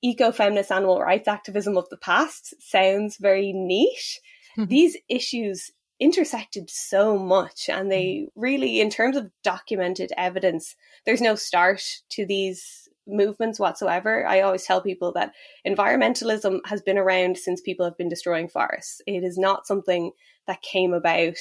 eco-feminist 0.03 0.73
animal 0.73 1.01
rights 1.01 1.29
activism 1.29 1.77
of 1.77 1.89
the 1.91 1.97
past 1.97 2.55
sounds 2.61 3.19
very 3.19 3.53
niche, 3.53 4.19
these 4.57 4.97
issues 5.09 5.71
intersected 6.01 6.71
so 6.71 7.19
much 7.19 7.69
and 7.69 7.93
they 7.93 8.05
mm. 8.05 8.27
really 8.35 8.81
in 8.81 8.89
terms 8.91 9.17
of 9.17 9.31
documented 9.45 10.11
evidence 10.17 10.75
there's 11.05 11.21
no 11.21 11.35
start 11.35 11.83
to 12.09 12.25
these 12.25 12.89
movements 13.07 13.61
whatsoever 13.61 14.27
i 14.27 14.41
always 14.41 14.65
tell 14.65 14.81
people 14.81 15.13
that 15.13 15.33
environmentalism 15.67 16.59
has 16.65 16.81
been 16.81 16.97
around 16.97 17.37
since 17.37 17.61
people 17.61 17.85
have 17.85 17.99
been 17.99 18.09
destroying 18.09 18.49
forests 18.49 19.03
it 19.07 19.23
is 19.23 19.37
not 19.37 19.67
something 19.67 20.11
that 20.47 20.63
came 20.63 20.95
about 20.95 21.37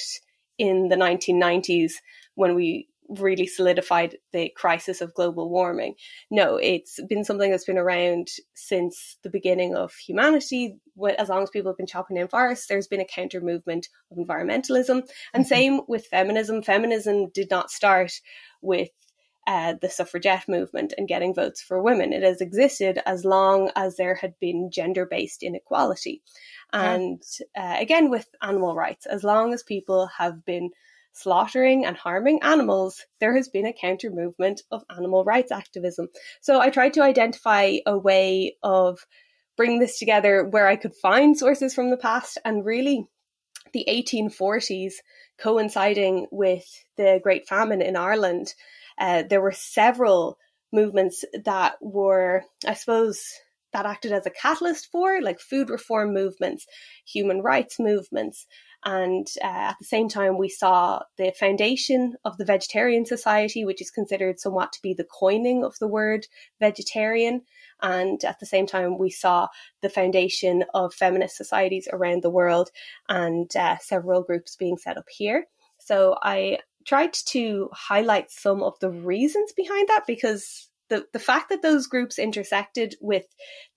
in 0.58 0.88
the 0.88 0.96
1990s 0.96 1.94
when 2.34 2.54
we 2.54 2.86
really 3.18 3.46
solidified 3.46 4.16
the 4.32 4.52
crisis 4.56 5.00
of 5.00 5.14
global 5.14 5.50
warming. 5.50 5.94
No, 6.30 6.56
it's 6.56 7.00
been 7.08 7.24
something 7.24 7.50
that's 7.50 7.64
been 7.64 7.78
around 7.78 8.28
since 8.54 9.16
the 9.22 9.30
beginning 9.30 9.74
of 9.74 9.94
humanity. 9.94 10.76
As 11.18 11.28
long 11.28 11.42
as 11.42 11.50
people 11.50 11.70
have 11.70 11.78
been 11.78 11.86
chopping 11.86 12.16
down 12.16 12.28
forests, 12.28 12.66
there's 12.66 12.86
been 12.86 13.00
a 13.00 13.04
counter 13.04 13.40
movement 13.40 13.88
of 14.10 14.18
environmentalism. 14.18 15.02
And 15.34 15.44
mm-hmm. 15.44 15.54
same 15.54 15.80
with 15.88 16.06
feminism. 16.06 16.62
Feminism 16.62 17.30
did 17.30 17.50
not 17.50 17.70
start 17.70 18.12
with 18.62 18.90
uh, 19.46 19.74
the 19.80 19.88
suffragette 19.88 20.48
movement 20.48 20.94
and 20.96 21.08
getting 21.08 21.34
votes 21.34 21.60
for 21.60 21.82
women. 21.82 22.12
It 22.12 22.22
has 22.22 22.40
existed 22.40 23.00
as 23.06 23.24
long 23.24 23.70
as 23.74 23.96
there 23.96 24.14
had 24.14 24.34
been 24.38 24.70
gender 24.72 25.06
based 25.06 25.42
inequality. 25.42 26.22
And 26.72 27.22
uh, 27.56 27.76
again, 27.78 28.10
with 28.10 28.28
animal 28.42 28.76
rights, 28.76 29.06
as 29.06 29.24
long 29.24 29.52
as 29.52 29.64
people 29.64 30.08
have 30.18 30.44
been 30.44 30.70
slaughtering 31.12 31.84
and 31.84 31.96
harming 31.96 32.40
animals, 32.42 33.04
there 33.20 33.36
has 33.36 33.48
been 33.48 33.66
a 33.66 33.72
counter 33.72 34.10
movement 34.10 34.62
of 34.70 34.84
animal 34.96 35.24
rights 35.24 35.52
activism. 35.52 36.08
So 36.40 36.60
I 36.60 36.70
tried 36.70 36.94
to 36.94 37.02
identify 37.02 37.76
a 37.86 37.98
way 37.98 38.56
of 38.62 39.06
bringing 39.56 39.80
this 39.80 39.98
together 39.98 40.44
where 40.44 40.66
I 40.66 40.76
could 40.76 40.94
find 40.94 41.36
sources 41.36 41.74
from 41.74 41.90
the 41.90 41.96
past 41.96 42.38
and 42.44 42.64
really 42.64 43.06
the 43.72 43.84
1840s 43.88 44.94
coinciding 45.38 46.26
with 46.30 46.64
the 46.96 47.20
Great 47.22 47.46
Famine 47.46 47.82
in 47.82 47.96
Ireland. 47.96 48.54
Uh, 48.98 49.22
there 49.28 49.40
were 49.40 49.52
several 49.52 50.38
movements 50.72 51.24
that 51.44 51.74
were, 51.80 52.44
I 52.66 52.74
suppose, 52.74 53.22
that 53.72 53.86
acted 53.86 54.12
as 54.12 54.26
a 54.26 54.30
catalyst 54.30 54.88
for, 54.90 55.20
like 55.20 55.40
food 55.40 55.70
reform 55.70 56.12
movements, 56.12 56.66
human 57.06 57.40
rights 57.40 57.78
movements. 57.78 58.46
And 58.84 59.26
uh, 59.42 59.46
at 59.46 59.76
the 59.78 59.84
same 59.84 60.08
time, 60.08 60.38
we 60.38 60.48
saw 60.48 61.02
the 61.18 61.32
foundation 61.38 62.16
of 62.24 62.38
the 62.38 62.44
Vegetarian 62.44 63.04
Society, 63.04 63.64
which 63.64 63.82
is 63.82 63.90
considered 63.90 64.40
somewhat 64.40 64.72
to 64.72 64.82
be 64.82 64.94
the 64.94 65.04
coining 65.04 65.64
of 65.64 65.78
the 65.78 65.88
word 65.88 66.26
vegetarian. 66.60 67.42
And 67.82 68.22
at 68.24 68.40
the 68.40 68.46
same 68.46 68.66
time, 68.66 68.98
we 68.98 69.10
saw 69.10 69.48
the 69.82 69.90
foundation 69.90 70.64
of 70.72 70.94
feminist 70.94 71.36
societies 71.36 71.88
around 71.92 72.22
the 72.22 72.30
world 72.30 72.70
and 73.08 73.54
uh, 73.54 73.76
several 73.78 74.22
groups 74.22 74.56
being 74.56 74.78
set 74.78 74.96
up 74.96 75.06
here. 75.10 75.46
So 75.78 76.16
I 76.22 76.60
tried 76.86 77.12
to 77.12 77.68
highlight 77.72 78.30
some 78.30 78.62
of 78.62 78.78
the 78.80 78.90
reasons 78.90 79.52
behind 79.52 79.88
that 79.88 80.06
because 80.06 80.69
the, 80.90 81.06
the 81.12 81.18
fact 81.18 81.48
that 81.48 81.62
those 81.62 81.86
groups 81.86 82.18
intersected 82.18 82.96
with 83.00 83.24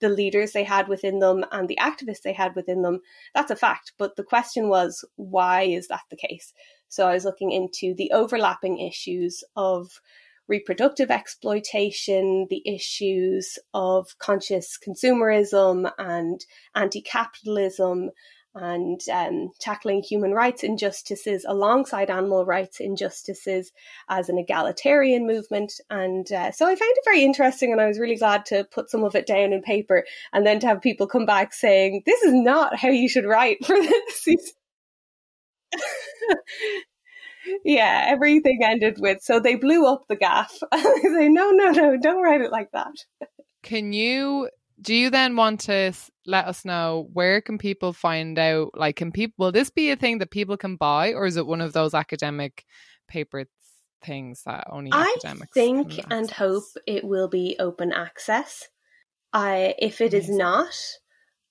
the 0.01 0.09
leaders 0.09 0.51
they 0.51 0.63
had 0.63 0.87
within 0.87 1.19
them 1.19 1.45
and 1.51 1.69
the 1.69 1.77
activists 1.79 2.23
they 2.23 2.33
had 2.33 2.55
within 2.55 2.81
them, 2.81 2.99
that's 3.33 3.51
a 3.51 3.55
fact. 3.55 3.93
But 3.97 4.15
the 4.15 4.23
question 4.23 4.67
was, 4.67 5.05
why 5.15 5.61
is 5.61 5.87
that 5.87 6.01
the 6.09 6.17
case? 6.17 6.53
So 6.89 7.07
I 7.07 7.13
was 7.13 7.23
looking 7.23 7.51
into 7.51 7.93
the 7.95 8.11
overlapping 8.11 8.79
issues 8.79 9.43
of 9.55 10.01
reproductive 10.47 11.09
exploitation, 11.09 12.47
the 12.49 12.61
issues 12.65 13.57
of 13.73 14.17
conscious 14.19 14.77
consumerism 14.77 15.91
and 15.97 16.45
anti 16.75 17.01
capitalism, 17.01 18.09
and 18.55 19.01
um, 19.11 19.51
tackling 19.59 20.03
human 20.03 20.31
rights 20.31 20.63
injustices 20.63 21.45
alongside 21.47 22.09
animal 22.09 22.45
rights 22.45 22.79
injustices 22.79 23.71
as 24.09 24.29
an 24.29 24.37
egalitarian 24.37 25.25
movement. 25.25 25.73
And 25.89 26.31
uh, 26.31 26.51
so 26.51 26.65
I 26.65 26.75
found 26.75 26.93
it 26.95 27.05
very 27.05 27.23
interesting, 27.23 27.71
and 27.71 27.81
I 27.81 27.87
was 27.87 27.99
really 27.99 28.17
glad 28.17 28.45
to 28.47 28.65
put 28.65 28.89
some 28.89 29.03
of 29.03 29.15
it 29.15 29.25
down 29.25 29.53
in 29.53 29.61
paper 29.61 30.05
and 30.31 30.45
then 30.45 30.59
to 30.59 30.67
have 30.67 30.81
people 30.81 31.07
come 31.07 31.25
back 31.25 31.53
saying, 31.53 32.03
This 32.05 32.21
is 32.21 32.33
not 32.33 32.75
how 32.77 32.89
you 32.89 33.09
should 33.09 33.25
write 33.25 33.65
for 33.65 33.75
this. 33.75 34.53
yeah, 37.65 38.05
everything 38.07 38.59
ended 38.63 38.97
with, 38.99 39.21
so 39.21 39.39
they 39.39 39.55
blew 39.55 39.87
up 39.87 40.03
the 40.07 40.15
gaff. 40.15 40.57
they 40.71 40.79
say, 40.79 41.29
No, 41.29 41.51
no, 41.51 41.71
no, 41.71 41.97
don't 41.97 42.21
write 42.21 42.41
it 42.41 42.51
like 42.51 42.71
that. 42.71 42.93
Can 43.63 43.93
you 43.93 44.49
do 44.81 44.93
you 44.93 45.09
then 45.09 45.35
want 45.35 45.61
to 45.61 45.93
let 46.25 46.45
us 46.45 46.63
know 46.63 47.09
where 47.13 47.41
can 47.41 47.57
people 47.57 47.93
find 47.93 48.39
out 48.39 48.69
like 48.75 48.95
can 48.95 49.11
people 49.11 49.45
will 49.45 49.51
this 49.51 49.69
be 49.69 49.91
a 49.91 49.95
thing 49.95 50.19
that 50.19 50.31
people 50.31 50.57
can 50.57 50.75
buy 50.75 51.13
or 51.13 51.25
is 51.25 51.37
it 51.37 51.45
one 51.45 51.61
of 51.61 51.73
those 51.73 51.93
academic 51.93 52.65
paper 53.07 53.45
things 54.03 54.43
that 54.45 54.67
only 54.69 54.91
I 54.91 55.13
academics 55.17 55.53
think 55.53 55.99
and 56.11 56.29
hope 56.29 56.63
it 56.85 57.03
will 57.03 57.27
be 57.27 57.55
open 57.59 57.91
access. 57.91 58.67
I 59.31 59.75
if 59.79 60.01
it 60.01 60.13
is 60.13 60.29
not, 60.29 60.73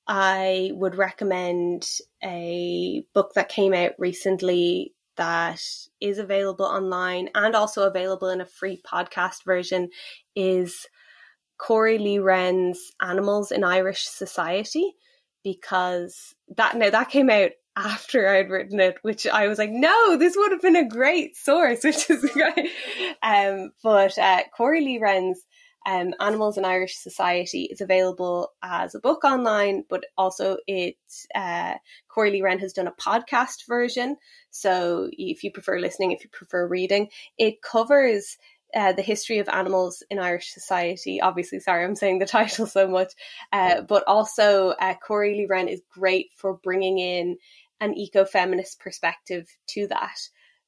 I 0.06 0.70
would 0.74 0.94
recommend 0.94 1.88
a 2.22 3.04
book 3.14 3.32
that 3.34 3.48
came 3.48 3.74
out 3.74 3.92
recently 3.98 4.94
that 5.16 5.62
is 6.00 6.18
available 6.18 6.64
online 6.64 7.28
and 7.34 7.54
also 7.54 7.86
available 7.86 8.28
in 8.28 8.40
a 8.40 8.46
free 8.46 8.80
podcast 8.86 9.44
version 9.44 9.90
is 10.34 10.86
Corey 11.62 11.98
Lee 11.98 12.18
Wrenn's 12.18 12.90
Animals 13.00 13.52
in 13.52 13.62
Irish 13.62 14.04
Society 14.04 14.96
because 15.44 16.34
that 16.56 16.76
now 16.76 16.90
that 16.90 17.10
came 17.10 17.30
out 17.30 17.52
after 17.76 18.28
I'd 18.28 18.50
written 18.50 18.80
it, 18.80 18.96
which 19.02 19.28
I 19.28 19.46
was 19.46 19.58
like, 19.58 19.70
no, 19.70 20.16
this 20.16 20.34
would 20.36 20.50
have 20.50 20.60
been 20.60 20.76
a 20.76 20.88
great 20.88 21.36
source, 21.36 21.80
which 21.84 22.10
is 22.10 22.28
great. 22.32 22.70
Um, 23.22 23.70
but 23.82 24.18
uh, 24.18 24.40
Corey 24.56 24.84
Lee 24.84 24.98
Wrenn's 24.98 25.40
um, 25.86 26.14
Animals 26.20 26.58
in 26.58 26.64
Irish 26.64 26.96
Society 26.96 27.68
is 27.70 27.80
available 27.80 28.50
as 28.62 28.94
a 28.94 29.00
book 29.00 29.22
online, 29.24 29.84
but 29.88 30.04
also 30.18 30.56
it 30.66 30.96
uh, 31.34 31.74
Corey 32.08 32.32
Lee 32.32 32.42
Wrenn 32.42 32.58
has 32.58 32.72
done 32.72 32.88
a 32.88 32.92
podcast 32.92 33.66
version. 33.68 34.16
So 34.50 35.08
if 35.12 35.44
you 35.44 35.52
prefer 35.52 35.78
listening, 35.78 36.10
if 36.10 36.24
you 36.24 36.30
prefer 36.30 36.66
reading, 36.66 37.08
it 37.38 37.62
covers 37.62 38.36
uh, 38.74 38.92
the 38.92 39.02
history 39.02 39.38
of 39.38 39.48
animals 39.48 40.02
in 40.10 40.18
Irish 40.18 40.52
society. 40.52 41.20
Obviously, 41.20 41.60
sorry, 41.60 41.84
I'm 41.84 41.96
saying 41.96 42.18
the 42.18 42.26
title 42.38 42.66
so 42.66 42.88
much, 42.88 43.12
uh, 43.52 43.82
but 43.82 44.04
also 44.06 44.70
uh, 44.70 44.94
Corey 44.94 45.34
Lee 45.34 45.46
Wrenn 45.48 45.68
is 45.68 45.82
great 45.90 46.30
for 46.36 46.54
bringing 46.62 46.98
in 46.98 47.36
an 47.80 47.96
eco-feminist 47.96 48.78
perspective 48.80 49.48
to 49.68 49.88
that. 49.88 50.16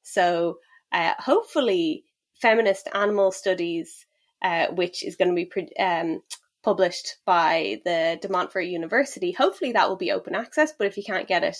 So 0.03 0.59
uh, 0.91 1.13
hopefully, 1.17 2.03
feminist 2.41 2.89
animal 2.93 3.31
studies, 3.31 4.05
uh, 4.41 4.67
which 4.67 5.03
is 5.03 5.15
going 5.15 5.29
to 5.29 5.35
be 5.35 5.45
pre- 5.45 5.73
um, 5.79 6.21
published 6.63 7.17
by 7.25 7.81
the 7.85 8.19
De 8.21 8.29
Montfort 8.29 8.65
University, 8.65 9.31
hopefully 9.31 9.71
that 9.71 9.89
will 9.89 9.97
be 9.97 10.11
open 10.11 10.35
access. 10.35 10.73
But 10.77 10.87
if 10.87 10.97
you 10.97 11.03
can't 11.03 11.27
get 11.27 11.43
it, 11.43 11.57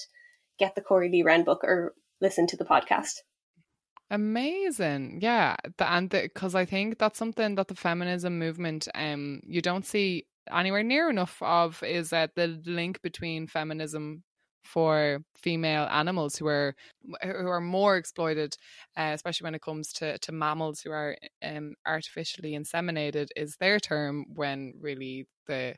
get 0.59 0.75
the 0.75 0.81
Corey 0.81 1.09
Lee 1.09 1.23
Wrenn 1.23 1.43
book 1.43 1.63
or 1.63 1.93
listen 2.21 2.47
to 2.47 2.57
the 2.57 2.65
podcast. 2.65 3.21
Amazing. 4.11 5.19
Yeah. 5.21 5.55
The, 5.77 5.91
and 5.91 6.09
because 6.09 6.53
I 6.55 6.65
think 6.65 6.99
that's 6.99 7.17
something 7.17 7.55
that 7.55 7.67
the 7.67 7.75
feminism 7.75 8.37
movement, 8.37 8.87
um, 8.93 9.41
you 9.47 9.61
don't 9.61 9.85
see 9.85 10.25
anywhere 10.51 10.83
near 10.83 11.09
enough 11.09 11.41
of 11.41 11.81
is 11.81 12.11
that 12.11 12.35
the 12.35 12.61
link 12.65 13.01
between 13.01 13.47
feminism 13.47 14.23
for 14.63 15.19
female 15.35 15.87
animals 15.91 16.35
who 16.37 16.47
are 16.47 16.75
who 17.23 17.47
are 17.47 17.61
more 17.61 17.97
exploited, 17.97 18.55
uh, 18.97 19.11
especially 19.13 19.45
when 19.45 19.55
it 19.55 19.61
comes 19.61 19.91
to, 19.93 20.17
to 20.19 20.31
mammals 20.31 20.81
who 20.81 20.91
are 20.91 21.15
um, 21.43 21.73
artificially 21.87 22.51
inseminated, 22.53 23.27
is 23.35 23.55
their 23.59 23.79
term 23.79 24.25
when 24.35 24.73
really 24.79 25.27
the 25.47 25.75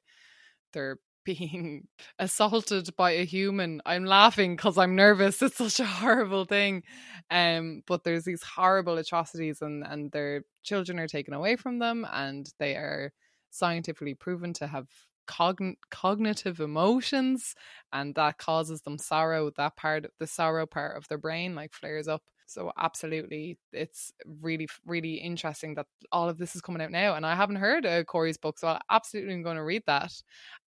they're 0.74 0.98
being 1.28 1.88
assaulted 2.20 2.96
by 2.98 3.12
a 3.12 3.26
human. 3.26 3.82
I'm 3.86 4.06
laughing 4.06 4.56
because 4.56 4.78
I'm 4.78 4.96
nervous. 4.96 5.42
It's 5.44 5.58
such 5.58 5.80
a 5.82 5.86
horrible 5.86 6.46
thing. 6.46 6.84
Um, 7.32 7.84
but 7.88 8.04
there's 8.04 8.26
these 8.26 8.44
horrible 8.44 8.98
atrocities, 8.98 9.62
and 9.62 9.84
and 9.86 10.12
their 10.12 10.44
children 10.64 11.00
are 11.00 11.08
taken 11.08 11.34
away 11.36 11.56
from 11.58 11.80
them, 11.80 12.06
and 12.12 12.50
they 12.60 12.76
are 12.76 13.12
scientifically 13.52 14.16
proven 14.16 14.54
to 14.54 14.68
have 14.68 14.88
cogn- 15.28 15.78
cognitive 15.92 16.60
emotions, 16.60 17.56
and 17.94 18.16
that 18.16 18.38
causes 18.38 18.82
them 18.82 18.98
sorrow. 18.98 19.52
That 19.58 19.76
part, 19.78 20.06
the 20.20 20.28
sorrow 20.28 20.66
part 20.66 20.98
of 20.98 21.08
their 21.10 21.18
brain, 21.20 21.56
like 21.56 21.74
flares 21.74 22.08
up. 22.08 22.24
So 22.48 22.72
absolutely, 22.78 23.60
it's 23.74 24.12
really, 24.26 24.68
really 24.86 25.16
interesting 25.16 25.76
that 25.76 25.86
all 26.12 26.30
of 26.30 26.38
this 26.38 26.56
is 26.56 26.62
coming 26.62 26.82
out 26.82 26.92
now. 26.92 27.16
And 27.16 27.26
I 27.26 27.36
haven't 27.36 27.58
heard 27.58 27.86
of 27.86 28.08
Corey's 28.08 28.38
book, 28.38 28.58
so 28.58 28.70
I 28.70 28.82
absolutely 28.90 29.34
am 29.34 29.44
going 29.44 29.58
to 29.58 29.64
read 29.64 29.84
that. 29.86 30.14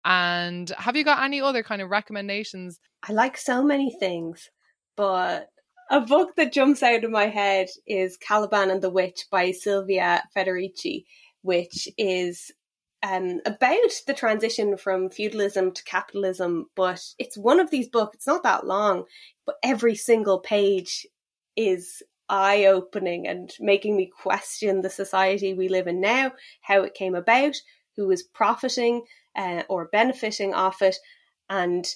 And 0.05 0.69
have 0.79 0.95
you 0.97 1.05
got 1.05 1.23
any 1.23 1.41
other 1.41 1.63
kind 1.63 1.83
of 1.83 1.91
recommendations? 1.91 2.79
I 3.03 3.13
like 3.13 3.37
so 3.37 3.63
many 3.63 3.97
things, 3.99 4.51
but 4.97 5.49
a 5.91 6.01
book 6.01 6.37
that 6.37 6.53
jumps 6.53 6.83
out 6.83 7.03
of 7.03 7.11
my 7.11 7.27
head 7.27 7.69
is 7.87 8.17
Caliban 8.17 8.71
and 8.71 8.83
the 8.83 8.91
Witch 8.91 9.27
by 9.31 9.51
Silvia 9.51 10.23
Federici, 10.37 11.05
which 11.43 11.89
is 11.99 12.53
um, 13.03 13.41
about 13.47 13.91
the 14.07 14.15
transition 14.15 14.77
from 14.77 15.11
feudalism 15.11 15.73
to 15.73 15.83
capitalism. 15.85 16.67
But 16.77 17.03
it's 17.19 17.37
one 17.37 17.59
of 17.59 17.71
these 17.71 17.89
books, 17.89 18.17
it's 18.17 18.27
not 18.27 18.43
that 18.43 18.67
long, 18.67 19.05
but 19.47 19.57
every 19.65 19.97
single 19.97 20.39
page 20.39 21.07
is 21.57 22.03
eye 22.29 22.67
opening 22.67 23.27
and 23.27 23.53
making 23.61 23.97
me 23.97 24.07
question 24.23 24.81
the 24.81 24.91
society 24.91 25.53
we 25.53 25.69
live 25.69 25.87
in 25.87 26.01
now, 26.01 26.33
how 26.63 26.83
it 26.83 26.95
came 26.95 27.15
about, 27.15 27.57
who 27.97 28.11
is 28.11 28.23
profiting 28.23 29.03
uh, 29.37 29.63
or 29.69 29.89
benefiting 29.93 30.55
off 30.55 30.81
it, 30.81 30.97
and 31.49 31.87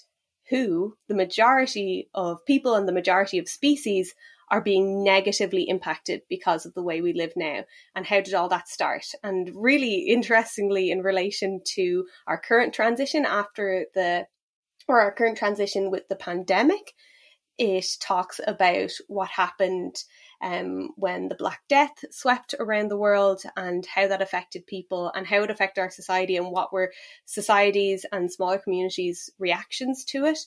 who 0.51 0.97
the 1.09 1.15
majority 1.15 2.11
of 2.15 2.45
people 2.45 2.75
and 2.75 2.87
the 2.87 2.93
majority 2.93 3.39
of 3.39 3.49
species 3.49 4.15
are 4.51 4.61
being 4.61 5.03
negatively 5.03 5.63
impacted 5.63 6.23
because 6.29 6.67
of 6.67 6.75
the 6.75 6.83
way 6.83 7.01
we 7.01 7.13
live 7.13 7.33
now. 7.35 7.65
And 7.95 8.05
how 8.05 8.21
did 8.21 8.35
all 8.35 8.49
that 8.51 8.69
start? 8.69 9.07
And 9.23 9.51
really 9.55 10.01
interestingly, 10.09 10.91
in 10.91 11.03
relation 11.03 11.61
to 11.77 12.07
our 12.27 12.39
current 12.39 12.75
transition 12.75 13.25
after 13.25 13.87
the 13.95 14.27
or 14.87 15.01
our 15.01 15.13
current 15.13 15.39
transition 15.39 15.91
with 15.91 16.09
the 16.09 16.17
pandemic, 16.17 16.93
it 17.59 17.87
talks 18.01 18.41
about 18.47 18.91
what 19.09 19.29
happened 19.29 20.03
um, 20.43 20.91
when 20.97 21.29
the 21.29 21.35
Black 21.35 21.61
Death 21.69 22.05
swept 22.11 22.55
around 22.59 22.89
the 22.89 22.97
world 22.97 23.43
and 23.57 23.87
how 23.87 24.09
that 24.09 24.23
affected 24.23 24.67
people 24.67 25.11
and 25.15 25.27
how 25.27 25.43
it 25.43 25.51
affected 25.51 25.81
our 25.81 25.91
society 25.91 26.37
and 26.37 26.51
what 26.51 26.73
were 26.73 26.93
societies 27.25 28.05
and 28.13 28.33
smaller 28.33 28.59
communities' 28.59 29.31
reactions 29.39 30.05
to 30.07 30.25
it. 30.25 30.39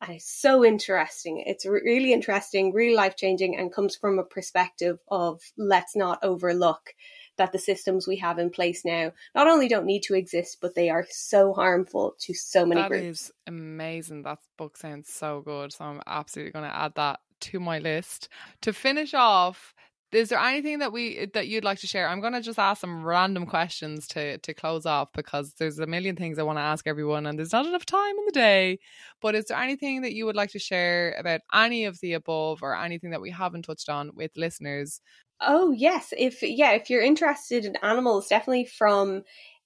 And 0.00 0.16
it's 0.16 0.30
so 0.30 0.64
interesting. 0.64 1.44
It's 1.46 1.64
really 1.64 2.12
interesting, 2.12 2.72
really 2.72 2.96
life 2.96 3.16
changing, 3.16 3.56
and 3.56 3.72
comes 3.72 3.94
from 3.94 4.18
a 4.18 4.24
perspective 4.24 4.98
of 5.08 5.40
let's 5.56 5.94
not 5.94 6.18
overlook 6.24 6.94
that 7.42 7.50
the 7.50 7.58
systems 7.58 8.06
we 8.06 8.16
have 8.16 8.38
in 8.38 8.50
place 8.50 8.84
now 8.84 9.10
not 9.34 9.48
only 9.48 9.66
don't 9.66 9.84
need 9.84 10.04
to 10.04 10.14
exist, 10.14 10.58
but 10.60 10.76
they 10.76 10.90
are 10.90 11.04
so 11.10 11.52
harmful 11.52 12.14
to 12.20 12.32
so 12.32 12.64
many 12.64 12.80
that 12.80 12.88
groups. 12.88 13.02
That 13.02 13.10
is 13.10 13.32
amazing. 13.48 14.22
That 14.22 14.38
book 14.56 14.76
sounds 14.76 15.12
so 15.12 15.40
good. 15.40 15.72
So 15.72 15.84
I'm 15.84 16.00
absolutely 16.06 16.52
going 16.52 16.70
to 16.70 16.76
add 16.76 16.94
that 16.94 17.18
to 17.40 17.58
my 17.58 17.80
list. 17.80 18.28
To 18.60 18.72
finish 18.72 19.12
off, 19.12 19.74
is 20.12 20.28
there 20.28 20.38
anything 20.38 20.78
that 20.78 20.92
we 20.92 21.26
that 21.34 21.48
you'd 21.48 21.64
like 21.64 21.80
to 21.80 21.88
share? 21.88 22.06
I'm 22.06 22.20
going 22.20 22.34
to 22.34 22.42
just 22.42 22.60
ask 22.60 22.80
some 22.80 23.02
random 23.02 23.44
questions 23.44 24.06
to 24.08 24.38
to 24.38 24.54
close 24.54 24.86
off 24.86 25.08
because 25.14 25.54
there's 25.58 25.80
a 25.80 25.86
million 25.86 26.14
things 26.14 26.38
I 26.38 26.44
want 26.44 26.58
to 26.58 26.62
ask 26.62 26.86
everyone, 26.86 27.26
and 27.26 27.36
there's 27.36 27.52
not 27.52 27.66
enough 27.66 27.86
time 27.86 28.16
in 28.18 28.24
the 28.26 28.32
day. 28.32 28.78
But 29.20 29.34
is 29.34 29.46
there 29.46 29.58
anything 29.58 30.02
that 30.02 30.12
you 30.12 30.26
would 30.26 30.36
like 30.36 30.50
to 30.50 30.60
share 30.60 31.16
about 31.18 31.40
any 31.52 31.86
of 31.86 31.98
the 32.00 32.12
above, 32.12 32.62
or 32.62 32.76
anything 32.76 33.10
that 33.10 33.20
we 33.20 33.30
haven't 33.30 33.62
touched 33.62 33.88
on 33.88 34.12
with 34.14 34.30
listeners? 34.36 35.00
Oh 35.44 35.72
yes, 35.72 36.12
if 36.16 36.42
yeah, 36.42 36.72
if 36.72 36.88
you're 36.90 37.02
interested 37.02 37.64
in 37.64 37.76
animals, 37.82 38.28
definitely 38.28 38.66
from 38.66 39.22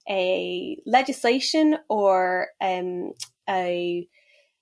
a 0.08 0.78
legislation 0.86 1.76
or 1.88 2.48
um, 2.60 3.12
a 3.48 4.08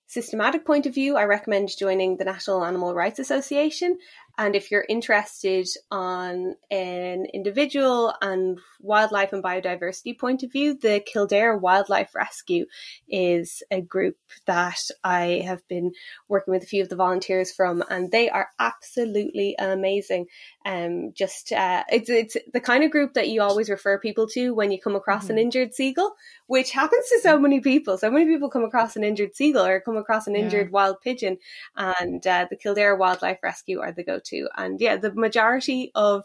systematic 0.06 0.64
point 0.64 0.86
of 0.86 0.94
view, 0.94 1.16
I 1.16 1.24
recommend 1.24 1.70
joining 1.78 2.16
the 2.16 2.24
National 2.24 2.64
Animal 2.64 2.94
Rights 2.94 3.18
Association. 3.18 3.98
And 4.36 4.56
if 4.56 4.70
you're 4.70 4.84
interested 4.88 5.68
on 5.92 6.56
an 6.70 7.26
individual 7.32 8.12
and 8.20 8.58
wildlife 8.80 9.32
and 9.32 9.42
biodiversity 9.42 10.18
point 10.18 10.42
of 10.42 10.50
view, 10.50 10.76
the 10.76 11.00
Kildare 11.06 11.56
Wildlife 11.56 12.14
Rescue 12.16 12.66
is 13.08 13.62
a 13.70 13.80
group 13.80 14.16
that 14.46 14.80
I 15.04 15.42
have 15.46 15.66
been 15.68 15.92
working 16.28 16.52
with 16.52 16.64
a 16.64 16.66
few 16.66 16.82
of 16.82 16.88
the 16.88 16.96
volunteers 16.96 17.52
from, 17.52 17.84
and 17.88 18.10
they 18.10 18.28
are 18.28 18.48
absolutely 18.58 19.54
amazing. 19.58 20.26
Um, 20.66 21.12
just 21.14 21.52
uh, 21.52 21.84
it's 21.88 22.10
it's 22.10 22.36
the 22.52 22.60
kind 22.60 22.82
of 22.82 22.90
group 22.90 23.14
that 23.14 23.28
you 23.28 23.40
always 23.40 23.70
refer 23.70 23.98
people 24.00 24.26
to 24.28 24.52
when 24.52 24.72
you 24.72 24.80
come 24.80 24.96
across 24.96 25.24
mm-hmm. 25.24 25.32
an 25.32 25.38
injured 25.38 25.74
seagull, 25.74 26.14
which 26.46 26.72
happens 26.72 27.08
to 27.08 27.20
so 27.22 27.38
many 27.38 27.60
people. 27.60 27.98
So 27.98 28.10
many 28.10 28.26
people 28.26 28.50
come 28.50 28.64
across 28.64 28.96
an 28.96 29.04
injured 29.04 29.36
seagull 29.36 29.66
or 29.66 29.80
come 29.80 29.96
across 29.96 30.26
an 30.26 30.34
injured 30.34 30.66
yeah. 30.66 30.72
wild 30.72 31.00
pigeon, 31.00 31.38
and 31.76 32.26
uh, 32.26 32.46
the 32.50 32.56
Kildare 32.56 32.96
Wildlife 32.96 33.38
Rescue 33.42 33.80
are 33.80 33.92
the 33.92 34.02
go 34.02 34.18
to. 34.24 34.48
And 34.56 34.80
yeah, 34.80 34.96
the 34.96 35.12
majority 35.12 35.90
of 35.94 36.24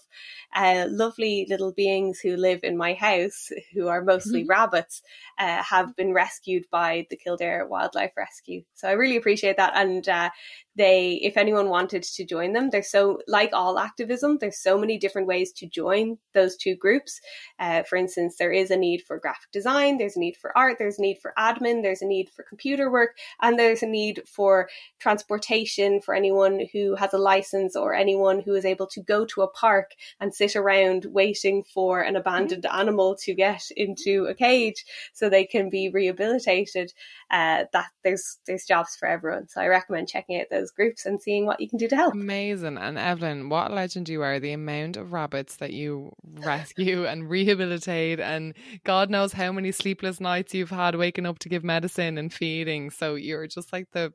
uh, 0.56 0.86
lovely 0.90 1.46
little 1.50 1.72
beings 1.72 2.20
who 2.20 2.36
live 2.36 2.62
in 2.64 2.78
my 2.78 2.94
house, 2.94 3.52
who 3.74 3.88
are 3.88 4.04
mostly 4.04 4.42
mm-hmm. 4.42 4.50
rabbits, 4.50 5.02
uh, 5.40 5.64
have 5.64 5.96
been 5.96 6.14
rescued 6.14 6.66
by 6.70 7.08
the 7.10 7.16
Kildare 7.16 7.66
Wildlife 7.66 8.12
Rescue. 8.18 8.64
So 8.74 8.88
I 8.88 8.92
really 8.92 9.16
appreciate 9.16 9.58
that. 9.58 9.74
And 9.76 10.08
uh, 10.08 10.30
they, 10.76 11.20
if 11.22 11.38
anyone 11.38 11.70
wanted 11.70 12.04
to 12.04 12.26
join 12.26 12.54
them, 12.54 12.70
there's 12.70 12.92
so, 12.92 13.20
like 13.28 13.52
all 13.54 13.80
activism, 13.80 14.38
there's 14.40 14.62
so 14.62 14.78
many 14.78 14.98
different 14.98 15.28
ways 15.28 15.52
to 15.54 15.68
join 15.68 16.18
those 16.34 16.56
two 16.58 16.76
groups. 16.76 17.20
Uh, 17.60 17.84
for 17.84 17.96
instance, 17.96 18.36
there 18.38 18.52
is 18.52 18.72
a 18.72 18.78
need 18.78 19.02
for 19.02 19.20
graphic 19.20 19.52
design, 19.52 19.98
there's 19.98 20.16
a 20.16 20.20
need 20.20 20.38
for 20.38 20.58
art, 20.58 20.78
there's 20.78 21.00
a 21.00 21.02
need 21.02 21.18
for 21.22 21.34
admin, 21.38 21.84
there's 21.84 22.02
a 22.02 22.06
need 22.06 22.30
for 22.30 22.44
computer 22.44 22.92
work, 22.92 23.18
and 23.42 23.58
there's 23.58 23.84
a 23.84 23.88
need 23.88 24.22
for 24.26 24.70
transportation 25.00 26.02
for 26.02 26.14
anyone 26.14 26.66
who 26.74 26.96
has 26.96 27.14
a 27.14 27.18
license 27.18 27.76
or 27.76 27.94
anyone 27.94 28.42
who 28.42 28.56
is 28.56 28.66
able 28.66 28.88
to 28.88 29.02
go 29.02 29.26
to 29.26 29.42
a 29.42 29.50
park 29.52 29.92
and 30.20 30.34
sit 30.34 30.56
around 30.56 31.06
waiting 31.06 31.64
for 31.64 32.02
an 32.02 32.16
abandoned 32.16 32.64
mm-hmm. 32.64 32.80
animal 32.80 33.16
to 33.16 33.34
get 33.34 33.64
into 33.76 34.26
a 34.26 34.34
cage 34.34 34.86
so 35.14 35.29
they 35.30 35.46
can 35.46 35.70
be 35.70 35.90
rehabilitated. 35.90 36.92
Uh, 37.32 37.66
that 37.74 37.88
there's 38.04 38.40
there's 38.48 38.66
jobs 38.66 38.96
for 39.00 39.08
everyone. 39.08 39.48
So 39.48 39.62
I 39.62 39.68
recommend 39.68 40.10
checking 40.10 40.40
out 40.40 40.48
those 40.50 40.72
groups 40.72 41.06
and 41.06 41.22
seeing 41.22 41.46
what 41.46 41.60
you 41.60 41.70
can 41.70 41.78
do 41.78 41.88
to 41.88 41.96
help. 41.96 42.14
Amazing. 42.14 42.78
And 42.78 42.98
Evelyn, 42.98 43.50
what 43.50 43.72
a 43.72 43.74
legend 43.74 44.10
you 44.10 44.22
are. 44.22 44.40
The 44.40 44.54
amount 44.54 44.98
of 44.98 45.14
rabbits 45.14 45.58
that 45.58 45.74
you 45.74 46.12
rescue 46.24 47.06
and 47.08 47.30
rehabilitate 47.30 48.20
and 48.20 48.54
God 48.84 49.10
knows 49.10 49.34
how 49.34 49.52
many 49.52 49.72
sleepless 49.72 50.20
nights 50.20 50.54
you've 50.54 50.70
had 50.70 50.96
waking 50.96 51.26
up 51.26 51.40
to 51.40 51.50
give 51.50 51.64
medicine 51.64 52.18
and 52.18 52.34
feeding. 52.34 52.90
So 52.90 53.16
you're 53.16 53.48
just 53.48 53.72
like 53.74 53.88
the 53.92 54.14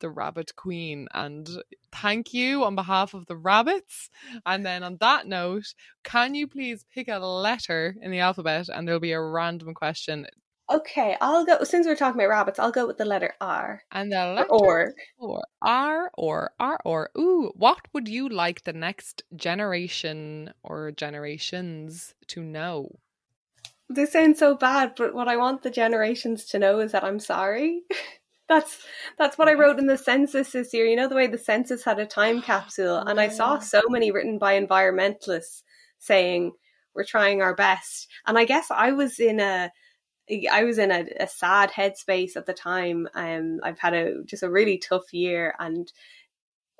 the 0.00 0.10
rabbit 0.10 0.54
queen. 0.56 1.08
And 1.14 1.48
thank 1.92 2.34
you 2.34 2.64
on 2.64 2.74
behalf 2.74 3.14
of 3.14 3.26
the 3.26 3.36
rabbits. 3.36 4.10
And 4.44 4.64
then 4.64 4.82
on 4.82 4.98
that 5.00 5.26
note, 5.26 5.74
can 6.04 6.34
you 6.34 6.46
please 6.46 6.84
pick 6.92 7.08
a 7.08 7.18
letter 7.18 7.96
in 8.00 8.10
the 8.10 8.20
alphabet 8.20 8.68
and 8.68 8.86
there'll 8.86 9.00
be 9.00 9.12
a 9.12 9.20
random 9.20 9.74
question 9.74 10.26
Okay, 10.68 11.16
I'll 11.20 11.44
go. 11.44 11.62
Since 11.62 11.86
we're 11.86 11.94
talking 11.94 12.20
about 12.20 12.30
rabbits, 12.30 12.58
I'll 12.58 12.72
go 12.72 12.86
with 12.86 12.98
the 12.98 13.04
letter 13.04 13.34
R. 13.40 13.82
And 13.92 14.10
the 14.10 14.16
letter 14.16 14.50
or 14.50 14.94
or 15.18 15.42
R 15.62 16.10
or 16.14 16.50
R 16.58 16.80
or 16.84 17.10
ooh. 17.16 17.52
What 17.54 17.78
would 17.92 18.08
you 18.08 18.28
like 18.28 18.64
the 18.64 18.72
next 18.72 19.22
generation 19.36 20.52
or 20.64 20.90
generations 20.90 22.14
to 22.28 22.42
know? 22.42 22.98
This 23.88 24.12
sounds 24.12 24.40
so 24.40 24.56
bad, 24.56 24.94
but 24.96 25.14
what 25.14 25.28
I 25.28 25.36
want 25.36 25.62
the 25.62 25.70
generations 25.70 26.46
to 26.46 26.58
know 26.58 26.80
is 26.80 26.92
that 26.92 27.04
I'm 27.04 27.20
sorry. 27.20 27.82
That's 28.48 28.78
that's 29.18 29.36
what 29.36 29.48
I 29.48 29.52
mm-hmm. 29.52 29.60
wrote 29.60 29.78
in 29.80 29.86
the 29.86 29.98
census 29.98 30.52
this 30.52 30.72
year. 30.72 30.86
You 30.86 30.94
know 30.94 31.08
the 31.08 31.16
way 31.16 31.26
the 31.26 31.36
census 31.36 31.82
had 31.82 31.98
a 31.98 32.06
time 32.06 32.40
capsule, 32.42 32.98
and 33.06 33.20
I 33.20 33.26
saw 33.26 33.58
so 33.58 33.82
many 33.88 34.12
written 34.12 34.38
by 34.38 34.60
environmentalists 34.60 35.64
saying 35.98 36.52
we're 36.94 37.04
trying 37.04 37.42
our 37.42 37.56
best. 37.56 38.08
And 38.24 38.38
I 38.38 38.44
guess 38.44 38.68
I 38.70 38.92
was 38.92 39.18
in 39.18 39.40
a 39.40 39.72
I 40.50 40.64
was 40.64 40.78
in 40.78 40.90
a, 40.90 41.06
a 41.20 41.28
sad 41.28 41.70
headspace 41.70 42.36
at 42.36 42.46
the 42.46 42.54
time. 42.54 43.08
Um, 43.14 43.60
I've 43.62 43.78
had 43.78 43.94
a 43.94 44.24
just 44.24 44.42
a 44.42 44.50
really 44.50 44.78
tough 44.78 45.12
year, 45.12 45.54
and 45.58 45.90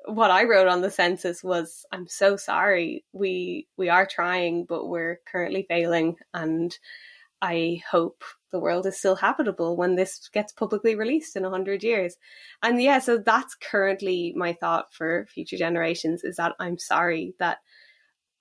what 0.05 0.31
I 0.31 0.43
wrote 0.45 0.67
on 0.67 0.81
the 0.81 0.91
census 0.91 1.43
was, 1.43 1.85
"I'm 1.91 2.07
so 2.07 2.37
sorry. 2.37 3.05
We 3.13 3.67
we 3.77 3.89
are 3.89 4.05
trying, 4.05 4.65
but 4.65 4.87
we're 4.87 5.21
currently 5.31 5.65
failing, 5.69 6.17
and 6.33 6.77
I 7.41 7.81
hope 7.89 8.23
the 8.51 8.59
world 8.59 8.85
is 8.87 8.97
still 8.97 9.15
habitable 9.15 9.75
when 9.77 9.95
this 9.95 10.29
gets 10.29 10.53
publicly 10.53 10.95
released 10.95 11.35
in 11.35 11.43
100 11.43 11.83
years. 11.83 12.15
And 12.63 12.81
yeah, 12.81 12.99
so 12.99 13.17
that's 13.17 13.55
currently 13.55 14.33
my 14.35 14.53
thought 14.53 14.93
for 14.93 15.27
future 15.29 15.57
generations 15.57 16.23
is 16.23 16.37
that 16.37 16.53
I'm 16.59 16.77
sorry 16.77 17.35
that 17.39 17.59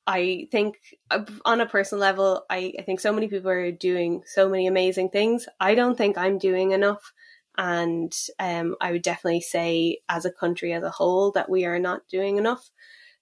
I 0.06 0.48
think 0.52 0.76
uh, 1.10 1.24
on 1.44 1.60
a 1.60 1.66
personal 1.66 2.00
level, 2.00 2.44
I, 2.48 2.72
I 2.78 2.82
think 2.82 3.00
so 3.00 3.12
many 3.12 3.28
people 3.28 3.50
are 3.50 3.72
doing 3.72 4.22
so 4.26 4.48
many 4.48 4.66
amazing 4.66 5.10
things. 5.10 5.48
I 5.58 5.74
don't 5.74 5.98
think 5.98 6.16
I'm 6.16 6.38
doing 6.38 6.72
enough. 6.72 7.12
And 7.58 8.12
um, 8.38 8.76
I 8.80 8.92
would 8.92 9.02
definitely 9.02 9.40
say, 9.40 9.98
as 10.08 10.24
a 10.24 10.32
country 10.32 10.72
as 10.72 10.82
a 10.82 10.90
whole, 10.90 11.32
that 11.32 11.48
we 11.50 11.64
are 11.64 11.78
not 11.78 12.06
doing 12.08 12.36
enough. 12.36 12.70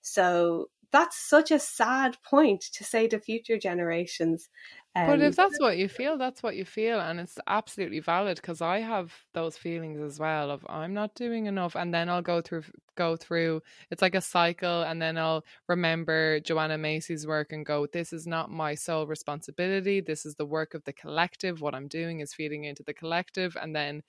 So 0.03 0.70
that's 0.91 1.16
such 1.16 1.51
a 1.51 1.59
sad 1.59 2.16
point 2.22 2.62
to 2.74 2.85
say 2.85 3.09
to 3.09 3.18
future 3.18 3.59
generations. 3.59 4.49
Um, 4.97 5.19
but 5.19 5.21
if 5.21 5.35
that's 5.37 5.59
what 5.61 5.77
you 5.77 5.89
feel, 5.89 6.17
that's 6.17 6.43
what 6.43 6.57
you 6.57 6.65
feel, 6.65 7.01
and 7.01 7.21
it's 7.21 7.39
absolutely 7.49 8.01
valid. 8.01 8.37
Because 8.37 8.63
I 8.63 8.79
have 8.81 9.13
those 9.35 9.59
feelings 9.59 10.01
as 10.01 10.19
well 10.21 10.51
of 10.51 10.65
I'm 10.69 10.95
not 10.95 11.15
doing 11.15 11.47
enough, 11.47 11.77
and 11.77 11.93
then 11.93 12.09
I'll 12.09 12.23
go 12.23 12.41
through 12.41 12.63
go 12.97 13.17
through. 13.17 13.61
It's 13.91 14.01
like 14.03 14.15
a 14.15 14.21
cycle, 14.21 14.83
and 14.83 15.03
then 15.03 15.19
I'll 15.19 15.45
remember 15.69 16.41
Joanna 16.41 16.79
Macy's 16.79 17.27
work 17.27 17.53
and 17.53 17.67
go, 17.67 17.87
"This 17.87 18.13
is 18.13 18.27
not 18.27 18.51
my 18.51 18.75
sole 18.77 19.07
responsibility. 19.07 20.01
This 20.01 20.25
is 20.25 20.37
the 20.37 20.47
work 20.47 20.75
of 20.75 20.85
the 20.85 20.93
collective. 20.93 21.61
What 21.61 21.75
I'm 21.75 21.89
doing 21.89 22.21
is 22.21 22.33
feeding 22.33 22.65
into 22.65 22.83
the 22.85 22.95
collective," 22.95 23.57
and 23.61 23.75
then 23.77 24.03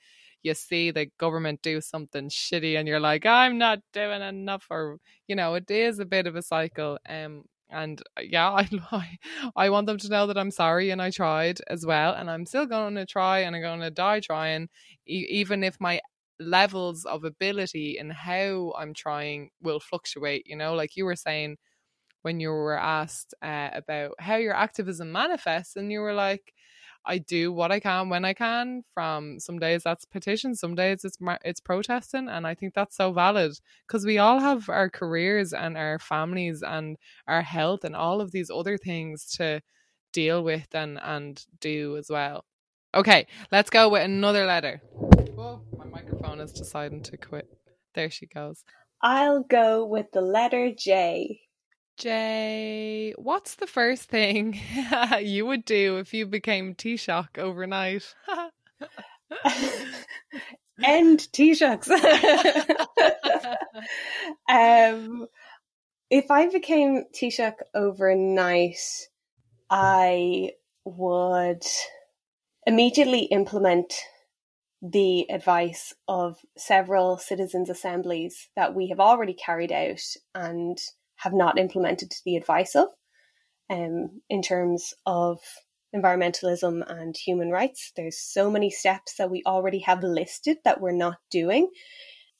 you 0.44 0.54
see 0.54 0.92
the 0.92 1.08
government 1.18 1.62
do 1.62 1.82
something 1.82 2.30
shitty 2.30 2.78
and 2.78 2.88
you're 2.88 3.00
like 3.00 3.26
i'm 3.26 3.58
not 3.58 3.80
doing 3.94 4.22
enough 4.22 4.68
or 4.70 5.00
you 5.28 5.36
know 5.36 5.56
it 5.56 5.70
is 5.72 6.00
a 6.00 6.06
bit 6.06 6.28
of 6.28 6.36
a 6.36 6.42
cycle 6.42 7.00
um 7.10 7.44
and 7.70 8.02
uh, 8.18 8.22
yeah 8.22 8.52
I, 8.92 9.18
I 9.56 9.70
want 9.70 9.88
them 9.88 9.98
to 9.98 10.10
know 10.10 10.28
that 10.28 10.38
i'm 10.38 10.52
sorry 10.52 10.92
and 10.92 11.02
i 11.02 11.10
tried 11.12 11.60
as 11.68 11.86
well 11.86 12.14
and 12.14 12.30
i'm 12.30 12.46
still 12.46 12.66
going 12.66 12.96
to 12.96 13.06
try 13.06 13.40
and 13.40 13.56
i'm 13.56 13.62
going 13.62 13.80
to 13.82 13.92
die 13.92 14.20
trying 14.20 14.70
e- 15.08 15.28
even 15.30 15.64
if 15.64 15.80
my 15.80 16.02
levels 16.40 17.06
of 17.06 17.24
ability 17.24 17.98
and 17.98 18.12
how 18.14 18.74
i'm 18.78 18.94
trying 18.94 19.50
will 19.62 19.80
fluctuate 19.80 20.44
you 20.46 20.56
know? 20.56 20.76
Like 20.76 20.96
you 20.98 21.06
were 21.06 21.16
saying 21.16 21.58
when 22.24 22.40
you 22.40 22.50
were 22.50 22.78
asked 22.80 23.34
uh, 23.42 23.70
about 23.74 24.14
how 24.20 24.36
your 24.38 24.54
activism 24.56 25.12
manifests 25.12 25.76
and 25.76 25.92
you 25.92 26.00
were 26.00 26.14
like 26.14 26.54
I 27.06 27.20
do 27.20 27.52
what 27.52 27.72
I 27.72 27.80
can 27.80 28.10
when 28.10 28.26
I 28.26 28.34
can. 28.34 28.84
From 28.94 29.40
some 29.40 29.60
days 29.60 29.84
that's 29.84 30.06
petition, 30.06 30.56
some 30.56 30.76
days 30.76 31.06
it's 31.06 31.18
it's 31.44 31.60
protesting, 31.60 32.28
and 32.30 32.48
I 32.48 32.56
think 32.56 32.74
that's 32.74 32.96
so 32.96 33.12
valid 33.12 33.54
because 33.88 34.06
we 34.06 34.18
all 34.18 34.40
have 34.40 34.70
our 34.70 34.90
careers 34.90 35.54
and 35.54 35.78
our 35.78 36.00
families 36.00 36.64
and 36.64 36.98
our 37.28 37.42
health 37.42 37.84
and 37.84 37.96
all 37.96 38.22
of 38.22 38.32
these 38.32 38.50
other 38.50 38.78
things 38.78 39.26
to 39.38 39.62
deal 40.14 40.44
with 40.44 40.68
and 40.74 41.00
and 41.02 41.46
do 41.60 41.98
as 41.98 42.08
well. 42.10 42.46
Okay, 42.94 43.28
let's 43.52 43.70
go 43.70 43.90
with 43.90 44.04
another 44.04 44.46
letter. 44.46 44.82
Oh, 45.38 45.62
my 45.78 45.86
microphone 45.86 46.40
is 46.40 46.52
deciding 46.52 47.04
to 47.04 47.18
quit. 47.18 47.48
There 47.94 48.10
she 48.10 48.26
goes. 48.26 48.64
I'll 49.02 49.44
go 49.44 49.86
with 49.86 50.08
the 50.14 50.22
letter 50.22 50.72
J. 50.76 51.42
Jay, 51.98 53.14
what's 53.18 53.56
the 53.56 53.68
first 53.68 54.10
thing 54.10 54.60
you 55.22 55.46
would 55.46 55.64
do 55.64 55.98
if 55.98 56.14
you 56.14 56.26
became 56.26 56.76
Taoiseach 56.76 57.38
overnight? 57.38 58.14
End 60.84 61.20
Taoiseachs. 61.32 61.90
um, 64.50 65.28
if 66.10 66.30
I 66.30 66.52
became 66.52 67.06
Taoiseach 67.14 67.56
overnight, 67.74 69.08
I 69.70 70.52
would 70.84 71.64
immediately 72.68 73.22
implement 73.22 73.94
the 74.82 75.32
advice 75.32 75.94
of 76.10 76.40
several 76.58 77.18
citizens' 77.18 77.70
assemblies 77.70 78.50
that 78.56 78.76
we 78.76 78.90
have 78.90 79.00
already 79.00 79.34
carried 79.34 79.72
out 79.72 80.02
and 80.36 80.78
have 81.18 81.34
not 81.34 81.58
implemented 81.58 82.14
the 82.26 82.36
advice 82.36 82.76
of 82.76 82.88
um, 83.70 84.22
in 84.30 84.42
terms 84.42 84.94
of 85.06 85.40
environmentalism 85.96 86.84
and 86.88 87.16
human 87.16 87.50
rights. 87.50 87.92
There's 87.96 88.20
so 88.20 88.52
many 88.52 88.70
steps 88.70 89.16
that 89.18 89.32
we 89.32 89.44
already 89.46 89.80
have 89.80 90.04
listed 90.04 90.58
that 90.66 90.82
we're 90.82 90.92
not 90.92 91.18
doing. 91.32 91.70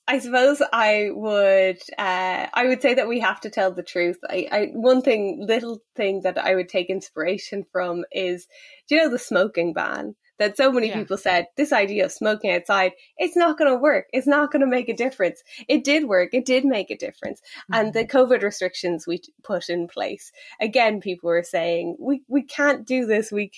I 0.08 0.20
suppose 0.20 0.62
I 0.72 1.08
would 1.10 1.80
uh, 1.98 2.46
I 2.52 2.66
would 2.66 2.80
say 2.80 2.94
that 2.94 3.08
we 3.08 3.18
have 3.20 3.40
to 3.40 3.50
tell 3.50 3.72
the 3.72 3.82
truth. 3.82 4.18
I, 4.28 4.48
I 4.52 4.66
one 4.72 5.02
thing 5.02 5.44
little 5.46 5.80
thing 5.96 6.20
that 6.22 6.38
I 6.38 6.54
would 6.54 6.68
take 6.68 6.90
inspiration 6.90 7.64
from 7.72 8.04
is 8.12 8.46
do 8.88 8.94
you 8.94 9.02
know 9.02 9.10
the 9.10 9.18
smoking 9.18 9.72
ban? 9.72 10.14
That 10.38 10.56
so 10.56 10.70
many 10.70 10.88
yeah. 10.88 10.96
people 10.96 11.16
said 11.16 11.46
this 11.56 11.72
idea 11.72 12.04
of 12.04 12.12
smoking 12.12 12.50
outside 12.50 12.92
it's 13.16 13.36
not 13.36 13.58
going 13.58 13.70
to 13.70 13.76
work 13.76 14.06
it's 14.12 14.26
not 14.26 14.50
going 14.50 14.60
to 14.60 14.66
make 14.66 14.88
a 14.88 14.96
difference 14.96 15.42
it 15.68 15.84
did 15.84 16.04
work 16.04 16.30
it 16.32 16.44
did 16.44 16.64
make 16.64 16.90
a 16.90 16.96
difference 16.96 17.40
mm-hmm. 17.40 17.74
and 17.74 17.94
the 17.94 18.04
mm-hmm. 18.04 18.16
covid 18.16 18.42
restrictions 18.42 19.06
we 19.06 19.20
put 19.42 19.68
in 19.68 19.86
place 19.88 20.32
again 20.60 21.00
people 21.00 21.28
were 21.28 21.42
saying 21.42 21.96
we 21.98 22.22
we 22.28 22.42
can't 22.42 22.86
do 22.86 23.06
this 23.06 23.30
we 23.32 23.50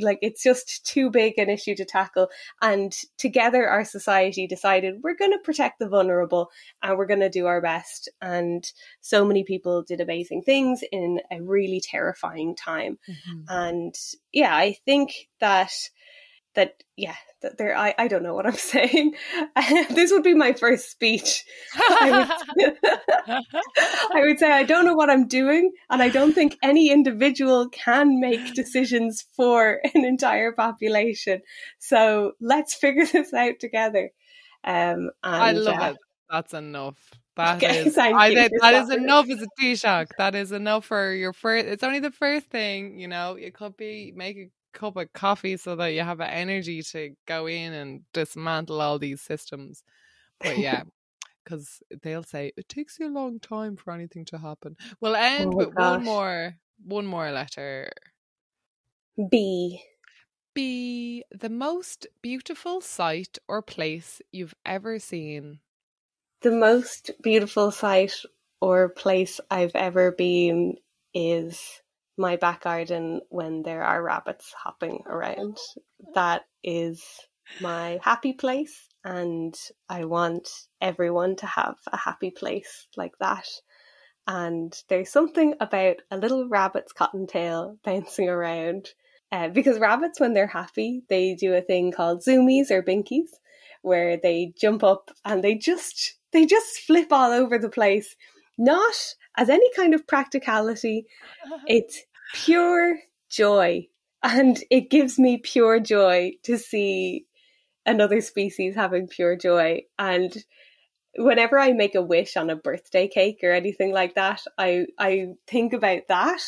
like 0.00 0.18
it's 0.22 0.42
just 0.42 0.84
too 0.84 1.10
big 1.10 1.38
an 1.38 1.48
issue 1.48 1.74
to 1.74 1.84
tackle 1.84 2.28
and 2.60 2.92
together 3.18 3.68
our 3.68 3.84
society 3.84 4.46
decided 4.46 5.00
we're 5.02 5.14
going 5.14 5.32
to 5.32 5.38
protect 5.38 5.78
the 5.78 5.88
vulnerable 5.88 6.50
and 6.82 6.96
we're 6.96 7.06
going 7.06 7.20
to 7.20 7.30
do 7.30 7.46
our 7.46 7.60
best 7.60 8.08
and 8.20 8.72
so 9.00 9.24
many 9.24 9.44
people 9.44 9.82
did 9.82 10.00
amazing 10.00 10.42
things 10.42 10.82
in 10.90 11.20
a 11.30 11.40
really 11.40 11.80
terrifying 11.80 12.56
time 12.56 12.98
mm-hmm. 13.08 13.42
and 13.48 13.94
yeah 14.32 14.54
i 14.54 14.76
think 14.84 15.12
that 15.40 15.70
that 16.56 16.82
yeah 16.96 17.14
that 17.42 17.58
there 17.58 17.76
I, 17.76 17.94
I 17.96 18.08
don't 18.08 18.22
know 18.22 18.34
what 18.34 18.46
i'm 18.46 18.52
saying 18.56 19.14
this 19.90 20.10
would 20.10 20.24
be 20.24 20.34
my 20.34 20.52
first 20.54 20.90
speech 20.90 21.44
I 21.76 22.28
would, 22.56 22.76
I 24.12 24.20
would 24.22 24.38
say 24.38 24.50
i 24.50 24.64
don't 24.64 24.84
know 24.84 24.94
what 24.94 25.10
i'm 25.10 25.28
doing 25.28 25.72
and 25.88 26.02
i 26.02 26.08
don't 26.08 26.32
think 26.32 26.56
any 26.62 26.90
individual 26.90 27.68
can 27.68 28.18
make 28.18 28.54
decisions 28.54 29.24
for 29.36 29.80
an 29.94 30.04
entire 30.04 30.50
population 30.50 31.42
so 31.78 32.32
let's 32.40 32.74
figure 32.74 33.06
this 33.06 33.32
out 33.32 33.60
together 33.60 34.10
um 34.64 35.10
and, 35.22 35.42
i 35.42 35.52
love 35.52 35.80
uh, 35.80 35.90
it 35.92 35.96
that's 36.28 36.54
enough 36.54 36.98
that 37.36 37.56
okay, 37.56 37.84
is, 37.84 37.98
I 37.98 38.32
that 38.34 38.74
is 38.74 38.90
enough 38.90 39.28
as 39.28 39.42
a 39.42 39.46
Taoiseach. 39.60 40.08
That 40.16 40.34
is 40.34 40.52
enough 40.52 40.86
for 40.86 41.12
your 41.12 41.34
first. 41.34 41.66
It's 41.66 41.82
only 41.82 41.98
the 41.98 42.10
first 42.10 42.46
thing, 42.46 42.98
you 42.98 43.08
know. 43.08 43.34
It 43.34 43.52
could 43.52 43.76
be 43.76 44.10
make 44.16 44.38
a 44.38 44.48
cup 44.76 44.96
of 44.96 45.12
coffee 45.12 45.56
so 45.56 45.74
that 45.76 45.88
you 45.88 46.02
have 46.02 46.18
the 46.18 46.30
energy 46.30 46.82
to 46.82 47.14
go 47.26 47.46
in 47.46 47.72
and 47.72 48.02
dismantle 48.12 48.80
all 48.80 48.98
these 48.98 49.20
systems. 49.20 49.82
But 50.40 50.58
yeah, 50.58 50.82
because 51.44 51.80
they'll 52.02 52.22
say 52.22 52.52
it 52.56 52.68
takes 52.68 52.98
you 52.98 53.08
a 53.08 53.12
long 53.12 53.40
time 53.40 53.76
for 53.76 53.92
anything 53.92 54.24
to 54.26 54.38
happen. 54.38 54.76
We'll 55.00 55.16
end 55.16 55.54
oh 55.54 55.56
with 55.56 55.74
gosh. 55.74 55.96
one 55.96 56.04
more, 56.04 56.54
one 56.84 57.06
more 57.06 57.30
letter. 57.30 57.90
B. 59.30 59.80
B. 60.54 61.24
The 61.30 61.50
most 61.50 62.06
beautiful 62.22 62.80
sight 62.80 63.38
or 63.48 63.62
place 63.62 64.20
you've 64.32 64.54
ever 64.64 64.98
seen. 64.98 65.60
The 66.42 66.50
most 66.50 67.10
beautiful 67.22 67.70
sight 67.70 68.12
or 68.60 68.90
place 68.90 69.40
I've 69.50 69.74
ever 69.74 70.12
been 70.12 70.76
is 71.14 71.80
my 72.16 72.36
back 72.36 72.62
garden 72.62 73.20
when 73.28 73.62
there 73.62 73.82
are 73.82 74.02
rabbits 74.02 74.52
hopping 74.52 75.02
around. 75.06 75.58
That 76.14 76.42
is 76.62 77.04
my 77.60 77.98
happy 78.02 78.32
place, 78.32 78.88
and 79.04 79.54
I 79.88 80.04
want 80.04 80.48
everyone 80.80 81.36
to 81.36 81.46
have 81.46 81.76
a 81.92 81.96
happy 81.96 82.30
place 82.30 82.86
like 82.96 83.16
that. 83.20 83.46
And 84.26 84.76
there's 84.88 85.10
something 85.10 85.54
about 85.60 85.96
a 86.10 86.18
little 86.18 86.48
rabbit's 86.48 86.92
cottontail 86.92 87.78
bouncing 87.84 88.28
around. 88.28 88.88
Uh, 89.32 89.48
because 89.48 89.78
rabbits, 89.78 90.20
when 90.20 90.34
they're 90.34 90.46
happy, 90.46 91.02
they 91.08 91.34
do 91.34 91.52
a 91.54 91.60
thing 91.60 91.92
called 91.92 92.22
zoomies 92.22 92.70
or 92.70 92.82
binkies, 92.82 93.30
where 93.82 94.16
they 94.16 94.52
jump 94.56 94.82
up 94.84 95.10
and 95.24 95.42
they 95.42 95.54
just 95.54 96.14
they 96.32 96.46
just 96.46 96.78
flip 96.80 97.12
all 97.12 97.32
over 97.32 97.58
the 97.58 97.68
place. 97.68 98.16
Not 98.58 98.94
as 99.36 99.48
any 99.48 99.70
kind 99.74 99.94
of 99.94 100.06
practicality. 100.06 101.06
It's 101.66 102.02
pure 102.34 102.98
joy. 103.30 103.88
And 104.22 104.58
it 104.70 104.90
gives 104.90 105.18
me 105.18 105.38
pure 105.38 105.78
joy 105.78 106.32
to 106.44 106.58
see 106.58 107.26
another 107.84 108.20
species 108.20 108.74
having 108.74 109.06
pure 109.06 109.36
joy. 109.36 109.82
And 109.98 110.36
whenever 111.16 111.58
I 111.58 111.72
make 111.72 111.94
a 111.94 112.02
wish 112.02 112.36
on 112.36 112.50
a 112.50 112.56
birthday 112.56 113.08
cake 113.08 113.40
or 113.42 113.52
anything 113.52 113.92
like 113.92 114.14
that, 114.14 114.42
I, 114.58 114.86
I 114.98 115.28
think 115.46 115.72
about 115.72 116.02
that 116.08 116.40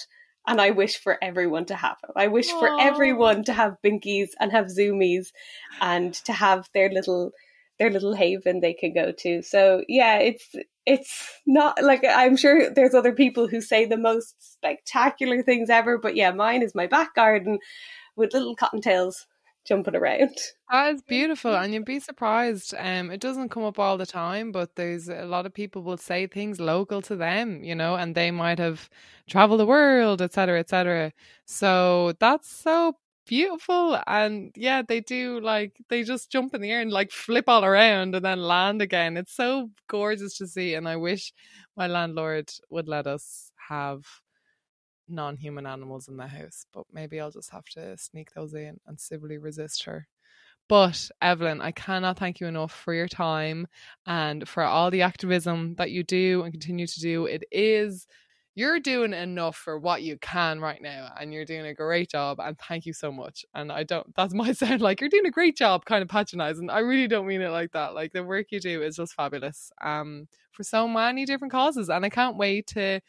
and 0.47 0.61
I 0.61 0.70
wish 0.70 0.97
for 0.99 1.22
everyone 1.22 1.66
to 1.66 1.76
have 1.76 1.99
it. 2.03 2.11
I 2.16 2.28
wish 2.28 2.51
Aww. 2.51 2.59
for 2.59 2.80
everyone 2.80 3.45
to 3.45 3.53
have 3.53 3.76
binkies 3.84 4.30
and 4.41 4.51
have 4.51 4.66
zoomies 4.66 5.28
and 5.80 6.14
to 6.24 6.32
have 6.32 6.68
their 6.72 6.89
little 6.91 7.32
their 7.79 7.91
little 7.91 8.14
haven 8.14 8.61
they 8.61 8.74
can 8.74 8.93
go 8.93 9.12
to. 9.12 9.43
So 9.43 9.85
yeah, 9.89 10.18
it's 10.18 10.55
it's 10.87 11.41
not 11.47 11.83
like 11.83 12.05
I'm 12.05 12.37
sure 12.37 12.70
there's 12.70 12.95
other 12.95 13.12
people 13.12 13.47
who 13.47 13.61
say 13.61 13.85
the 13.85 13.97
most 13.97 14.35
spectacular 14.39 15.43
things 15.43 15.70
ever, 15.70 15.99
but 15.99 16.16
yeah, 16.16 16.33
mine 16.33 16.62
is 16.62 16.74
my 16.74 16.87
back 16.87 17.14
garden 17.14 17.59
with 18.16 18.33
little 18.33 18.57
cottontails 18.57 19.26
jumping 19.66 19.95
around. 19.95 20.37
That 20.70 20.95
is 20.95 21.03
beautiful, 21.03 21.55
and 21.55 21.72
you'd 21.72 21.85
be 21.85 22.01
surprised. 22.01 22.74
Um, 22.76 23.11
it 23.11 23.20
doesn't 23.20 23.51
come 23.51 23.64
up 23.64 23.79
all 23.79 23.99
the 23.99 24.07
time, 24.07 24.51
but 24.51 24.76
there's 24.76 25.09
a 25.09 25.24
lot 25.24 25.47
of 25.47 25.55
people 25.55 25.83
will 25.83 25.99
say 25.99 26.26
things 26.26 26.59
local 26.59 27.03
to 27.03 27.16
them, 27.16 27.62
you 27.62 27.74
know, 27.74 27.95
and 27.95 28.14
they 28.14 28.31
might 28.31 28.59
have 28.59 28.89
traveled 29.29 29.61
the 29.61 29.66
world, 29.66 30.22
etc., 30.22 30.59
etc. 30.61 31.12
So 31.45 32.14
that's 32.18 32.51
so 32.51 32.97
beautiful 33.29 34.01
and 34.07 34.51
yeah 34.57 34.83
they 34.83 35.01
do 35.01 35.39
like 35.41 35.76
they 35.91 36.03
just 36.03 36.33
jump 36.33 36.55
in 36.55 36.62
the 36.62 36.70
air 36.70 36.81
and 36.81 36.91
like 36.91 37.12
flip 37.12 37.45
all 37.47 37.64
around 37.64 38.14
and 38.14 38.24
then 38.24 38.41
land 38.41 38.81
again 38.81 39.16
it's 39.18 39.35
so 39.35 39.70
gorgeous 39.87 40.39
to 40.39 40.47
see 40.47 40.74
and 40.74 40.89
i 40.89 40.97
wish 40.97 41.33
my 41.76 41.87
landlord 41.87 42.51
would 42.70 42.89
let 42.89 43.07
us 43.07 43.53
have 43.68 44.05
non-human 45.09 45.66
animals 45.66 46.09
in 46.09 46.16
the 46.16 46.26
house 46.26 46.64
but 46.72 46.85
maybe 46.91 47.20
i'll 47.20 47.31
just 47.31 47.51
have 47.51 47.66
to 47.66 47.97
sneak 47.99 48.33
those 48.33 48.55
in 48.55 48.81
and 48.87 48.99
civilly 48.99 49.37
resist 49.37 49.85
her 49.85 50.09
but 50.68 51.11
Evelyn, 51.22 51.62
I 51.62 51.70
cannot 51.70 52.18
thank 52.18 52.41
you 52.41 52.47
enough 52.47 52.72
for 52.72 52.93
your 52.93 53.09
time 53.09 53.66
and 54.05 54.47
for 54.47 54.62
all 54.62 54.91
the 54.91 55.01
activism 55.01 55.76
that 55.76 55.91
you 55.91 56.03
do 56.03 56.43
and 56.43 56.53
continue 56.53 56.87
to 56.87 57.01
do. 57.01 57.24
It 57.24 57.43
is 57.51 58.07
you're 58.59 58.81
doing 58.81 59.13
enough 59.13 59.55
for 59.57 59.79
what 59.79 60.03
you 60.03 60.19
can 60.19 60.61
right 60.61 60.83
now 60.83 61.09
and 61.21 61.33
you're 61.33 61.45
doing 61.45 61.67
a 61.67 61.75
great 61.75 62.11
job 62.11 62.41
and 62.41 62.59
thank 62.59 62.85
you 62.85 62.93
so 62.93 63.13
much 63.13 63.45
and 63.55 63.71
i 63.71 63.85
don't 63.85 64.13
that 64.17 64.33
might 64.33 64.57
sound 64.63 64.81
like 64.81 65.01
you're 65.01 65.09
doing 65.09 65.27
a 65.27 65.31
great 65.31 65.57
job 65.57 65.85
kind 65.85 66.03
of 66.03 66.09
patronizing 66.09 66.69
i 66.69 66.81
really 66.81 67.07
don't 67.07 67.27
mean 67.27 67.41
it 67.41 67.51
like 67.51 67.71
that 67.71 67.95
like 67.95 68.13
the 68.13 68.25
work 68.25 68.47
you 68.51 68.59
do 68.59 68.83
is 68.83 68.97
just 68.97 69.15
fabulous 69.15 69.71
um 69.83 70.27
for 70.51 70.65
so 70.65 70.89
many 70.89 71.25
different 71.25 71.53
causes 71.53 71.89
and 71.89 72.05
i 72.05 72.09
can't 72.09 72.37
wait 72.37 72.67
to 72.67 73.01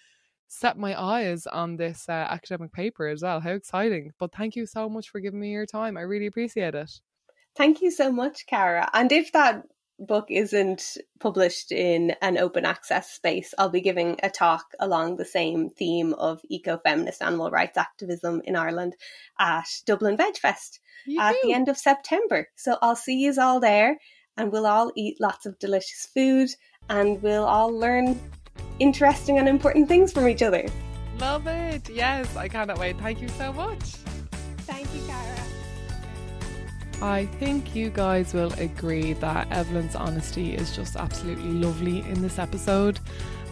set 0.47 0.77
my 0.77 0.99
eyes 0.99 1.45
on 1.47 1.75
this 1.77 2.05
uh, 2.09 2.11
academic 2.11 2.71
paper 2.71 3.07
as 3.07 3.23
well 3.23 3.39
how 3.39 3.51
exciting 3.51 4.11
but 4.19 4.31
thank 4.31 4.55
you 4.55 4.67
so 4.67 4.87
much 4.87 5.09
for 5.09 5.19
giving 5.19 5.39
me 5.39 5.51
your 5.51 5.65
time 5.65 5.97
i 5.97 6.01
really 6.01 6.27
appreciate 6.27 6.75
it 6.75 6.91
Thank 7.55 7.81
you 7.81 7.91
so 7.91 8.11
much, 8.11 8.45
Cara. 8.45 8.89
And 8.93 9.11
if 9.11 9.33
that 9.33 9.63
book 9.99 10.27
isn't 10.29 10.97
published 11.19 11.71
in 11.71 12.15
an 12.21 12.37
open 12.37 12.65
access 12.65 13.11
space, 13.11 13.53
I'll 13.57 13.69
be 13.69 13.81
giving 13.81 14.17
a 14.23 14.29
talk 14.29 14.65
along 14.79 15.17
the 15.17 15.25
same 15.25 15.69
theme 15.69 16.13
of 16.13 16.41
eco 16.49 16.77
feminist 16.77 17.21
animal 17.21 17.51
rights 17.51 17.77
activism 17.77 18.41
in 18.45 18.55
Ireland 18.55 18.95
at 19.39 19.67
Dublin 19.85 20.17
Veg 20.17 20.37
Fest 20.37 20.79
you 21.05 21.19
at 21.19 21.35
the 21.43 21.53
end 21.53 21.69
of 21.69 21.77
September. 21.77 22.47
So 22.55 22.77
I'll 22.81 22.95
see 22.95 23.19
you 23.19 23.33
all 23.39 23.59
there 23.59 23.97
and 24.37 24.51
we'll 24.51 24.65
all 24.65 24.91
eat 24.95 25.19
lots 25.19 25.45
of 25.45 25.59
delicious 25.59 26.07
food 26.13 26.49
and 26.89 27.21
we'll 27.21 27.45
all 27.45 27.71
learn 27.71 28.19
interesting 28.79 29.37
and 29.37 29.47
important 29.47 29.87
things 29.87 30.11
from 30.11 30.27
each 30.27 30.41
other. 30.41 30.65
Love 31.19 31.47
it. 31.47 31.89
Yes, 31.89 32.35
I 32.35 32.47
cannot 32.47 32.79
wait. 32.79 32.97
Thank 32.97 33.21
you 33.21 33.27
so 33.29 33.51
much. 33.51 33.95
I 37.01 37.27
think 37.39 37.75
you 37.75 37.89
guys 37.89 38.33
will 38.33 38.51
agree 38.53 39.13
that 39.13 39.49
Evelyn's 39.51 39.95
honesty 39.95 40.55
is 40.55 40.75
just 40.75 40.97
absolutely 40.97 41.51
lovely 41.51 41.99
in 41.99 42.21
this 42.21 42.37
episode, 42.37 42.99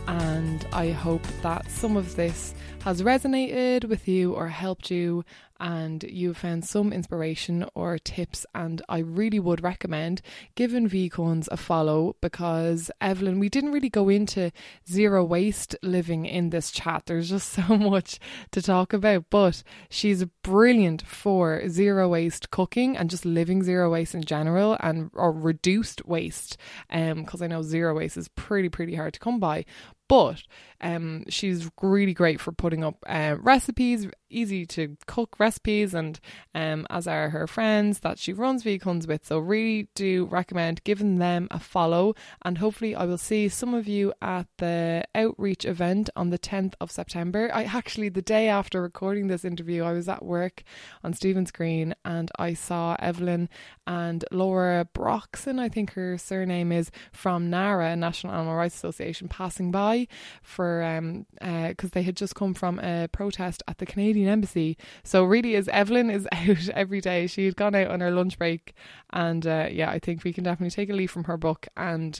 and 0.07 0.67
I 0.73 0.91
hope 0.91 1.25
that 1.43 1.69
some 1.71 1.95
of 1.95 2.17
this 2.17 2.53
has 2.83 3.01
resonated 3.01 3.85
with 3.85 4.05
you 4.05 4.33
or 4.33 4.49
helped 4.49 4.91
you 4.91 5.23
and 5.59 6.03
you 6.03 6.33
found 6.33 6.65
some 6.65 6.93
inspiration 6.93 7.65
or 7.75 7.97
tips 7.97 8.45
and 8.53 8.81
I 8.89 8.99
really 8.99 9.39
would 9.39 9.63
recommend 9.63 10.21
giving 10.55 10.89
Vcones 10.89 11.47
a 11.51 11.57
follow 11.57 12.15
because 12.21 12.91
Evelyn 13.01 13.39
we 13.39 13.49
didn't 13.49 13.71
really 13.71 13.89
go 13.89 14.09
into 14.09 14.51
zero 14.89 15.23
waste 15.23 15.75
living 15.81 16.25
in 16.25 16.49
this 16.49 16.71
chat. 16.71 17.03
There's 17.05 17.29
just 17.29 17.49
so 17.53 17.77
much 17.77 18.19
to 18.51 18.61
talk 18.61 18.93
about 18.93 19.25
but 19.29 19.63
she's 19.89 20.25
brilliant 20.43 21.01
for 21.01 21.67
zero 21.67 22.09
waste 22.09 22.51
cooking 22.51 22.97
and 22.97 23.09
just 23.09 23.25
living 23.25 23.63
zero 23.63 23.91
waste 23.91 24.15
in 24.15 24.23
general 24.23 24.77
and 24.79 25.09
or 25.13 25.31
reduced 25.31 26.05
waste 26.05 26.57
um 26.89 27.23
because 27.23 27.41
I 27.41 27.47
know 27.47 27.61
zero 27.61 27.95
waste 27.95 28.17
is 28.17 28.27
pretty 28.29 28.69
pretty 28.69 28.95
hard 28.95 29.13
to 29.13 29.19
come 29.19 29.39
by 29.39 29.65
but 30.07 30.43
um, 30.81 31.23
she's 31.29 31.69
really 31.81 32.13
great 32.13 32.39
for 32.39 32.51
putting 32.51 32.83
up 32.83 33.03
uh, 33.07 33.35
recipes, 33.39 34.07
easy 34.29 34.65
to 34.67 34.95
cook 35.07 35.39
recipes, 35.39 35.93
and 35.93 36.19
um, 36.53 36.85
as 36.89 37.07
are 37.07 37.29
her 37.29 37.47
friends 37.47 37.99
that 37.99 38.19
she 38.19 38.31
runs 38.31 38.63
Vegans 38.63 39.07
with. 39.07 39.25
So, 39.25 39.39
really 39.39 39.89
do 39.95 40.25
recommend 40.25 40.83
giving 40.83 41.17
them 41.17 41.47
a 41.49 41.59
follow. 41.59 42.13
And 42.43 42.59
hopefully, 42.59 42.95
I 42.95 43.05
will 43.05 43.17
see 43.17 43.49
some 43.49 43.73
of 43.73 43.87
you 43.87 44.13
at 44.21 44.47
the 44.57 45.03
outreach 45.15 45.65
event 45.65 46.09
on 46.15 46.29
the 46.29 46.39
10th 46.39 46.73
of 46.79 46.91
September. 46.91 47.49
I 47.53 47.63
actually, 47.63 48.09
the 48.09 48.21
day 48.21 48.47
after 48.47 48.81
recording 48.81 49.27
this 49.27 49.45
interview, 49.45 49.83
I 49.83 49.93
was 49.93 50.07
at 50.07 50.23
work 50.23 50.63
on 51.03 51.13
Stephen's 51.13 51.51
Green 51.51 51.95
and 52.05 52.31
I 52.37 52.53
saw 52.53 52.95
Evelyn 52.99 53.49
and 53.87 54.23
Laura 54.31 54.87
Broxson, 54.93 55.59
I 55.59 55.69
think 55.69 55.93
her 55.93 56.17
surname 56.17 56.71
is, 56.71 56.91
from 57.11 57.49
NARA, 57.49 57.95
National 57.95 58.33
Animal 58.33 58.55
Rights 58.55 58.75
Association, 58.75 59.27
passing 59.29 59.71
by 59.71 59.96
for 60.41 60.83
um 60.83 61.25
because 61.39 61.89
uh, 61.89 61.93
they 61.93 62.03
had 62.03 62.15
just 62.15 62.35
come 62.35 62.53
from 62.53 62.79
a 62.79 63.07
protest 63.11 63.63
at 63.67 63.77
the 63.79 63.85
Canadian 63.85 64.29
embassy. 64.29 64.77
So 65.03 65.23
really, 65.23 65.55
as 65.55 65.67
Evelyn 65.69 66.09
is 66.09 66.27
out 66.31 66.69
every 66.69 67.01
day, 67.01 67.27
she 67.27 67.45
had 67.45 67.55
gone 67.55 67.75
out 67.75 67.87
on 67.87 68.01
her 68.01 68.11
lunch 68.11 68.37
break, 68.37 68.73
and 69.11 69.45
uh, 69.47 69.67
yeah, 69.71 69.89
I 69.89 69.99
think 69.99 70.23
we 70.23 70.33
can 70.33 70.43
definitely 70.43 70.71
take 70.71 70.89
a 70.89 70.93
leaf 70.93 71.11
from 71.11 71.25
her 71.25 71.37
book 71.37 71.67
and 71.75 72.19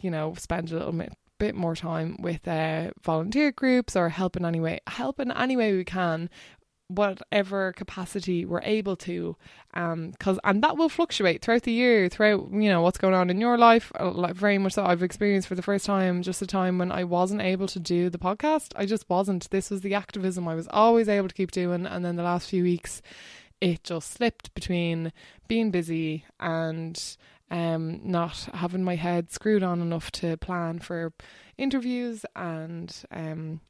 you 0.00 0.10
know 0.10 0.34
spend 0.36 0.70
a 0.70 0.76
little 0.76 0.92
bit 0.92 1.12
bit 1.38 1.54
more 1.54 1.76
time 1.76 2.16
with 2.18 2.48
uh, 2.48 2.90
volunteer 3.02 3.52
groups 3.52 3.94
or 3.94 4.08
help 4.08 4.36
in 4.36 4.44
any 4.44 4.60
way 4.60 4.80
help 4.86 5.20
in 5.20 5.30
any 5.32 5.56
way 5.56 5.74
we 5.74 5.84
can 5.84 6.30
whatever 6.88 7.72
capacity 7.72 8.44
we're 8.44 8.60
able 8.62 8.94
to 8.94 9.36
um 9.74 10.12
cuz 10.20 10.38
and 10.44 10.62
that 10.62 10.76
will 10.76 10.88
fluctuate 10.88 11.42
throughout 11.42 11.62
the 11.62 11.72
year 11.72 12.08
throughout 12.08 12.48
you 12.52 12.68
know 12.68 12.80
what's 12.80 12.98
going 12.98 13.12
on 13.14 13.28
in 13.28 13.40
your 13.40 13.58
life 13.58 13.90
uh, 13.98 14.08
like 14.10 14.34
very 14.34 14.56
much 14.56 14.74
so. 14.74 14.84
I've 14.84 15.02
experienced 15.02 15.48
for 15.48 15.56
the 15.56 15.62
first 15.62 15.84
time 15.84 16.22
just 16.22 16.42
a 16.42 16.46
time 16.46 16.78
when 16.78 16.92
I 16.92 17.02
wasn't 17.02 17.42
able 17.42 17.66
to 17.68 17.80
do 17.80 18.08
the 18.08 18.18
podcast. 18.18 18.72
I 18.76 18.86
just 18.86 19.08
wasn't. 19.10 19.50
This 19.50 19.70
was 19.70 19.80
the 19.80 19.94
activism 19.94 20.46
I 20.46 20.54
was 20.54 20.68
always 20.70 21.08
able 21.08 21.28
to 21.28 21.34
keep 21.34 21.50
doing 21.50 21.86
and 21.86 22.04
then 22.04 22.14
the 22.16 22.22
last 22.22 22.48
few 22.48 22.62
weeks 22.62 23.02
it 23.60 23.82
just 23.82 24.12
slipped 24.12 24.54
between 24.54 25.12
being 25.48 25.70
busy 25.72 26.24
and 26.38 27.16
um 27.50 28.00
not 28.04 28.48
having 28.54 28.84
my 28.84 28.96
head 28.96 29.32
screwed 29.32 29.62
on 29.62 29.80
enough 29.80 30.10
to 30.12 30.36
plan 30.36 30.78
for 30.78 31.12
interviews 31.58 32.24
and 32.36 33.04
um 33.10 33.60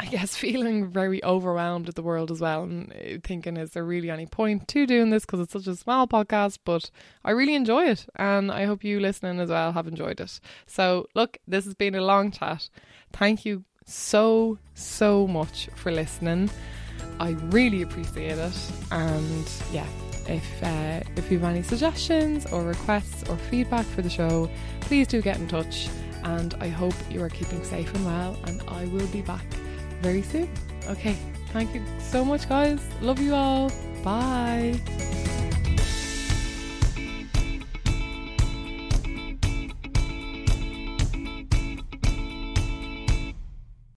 I 0.00 0.06
guess 0.06 0.36
feeling 0.44 0.88
very 0.88 1.22
overwhelmed 1.24 1.86
with 1.86 1.96
the 1.96 2.02
world 2.02 2.30
as 2.30 2.40
well 2.40 2.64
and 2.64 2.92
uh, 2.92 3.18
thinking 3.22 3.56
is 3.56 3.70
there 3.70 3.84
really 3.84 4.10
any 4.10 4.26
point 4.26 4.68
to 4.68 4.86
doing 4.86 5.10
this 5.10 5.24
because 5.24 5.40
it's 5.40 5.52
such 5.52 5.66
a 5.66 5.76
small 5.76 6.06
podcast 6.06 6.58
but 6.64 6.90
I 7.24 7.30
really 7.30 7.54
enjoy 7.54 7.84
it 7.84 8.06
and 8.16 8.50
I 8.50 8.64
hope 8.64 8.84
you 8.84 9.00
listening 9.00 9.40
as 9.40 9.50
well 9.50 9.72
have 9.72 9.86
enjoyed 9.86 10.20
it. 10.20 10.40
So 10.66 11.06
look 11.14 11.38
this 11.46 11.64
has 11.64 11.74
been 11.74 11.94
a 11.94 12.00
long 12.00 12.30
chat. 12.30 12.68
Thank 13.12 13.44
you 13.44 13.64
so 13.86 14.58
so 14.74 15.26
much 15.26 15.68
for 15.76 15.92
listening. 15.92 16.50
I 17.20 17.30
really 17.50 17.82
appreciate 17.82 18.38
it 18.38 18.72
and 18.90 19.50
yeah 19.72 19.86
if 20.26 20.62
uh, 20.62 21.00
if 21.16 21.30
you 21.30 21.38
have 21.38 21.50
any 21.50 21.62
suggestions 21.62 22.46
or 22.46 22.62
requests 22.62 23.28
or 23.28 23.36
feedback 23.36 23.84
for 23.86 24.02
the 24.02 24.10
show 24.10 24.48
please 24.80 25.06
do 25.06 25.20
get 25.20 25.38
in 25.38 25.46
touch 25.46 25.88
and 26.24 26.54
I 26.60 26.68
hope 26.68 26.94
you 27.10 27.22
are 27.22 27.28
keeping 27.28 27.62
safe 27.62 27.94
and 27.94 28.06
well 28.06 28.36
and 28.46 28.62
I 28.68 28.86
will 28.86 29.06
be 29.08 29.20
back 29.20 29.44
very 30.00 30.22
soon. 30.22 30.48
Okay, 30.88 31.16
thank 31.52 31.74
you 31.74 31.82
so 31.98 32.24
much, 32.24 32.48
guys. 32.48 32.80
Love 33.00 33.20
you 33.20 33.34
all. 33.34 33.70
Bye. 34.02 34.80